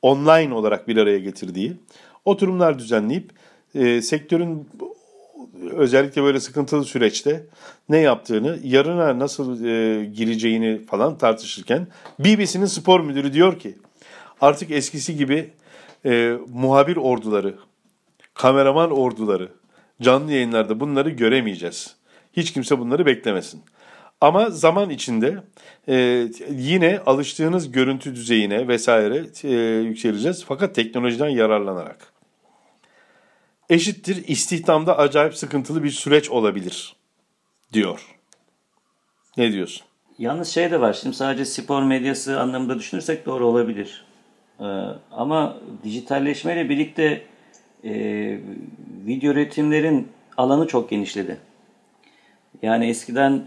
online 0.01 0.53
olarak 0.53 0.87
bir 0.87 0.97
araya 0.97 1.19
getirdiği 1.19 1.73
oturumlar 2.25 2.79
düzenleyip 2.79 3.31
sektörün 4.03 4.67
özellikle 5.71 6.23
böyle 6.23 6.39
sıkıntılı 6.39 6.85
süreçte 6.85 7.45
ne 7.89 7.97
yaptığını, 7.97 8.59
yarına 8.63 9.19
nasıl 9.19 9.65
e, 9.65 10.05
gireceğini 10.05 10.85
falan 10.85 11.17
tartışırken 11.17 11.87
BBC'nin 12.19 12.65
spor 12.65 12.99
müdürü 12.99 13.33
diyor 13.33 13.59
ki 13.59 13.77
artık 14.41 14.71
eskisi 14.71 15.15
gibi 15.15 15.49
e, 16.05 16.37
muhabir 16.53 16.97
orduları, 16.97 17.55
kameraman 18.33 18.91
orduları 18.91 19.49
canlı 20.01 20.31
yayınlarda 20.31 20.79
bunları 20.79 21.09
göremeyeceğiz. 21.09 21.95
Hiç 22.33 22.53
kimse 22.53 22.79
bunları 22.79 23.05
beklemesin. 23.05 23.61
Ama 24.21 24.49
zaman 24.49 24.89
içinde 24.89 25.37
e, 25.87 26.27
yine 26.51 26.99
alıştığınız 27.05 27.71
görüntü 27.71 28.15
düzeyine 28.15 28.67
vesaire 28.67 29.25
e, 29.43 29.57
yükseleceğiz. 29.81 30.45
Fakat 30.47 30.75
teknolojiden 30.75 31.29
yararlanarak. 31.29 32.16
Eşittir 33.69 34.27
istihdamda 34.27 34.97
acayip 34.97 35.35
sıkıntılı 35.35 35.83
bir 35.83 35.89
süreç 35.89 36.29
olabilir 36.29 36.95
diyor. 37.73 38.15
Ne 39.37 39.51
diyorsun? 39.51 39.85
Yalnız 40.19 40.47
şey 40.47 40.71
de 40.71 40.81
var. 40.81 40.93
Şimdi 40.93 41.15
sadece 41.15 41.45
spor 41.45 41.83
medyası 41.83 42.39
anlamında 42.39 42.79
düşünürsek 42.79 43.25
doğru 43.25 43.45
olabilir. 43.45 44.05
Ee, 44.59 44.63
ama 45.11 45.57
dijitalleşmeyle 45.83 46.69
birlikte 46.69 47.21
e, 47.83 47.91
video 49.05 49.31
üretimlerin 49.31 50.07
alanı 50.37 50.67
çok 50.67 50.89
genişledi. 50.89 51.37
Yani 52.61 52.87
eskiden 52.87 53.31
e, 53.33 53.43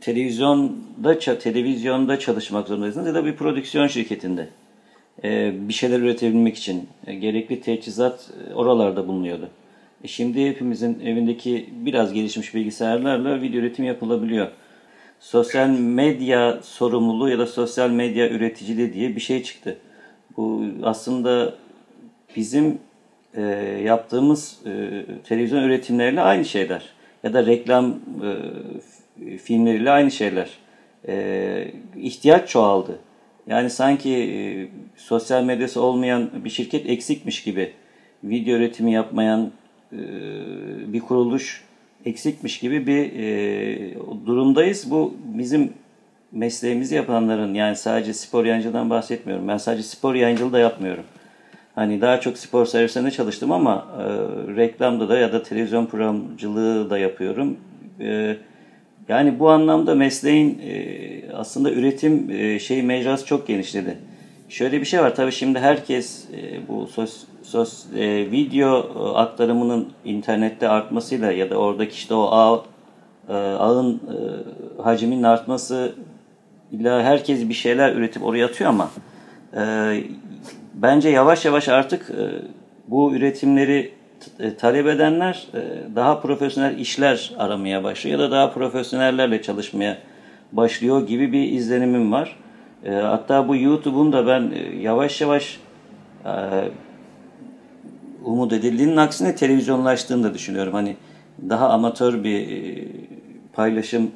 televizyonda 0.00 1.18
televizyonda 1.38 2.18
çalışmak 2.18 2.68
zorundaydınız 2.68 3.06
ya 3.06 3.14
da 3.14 3.24
bir 3.24 3.36
prodüksiyon 3.36 3.86
şirketinde 3.86 4.48
bir 5.68 5.72
şeyler 5.72 6.00
üretebilmek 6.00 6.56
için 6.56 6.88
e, 7.06 7.14
gerekli 7.14 7.60
teçhizat 7.60 8.30
e, 8.50 8.54
oralarda 8.54 9.08
bulunuyordu. 9.08 9.48
E 10.04 10.08
şimdi 10.08 10.48
hepimizin 10.48 11.00
evindeki 11.00 11.68
biraz 11.72 12.12
gelişmiş 12.12 12.54
bilgisayarlarla 12.54 13.42
video 13.42 13.60
üretim 13.60 13.84
yapılabiliyor. 13.84 14.48
Sosyal 15.20 15.68
medya 15.68 16.58
sorumluluğu 16.62 17.28
ya 17.28 17.38
da 17.38 17.46
sosyal 17.46 17.90
medya 17.90 18.30
üreticiliği 18.30 18.92
diye 18.92 19.16
bir 19.16 19.20
şey 19.20 19.42
çıktı. 19.42 19.78
Bu 20.36 20.64
aslında 20.82 21.54
bizim 22.36 22.78
e, 23.34 23.42
yaptığımız 23.84 24.58
e, 24.66 25.04
televizyon 25.24 25.62
üretimleriyle 25.62 26.20
aynı 26.20 26.44
şeyler. 26.44 26.82
Ya 27.22 27.32
da 27.32 27.46
reklam 27.46 27.98
e, 29.24 29.38
filmleriyle 29.38 29.90
aynı 29.90 30.10
şeyler. 30.10 30.50
E, 31.08 31.72
ihtiyaç 31.96 32.48
çoğaldı. 32.48 32.98
Yani 33.46 33.70
sanki 33.70 34.10
e, 34.10 34.38
sosyal 34.96 35.44
medyası 35.44 35.82
olmayan 35.82 36.30
bir 36.44 36.50
şirket 36.50 36.86
eksikmiş 36.90 37.42
gibi. 37.42 37.72
Video 38.24 38.56
üretimi 38.56 38.92
yapmayan 38.92 39.50
e, 39.92 39.98
bir 40.92 41.00
kuruluş 41.00 41.64
eksikmiş 42.04 42.58
gibi 42.58 42.86
bir 42.86 43.12
e, 43.12 43.94
durumdayız. 44.26 44.90
Bu 44.90 45.14
bizim 45.24 45.72
mesleğimizi 46.32 46.94
yapanların 46.94 47.54
yani 47.54 47.76
sadece 47.76 48.14
spor 48.14 48.44
yayıncılığından 48.44 48.90
bahsetmiyorum. 48.90 49.48
Ben 49.48 49.56
sadece 49.56 49.82
spor 49.82 50.14
yayıncılığı 50.14 50.52
da 50.52 50.58
yapmıyorum. 50.58 51.04
Hani 51.74 52.00
daha 52.00 52.20
çok 52.20 52.38
spor 52.38 52.66
servisinde 52.66 53.10
çalıştım 53.10 53.52
ama 53.52 53.86
e, 53.98 54.04
reklamda 54.56 55.08
da 55.08 55.18
ya 55.18 55.32
da 55.32 55.42
televizyon 55.42 55.86
programcılığı 55.86 56.90
da 56.90 56.98
yapıyorum. 56.98 57.56
E, 58.00 58.36
yani 59.10 59.38
bu 59.38 59.50
anlamda 59.50 59.94
mesleğin 59.94 60.58
e, 60.64 61.32
aslında 61.32 61.70
üretim 61.70 62.32
şey 62.60 62.82
mecrası 62.82 63.26
çok 63.26 63.46
genişledi. 63.46 63.98
Şöyle 64.48 64.80
bir 64.80 64.86
şey 64.86 65.00
var 65.00 65.14
tabii 65.14 65.32
şimdi 65.32 65.58
herkes 65.58 66.24
e, 66.32 66.68
bu 66.68 66.88
sos, 67.42 67.86
e, 67.96 68.30
video 68.30 68.68
aktarımının 69.14 69.88
internette 70.04 70.68
artmasıyla 70.68 71.32
ya 71.32 71.50
da 71.50 71.56
oradaki 71.56 71.92
işte 71.92 72.14
o 72.14 72.22
ağ, 72.32 72.64
ağın 73.58 74.00
hacminin 74.82 75.22
artması 75.22 75.94
ile 76.72 77.02
herkes 77.02 77.48
bir 77.48 77.54
şeyler 77.54 77.94
üretip 77.94 78.24
oraya 78.24 78.46
atıyor 78.46 78.70
ama 78.70 78.90
bence 80.74 81.08
yavaş 81.08 81.44
yavaş 81.44 81.68
artık 81.68 82.12
bu 82.88 83.14
üretimleri 83.14 83.92
talep 84.58 84.86
edenler 84.86 85.46
e, 85.54 85.60
daha 85.96 86.20
profesyonel 86.20 86.78
işler 86.78 87.32
aramaya 87.38 87.84
başlıyor 87.84 88.18
ya 88.18 88.24
da 88.24 88.30
daha 88.30 88.52
profesyonellerle 88.52 89.42
çalışmaya 89.42 89.98
başlıyor 90.52 91.06
gibi 91.06 91.32
bir 91.32 91.52
izlenimim 91.52 92.12
var. 92.12 92.36
E, 92.84 92.90
hatta 92.90 93.48
bu 93.48 93.56
YouTube'un 93.56 94.12
da 94.12 94.26
ben 94.26 94.52
yavaş 94.80 95.20
yavaş 95.20 95.60
umut 98.24 98.52
edildiğinin 98.52 98.96
aksine 98.96 99.34
televizyonlaştığını 99.34 100.24
da 100.24 100.34
düşünüyorum. 100.34 100.72
Hani 100.72 100.96
daha 101.48 101.68
amatör 101.68 102.24
bir 102.24 102.86
paylaşım 103.52 104.10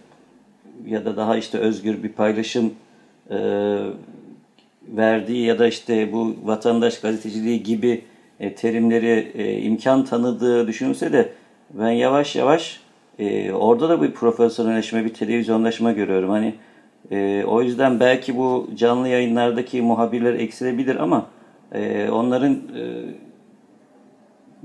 ya 0.86 1.04
da 1.04 1.16
daha 1.16 1.36
işte 1.36 1.58
özgür 1.58 2.02
bir 2.02 2.08
paylaşım 2.08 2.74
verdiği 4.88 5.46
ya 5.46 5.58
da 5.58 5.66
işte 5.66 6.12
bu 6.12 6.36
vatandaş 6.44 7.00
gazeteciliği 7.00 7.62
gibi 7.62 8.04
e, 8.40 8.54
terimleri 8.54 9.32
e, 9.34 9.60
imkan 9.60 10.04
tanıdığı 10.04 10.66
düşünülse 10.66 11.12
de 11.12 11.32
ben 11.70 11.90
yavaş 11.90 12.36
yavaş 12.36 12.80
e, 13.18 13.52
orada 13.52 13.88
da 13.88 14.02
bir 14.02 14.12
profesyonelleşme, 14.12 15.04
bir 15.04 15.14
televizyonlaşma 15.14 15.92
görüyorum. 15.92 16.30
Hani 16.30 16.54
o 17.46 17.62
yüzden 17.62 18.00
belki 18.00 18.36
bu 18.36 18.70
canlı 18.76 19.08
yayınlardaki 19.08 19.82
muhabirler 19.82 20.34
eksilebilir 20.34 20.96
ama 20.96 21.26
onların 22.12 22.52
e, 22.52 22.82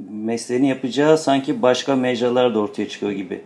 mesleğini 0.09 0.69
yapacağı 0.69 1.17
sanki 1.17 1.61
başka 1.61 1.95
mecralar 1.95 2.55
da 2.55 2.59
ortaya 2.59 2.89
çıkıyor 2.89 3.11
gibi. 3.11 3.41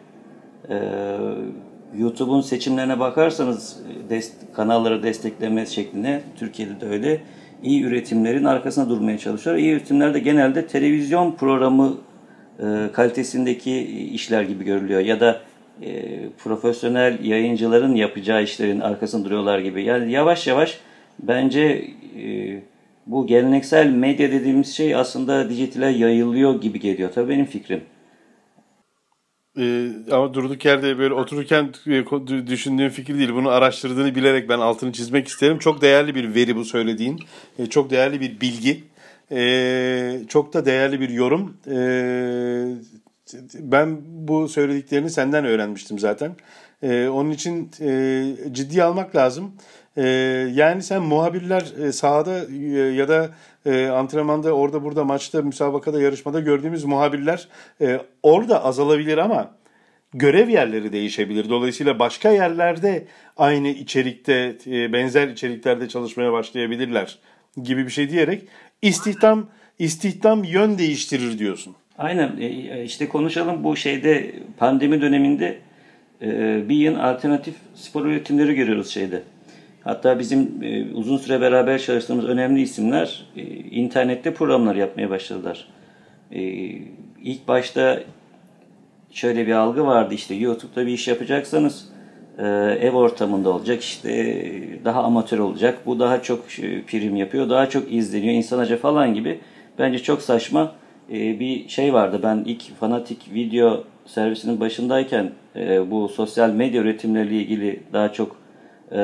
YouTube'un 1.97 2.41
seçimlerine 2.41 2.99
bakarsanız 2.99 3.79
dest 4.09 4.33
kanalları 4.53 5.03
destekleme 5.03 5.65
şeklinde 5.65 6.21
Türkiye'de 6.39 6.81
de 6.81 6.85
öyle 6.85 7.21
iyi 7.63 7.83
üretimlerin 7.83 8.43
arkasında 8.43 8.89
durmaya 8.89 9.17
çalışıyor. 9.17 9.55
İyi 9.55 9.71
üretimler 9.71 10.13
de 10.13 10.19
genelde 10.19 10.67
televizyon 10.67 11.31
programı 11.31 11.97
e, 12.59 12.63
kalitesindeki 12.93 13.81
işler 14.13 14.43
gibi 14.43 14.63
görülüyor 14.63 14.99
ya 14.99 15.19
da 15.19 15.41
e, 15.81 16.19
profesyonel 16.29 17.25
yayıncıların 17.25 17.95
yapacağı 17.95 18.43
işlerin 18.43 18.79
arkasında 18.79 19.25
duruyorlar 19.25 19.59
gibi. 19.59 19.83
Yani 19.83 20.11
yavaş 20.11 20.47
yavaş 20.47 20.79
bence 21.19 21.61
e, 22.19 22.59
bu 23.07 23.27
geleneksel 23.27 23.89
medya 23.89 24.31
dediğimiz 24.31 24.75
şey 24.75 24.95
aslında 24.95 25.49
dijitale 25.49 25.89
yayılıyor 25.89 26.61
gibi 26.61 26.79
geliyor. 26.79 27.09
Tabii 27.15 27.29
benim 27.29 27.45
fikrim. 27.45 27.81
Ee, 29.57 29.89
ama 30.11 30.33
durduk 30.33 30.65
yerde 30.65 30.97
böyle 30.97 31.13
otururken 31.13 31.73
e, 31.87 32.47
düşündüğüm 32.47 32.89
fikir 32.89 33.17
değil. 33.17 33.33
Bunu 33.33 33.49
araştırdığını 33.49 34.15
bilerek 34.15 34.49
ben 34.49 34.59
altını 34.59 34.91
çizmek 34.91 35.27
isterim. 35.27 35.59
Çok 35.59 35.81
değerli 35.81 36.15
bir 36.15 36.35
veri 36.35 36.55
bu 36.55 36.65
söylediğin. 36.65 37.19
E, 37.59 37.65
çok 37.65 37.89
değerli 37.89 38.21
bir 38.21 38.41
bilgi. 38.41 38.83
E, 39.31 40.19
çok 40.27 40.53
da 40.53 40.65
değerli 40.65 40.99
bir 40.99 41.09
yorum. 41.09 41.57
Ben 43.59 43.97
bu 44.05 44.47
söylediklerini 44.47 45.09
senden 45.09 45.45
öğrenmiştim 45.45 45.99
zaten. 45.99 46.35
Onun 47.09 47.31
için 47.31 47.71
e, 47.81 48.23
ciddi 48.51 48.83
almak 48.83 49.15
lazım. 49.15 49.51
E, 49.97 50.03
yani 50.53 50.83
sen 50.83 51.01
muhabirler 51.01 51.63
e, 51.85 51.91
sahada 51.91 52.45
e, 52.53 52.67
ya 52.77 53.07
da 53.07 53.29
e, 53.65 53.87
antrenmanda 53.87 54.53
orada 54.53 54.83
burada 54.83 55.03
maçta 55.03 55.41
müsabakada 55.41 56.01
yarışmada 56.01 56.39
gördüğümüz 56.39 56.83
muhabirler 56.83 57.47
e, 57.81 57.99
orada 58.23 58.65
azalabilir 58.65 59.17
ama 59.17 59.51
görev 60.13 60.49
yerleri 60.49 60.93
değişebilir. 60.93 61.49
Dolayısıyla 61.49 61.99
başka 61.99 62.29
yerlerde 62.29 63.07
aynı 63.37 63.67
içerikte 63.67 64.57
benzer 64.93 65.27
içeriklerde 65.27 65.87
çalışmaya 65.87 66.31
başlayabilirler 66.31 67.19
gibi 67.63 67.85
bir 67.85 67.91
şey 67.91 68.09
diyerek 68.09 68.43
istihdam 68.81 69.47
istihdam 69.79 70.43
yön 70.43 70.77
değiştirir 70.77 71.39
diyorsun. 71.39 71.75
Aynen 71.97 72.37
işte 72.83 73.09
konuşalım 73.09 73.63
bu 73.63 73.75
şeyde 73.75 74.31
pandemi 74.57 75.01
döneminde 75.01 75.57
bir 76.69 76.75
yıl 76.75 76.95
alternatif 76.95 77.55
spor 77.75 78.05
üretimleri 78.05 78.55
görüyoruz 78.55 78.89
şeyde. 78.89 79.23
Hatta 79.83 80.19
bizim 80.19 80.63
e, 80.63 80.93
uzun 80.93 81.17
süre 81.17 81.41
beraber 81.41 81.79
çalıştığımız 81.79 82.25
önemli 82.25 82.61
isimler 82.61 83.25
e, 83.35 83.41
internette 83.55 84.33
programlar 84.33 84.75
yapmaya 84.75 85.09
başladılar. 85.09 85.67
E, 86.31 86.41
ilk 87.23 87.47
başta 87.47 87.99
şöyle 89.11 89.47
bir 89.47 89.51
algı 89.51 89.85
vardı 89.85 90.13
işte 90.13 90.35
YouTube'da 90.35 90.85
bir 90.85 90.91
iş 90.91 91.07
yapacaksanız 91.07 91.89
e, 92.37 92.43
ev 92.81 92.93
ortamında 92.93 93.49
olacak 93.49 93.81
işte 93.81 94.43
daha 94.85 95.03
amatör 95.03 95.39
olacak. 95.39 95.79
Bu 95.85 95.99
daha 95.99 96.21
çok 96.21 96.59
e, 96.59 96.83
prim 96.83 97.15
yapıyor, 97.15 97.49
daha 97.49 97.69
çok 97.69 97.93
izleniyor, 97.93 98.33
insanaca 98.33 98.77
falan 98.77 99.13
gibi. 99.13 99.39
Bence 99.79 99.99
çok 99.99 100.21
saçma 100.21 100.71
e, 101.11 101.39
bir 101.39 101.69
şey 101.69 101.93
vardı. 101.93 102.19
Ben 102.23 102.43
ilk 102.45 102.75
fanatik 102.79 103.33
video 103.33 103.83
servisinin 104.05 104.59
başındayken 104.59 105.31
e, 105.55 105.91
bu 105.91 106.09
sosyal 106.09 106.49
medya 106.49 106.81
üretimleriyle 106.81 107.35
ilgili 107.35 107.79
daha 107.93 108.13
çok 108.13 108.42
e, 108.91 108.97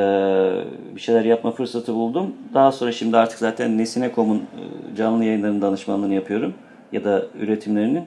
bir 0.95 1.01
şeyler 1.01 1.25
yapma 1.25 1.51
fırsatı 1.51 1.93
buldum. 1.93 2.33
Daha 2.53 2.71
sonra 2.71 2.91
şimdi 2.91 3.17
artık 3.17 3.39
zaten 3.39 3.77
Nesine.com'un 3.77 4.37
e, 4.37 4.95
canlı 4.95 5.25
yayınlarının 5.25 5.61
danışmanlığını 5.61 6.13
yapıyorum 6.13 6.53
ya 6.91 7.03
da 7.03 7.25
üretimlerinin. 7.39 8.05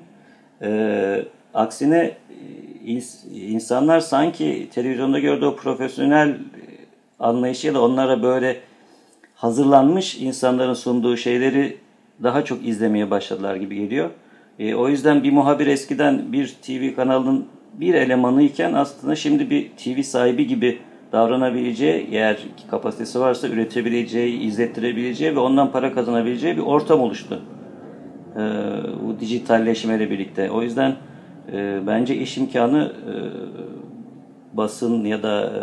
E, 0.62 1.24
aksine 1.54 2.16
insanlar 3.34 4.00
sanki 4.00 4.68
televizyonda 4.74 5.18
gördüğü 5.18 5.46
o 5.46 5.56
profesyonel 5.56 6.36
anlayışı 7.20 7.66
ya 7.66 7.74
da 7.74 7.82
onlara 7.82 8.22
böyle 8.22 8.60
hazırlanmış 9.34 10.16
insanların 10.16 10.74
sunduğu 10.74 11.16
şeyleri 11.16 11.76
daha 12.22 12.44
çok 12.44 12.66
izlemeye 12.66 13.10
başladılar 13.10 13.56
gibi 13.56 13.76
geliyor. 13.76 14.10
E, 14.58 14.74
o 14.74 14.88
yüzden 14.88 15.22
bir 15.22 15.32
muhabir 15.32 15.66
eskiden 15.66 16.32
bir 16.32 16.56
TV 16.62 16.96
kanalının 16.96 17.46
bir 17.74 17.94
elemanı 17.94 18.42
iken 18.42 18.72
aslında 18.72 19.16
şimdi 19.16 19.50
bir 19.50 19.68
TV 19.68 20.02
sahibi 20.02 20.46
gibi 20.46 20.78
davranabileceği, 21.12 22.08
eğer 22.12 22.38
kapasitesi 22.70 23.20
varsa 23.20 23.48
üretebileceği, 23.48 24.40
izlettirebileceği 24.40 25.36
ve 25.36 25.40
ondan 25.40 25.72
para 25.72 25.94
kazanabileceği 25.94 26.56
bir 26.56 26.62
ortam 26.62 27.00
oluştu. 27.00 27.42
Ee, 28.36 28.40
bu 29.06 29.20
dijitalleşmeyle 29.20 30.10
birlikte. 30.10 30.50
O 30.50 30.62
yüzden 30.62 30.96
e, 31.52 31.80
bence 31.86 32.16
iş 32.16 32.38
imkanı 32.38 32.92
e, 33.06 33.14
basın 34.56 35.04
ya 35.04 35.22
da 35.22 35.44
e, 35.44 35.62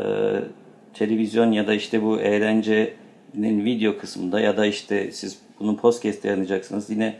televizyon 0.93 1.51
ya 1.51 1.67
da 1.67 1.73
işte 1.73 2.03
bu 2.03 2.19
eğlencenin 2.19 3.65
video 3.65 3.97
kısmında 3.97 4.39
ya 4.39 4.57
da 4.57 4.65
işte 4.65 5.11
siz 5.11 5.39
bunun 5.59 5.75
podcast 5.75 6.25
yayınlayacaksınız. 6.25 6.89
Yine 6.89 7.15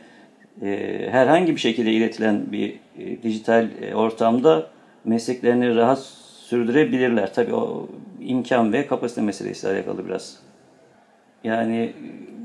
e, 0.62 1.08
herhangi 1.12 1.56
bir 1.56 1.60
şekilde 1.60 1.92
iletilen 1.92 2.52
bir 2.52 2.80
e, 3.00 3.24
dijital 3.24 3.68
e, 3.82 3.96
ortamda 3.96 4.68
mesleklerini 5.06 5.76
rahat 5.76 6.19
sürdürebilirler. 6.50 7.34
Tabii 7.34 7.54
o 7.56 7.88
imkan 8.22 8.74
ve 8.74 8.88
kapasite 8.88 9.22
meselesiyle 9.22 9.74
alakalı 9.74 10.06
biraz. 10.06 10.40
Yani 11.44 11.94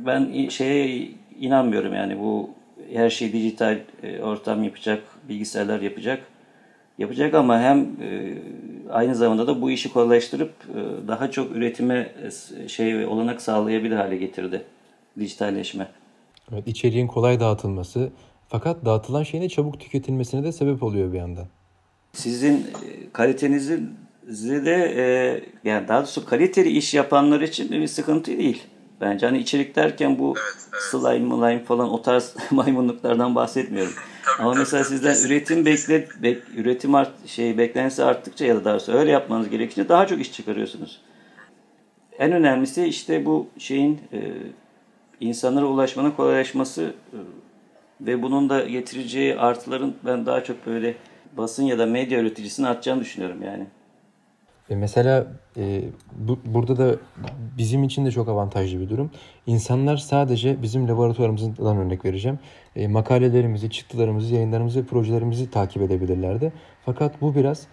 ben 0.07 0.49
şeye 0.49 1.09
inanmıyorum 1.41 1.95
yani 1.95 2.19
bu 2.19 2.51
her 2.93 3.11
şey 3.11 3.33
dijital 3.33 3.79
e, 4.03 4.23
ortam 4.23 4.65
yapacak, 4.65 5.03
bilgisayarlar 5.29 5.81
yapacak. 5.81 6.23
Yapacak 6.99 7.35
ama 7.35 7.61
hem 7.61 7.79
e, 7.81 8.39
aynı 8.91 9.15
zamanda 9.15 9.47
da 9.47 9.63
bu 9.63 9.71
işi 9.71 9.93
kolaylaştırıp 9.93 10.53
e, 10.75 11.09
daha 11.09 11.31
çok 11.31 11.57
üretime 11.57 12.13
şey 12.69 13.07
olanak 13.07 13.43
sağlayabilir 13.43 13.97
hale 13.97 14.17
getirdi 14.17 14.63
dijitalleşme. 15.19 15.89
Evet, 16.53 16.69
içeriğin 16.69 17.07
kolay 17.07 17.41
dağıtılması 17.41 18.13
fakat 18.49 18.85
dağıtılan 18.85 19.23
şeyin 19.23 19.45
de 19.45 19.49
çabuk 19.49 19.81
tüketilmesine 19.81 20.45
de 20.45 20.53
sebep 20.53 20.83
oluyor 20.83 21.13
bir 21.13 21.19
yandan. 21.19 21.47
Sizin 22.15 22.67
kalitenizi 23.13 23.81
de 24.65 25.43
yani 25.65 25.89
daha 25.89 25.99
doğrusu 25.99 26.27
kaliteli 26.27 26.69
iş 26.69 26.95
yapanlar 26.95 27.41
için 27.41 27.71
bir 27.71 27.87
sıkıntı 27.87 28.39
değil. 28.39 28.63
Bence 29.01 29.27
hani 29.27 29.39
içerik 29.39 29.77
derken 29.77 30.19
bu 30.19 30.35
evet, 30.37 30.57
evet. 30.73 30.83
slime, 30.83 31.35
slime 31.35 31.65
falan 31.65 31.93
o 31.93 32.03
tarz 32.03 32.37
maymunluklardan 32.51 33.35
bahsetmiyorum. 33.35 33.93
Tabii, 34.25 34.43
Ama 34.43 34.51
tabii, 34.51 34.59
mesela 34.59 34.83
tabii, 34.83 34.95
sizden 34.95 35.11
kesinlikle. 35.11 35.37
üretim 35.37 35.67
bekle 35.67 36.09
bek, 36.23 36.43
üretim 36.57 36.95
art, 36.95 37.27
şey 37.27 37.59
beklentisi 37.59 38.05
arttıkça 38.05 38.45
ya 38.45 38.57
da 38.57 38.65
daha 38.65 38.75
doğrusu 38.75 38.93
öyle 38.93 39.11
yapmanız 39.11 39.51
gerekince 39.51 39.89
daha 39.89 40.07
çok 40.07 40.21
iş 40.21 40.33
çıkarıyorsunuz. 40.33 41.01
En 42.19 42.33
önemlisi 42.33 42.85
işte 42.85 43.25
bu 43.27 43.47
şeyin 43.59 44.01
e, 44.13 44.33
insanlara 45.21 45.67
ulaşmanın 45.67 46.11
kolaylaşması 46.11 46.83
e, 46.83 47.19
ve 48.01 48.23
bunun 48.23 48.49
da 48.49 48.61
getireceği 48.61 49.37
artıların 49.37 49.95
ben 50.07 50.27
daha 50.27 50.45
çok 50.45 50.67
böyle 50.67 50.95
basın 51.37 51.63
ya 51.63 51.79
da 51.79 51.87
medya 51.87 52.21
üreticisini 52.21 52.67
artacağını 52.67 53.01
düşünüyorum 53.01 53.43
yani. 53.43 53.67
E 54.71 54.77
mesela 54.77 55.27
e, 55.57 55.83
bu, 56.17 56.39
burada 56.45 56.77
da 56.77 56.97
bizim 57.59 57.85
için 57.85 58.07
de 58.07 58.11
çok 58.11 58.29
avantajlı 58.29 58.81
bir 58.81 58.89
durum. 58.89 59.11
İnsanlar 59.47 59.97
sadece 59.97 60.63
bizim 60.63 60.89
laboratuvarımızdan 60.89 61.77
örnek 61.77 62.05
vereceğim. 62.05 62.39
E, 62.77 62.89
makalelerimizi, 62.89 63.71
çıktılarımızı, 63.71 64.35
yayınlarımızı 64.35 64.87
projelerimizi 64.87 65.51
takip 65.51 65.83
edebilirlerdi. 65.83 66.53
Fakat 66.85 67.21
bu 67.21 67.35
biraz 67.35 67.67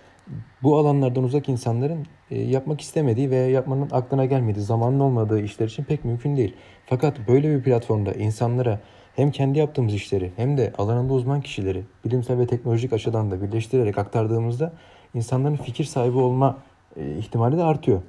bu 0.63 0.77
alanlardan 0.77 1.23
uzak 1.23 1.49
insanların 1.49 2.05
e, 2.31 2.41
yapmak 2.41 2.81
istemediği 2.81 3.31
veya 3.31 3.49
yapmanın 3.49 3.89
aklına 3.91 4.25
gelmediği, 4.25 4.65
zamanın 4.65 4.99
olmadığı 4.99 5.41
işler 5.41 5.67
için 5.67 5.83
pek 5.83 6.05
mümkün 6.05 6.37
değil. 6.37 6.55
Fakat 6.85 7.27
böyle 7.27 7.57
bir 7.57 7.63
platformda 7.63 8.13
insanlara 8.13 8.79
hem 9.15 9.31
kendi 9.31 9.59
yaptığımız 9.59 9.93
işleri 9.93 10.31
hem 10.35 10.57
de 10.57 10.73
alanında 10.77 11.13
uzman 11.13 11.41
kişileri 11.41 11.83
bilimsel 12.05 12.39
ve 12.39 12.47
teknolojik 12.47 12.93
açıdan 12.93 13.31
da 13.31 13.41
birleştirerek 13.41 13.97
aktardığımızda 13.97 14.73
insanların 15.13 15.55
fikir 15.55 15.83
sahibi 15.83 16.17
olma 16.17 16.57
e, 16.97 17.17
ihtimali 17.17 17.57
de 17.57 17.63
artıyor. 17.63 18.01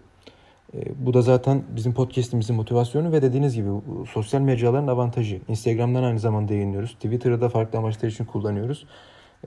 E, 0.74 1.06
bu 1.06 1.14
da 1.14 1.22
zaten 1.22 1.62
bizim 1.76 1.94
podcast'imizin 1.94 2.56
motivasyonu 2.56 3.12
ve 3.12 3.22
dediğiniz 3.22 3.54
gibi 3.54 3.68
sosyal 4.12 4.40
mecraların 4.40 4.86
avantajı. 4.86 5.40
Instagram'dan 5.48 6.02
aynı 6.02 6.18
zamanda 6.18 6.54
yayınlıyoruz. 6.54 6.94
Twitter'da 6.94 7.40
da 7.40 7.48
farklı 7.48 7.78
amaçlar 7.78 8.08
için 8.08 8.24
kullanıyoruz. 8.24 8.86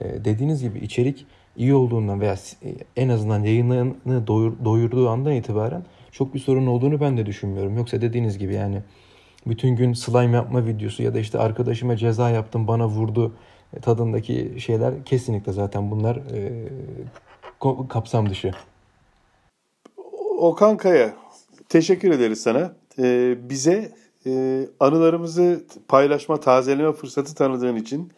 E, 0.01 0.25
dediğiniz 0.25 0.61
gibi 0.61 0.79
içerik 0.79 1.25
iyi 1.55 1.73
olduğundan 1.73 2.21
veya 2.21 2.35
en 2.95 3.09
azından 3.09 3.43
yayınlarını 3.43 4.27
doyur, 4.27 4.53
doyurduğu 4.65 5.09
andan 5.09 5.33
itibaren 5.33 5.83
çok 6.11 6.33
bir 6.33 6.39
sorun 6.39 6.67
olduğunu 6.67 7.01
ben 7.01 7.17
de 7.17 7.25
düşünmüyorum. 7.25 7.77
Yoksa 7.77 8.01
dediğiniz 8.01 8.37
gibi 8.37 8.53
yani 8.53 8.81
bütün 9.47 9.75
gün 9.75 9.93
slime 9.93 10.35
yapma 10.37 10.65
videosu 10.65 11.03
ya 11.03 11.13
da 11.13 11.19
işte 11.19 11.39
arkadaşıma 11.39 11.97
ceza 11.97 12.29
yaptım 12.29 12.67
bana 12.67 12.87
vurdu 12.87 13.33
tadındaki 13.81 14.55
şeyler 14.59 15.03
kesinlikle 15.05 15.51
zaten 15.51 15.91
bunlar 15.91 16.15
e, 16.15 16.69
kapsam 17.89 18.29
dışı. 18.29 18.51
Okan 20.37 20.77
Kaya, 20.77 21.13
teşekkür 21.69 22.11
ederiz 22.11 22.41
sana. 22.41 22.75
Ee, 22.99 23.35
bize 23.49 23.91
e, 24.25 24.61
anılarımızı 24.79 25.63
paylaşma, 25.87 26.39
tazeleme 26.39 26.93
fırsatı 26.93 27.35
tanıdığın 27.35 27.75
için 27.75 28.11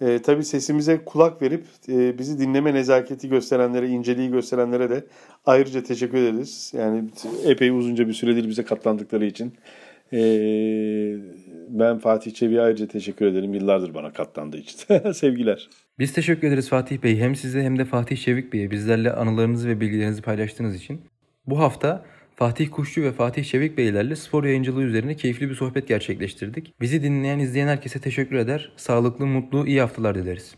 e, 0.00 0.22
tabii 0.22 0.44
sesimize 0.44 1.04
kulak 1.04 1.42
verip 1.42 1.64
e, 1.88 2.18
bizi 2.18 2.38
dinleme 2.38 2.74
nezaketi 2.74 3.28
gösterenlere, 3.28 3.88
inceliği 3.88 4.30
gösterenlere 4.30 4.90
de 4.90 5.04
ayrıca 5.46 5.82
teşekkür 5.82 6.18
ederiz. 6.18 6.72
Yani 6.74 7.04
epey 7.44 7.70
uzunca 7.70 8.08
bir 8.08 8.12
süredir 8.12 8.48
bize 8.48 8.64
katlandıkları 8.64 9.24
için. 9.26 9.54
E, 10.12 10.22
ben 11.68 11.98
Fatih 11.98 12.34
Çevik'e 12.34 12.60
ayrıca 12.60 12.86
teşekkür 12.86 13.26
ederim. 13.26 13.54
Yıllardır 13.54 13.94
bana 13.94 14.12
katlandığı 14.12 14.58
için. 14.58 15.12
Sevgiler. 15.12 15.68
Biz 15.98 16.12
teşekkür 16.12 16.48
ederiz 16.48 16.68
Fatih 16.68 17.02
Bey. 17.02 17.18
Hem 17.18 17.36
size 17.36 17.62
hem 17.62 17.78
de 17.78 17.84
Fatih 17.84 18.16
Çevik 18.16 18.52
Bey'e 18.52 18.70
bizlerle 18.70 19.12
anılarınızı 19.12 19.68
ve 19.68 19.80
bilgilerinizi 19.80 20.22
paylaştığınız 20.22 20.74
için. 20.74 21.00
Bu 21.46 21.58
hafta 21.58 22.04
Fatih 22.36 22.70
Kuşçu 22.70 23.02
ve 23.02 23.12
Fatih 23.12 23.44
Çevik 23.44 23.78
Beylerle 23.78 24.16
spor 24.16 24.44
yayıncılığı 24.44 24.82
üzerine 24.82 25.16
keyifli 25.16 25.50
bir 25.50 25.54
sohbet 25.54 25.88
gerçekleştirdik. 25.88 26.80
Bizi 26.80 27.02
dinleyen, 27.02 27.38
izleyen 27.38 27.68
herkese 27.68 28.00
teşekkür 28.00 28.36
eder. 28.36 28.72
Sağlıklı, 28.76 29.26
mutlu, 29.26 29.66
iyi 29.66 29.80
haftalar 29.80 30.14
dileriz. 30.14 30.54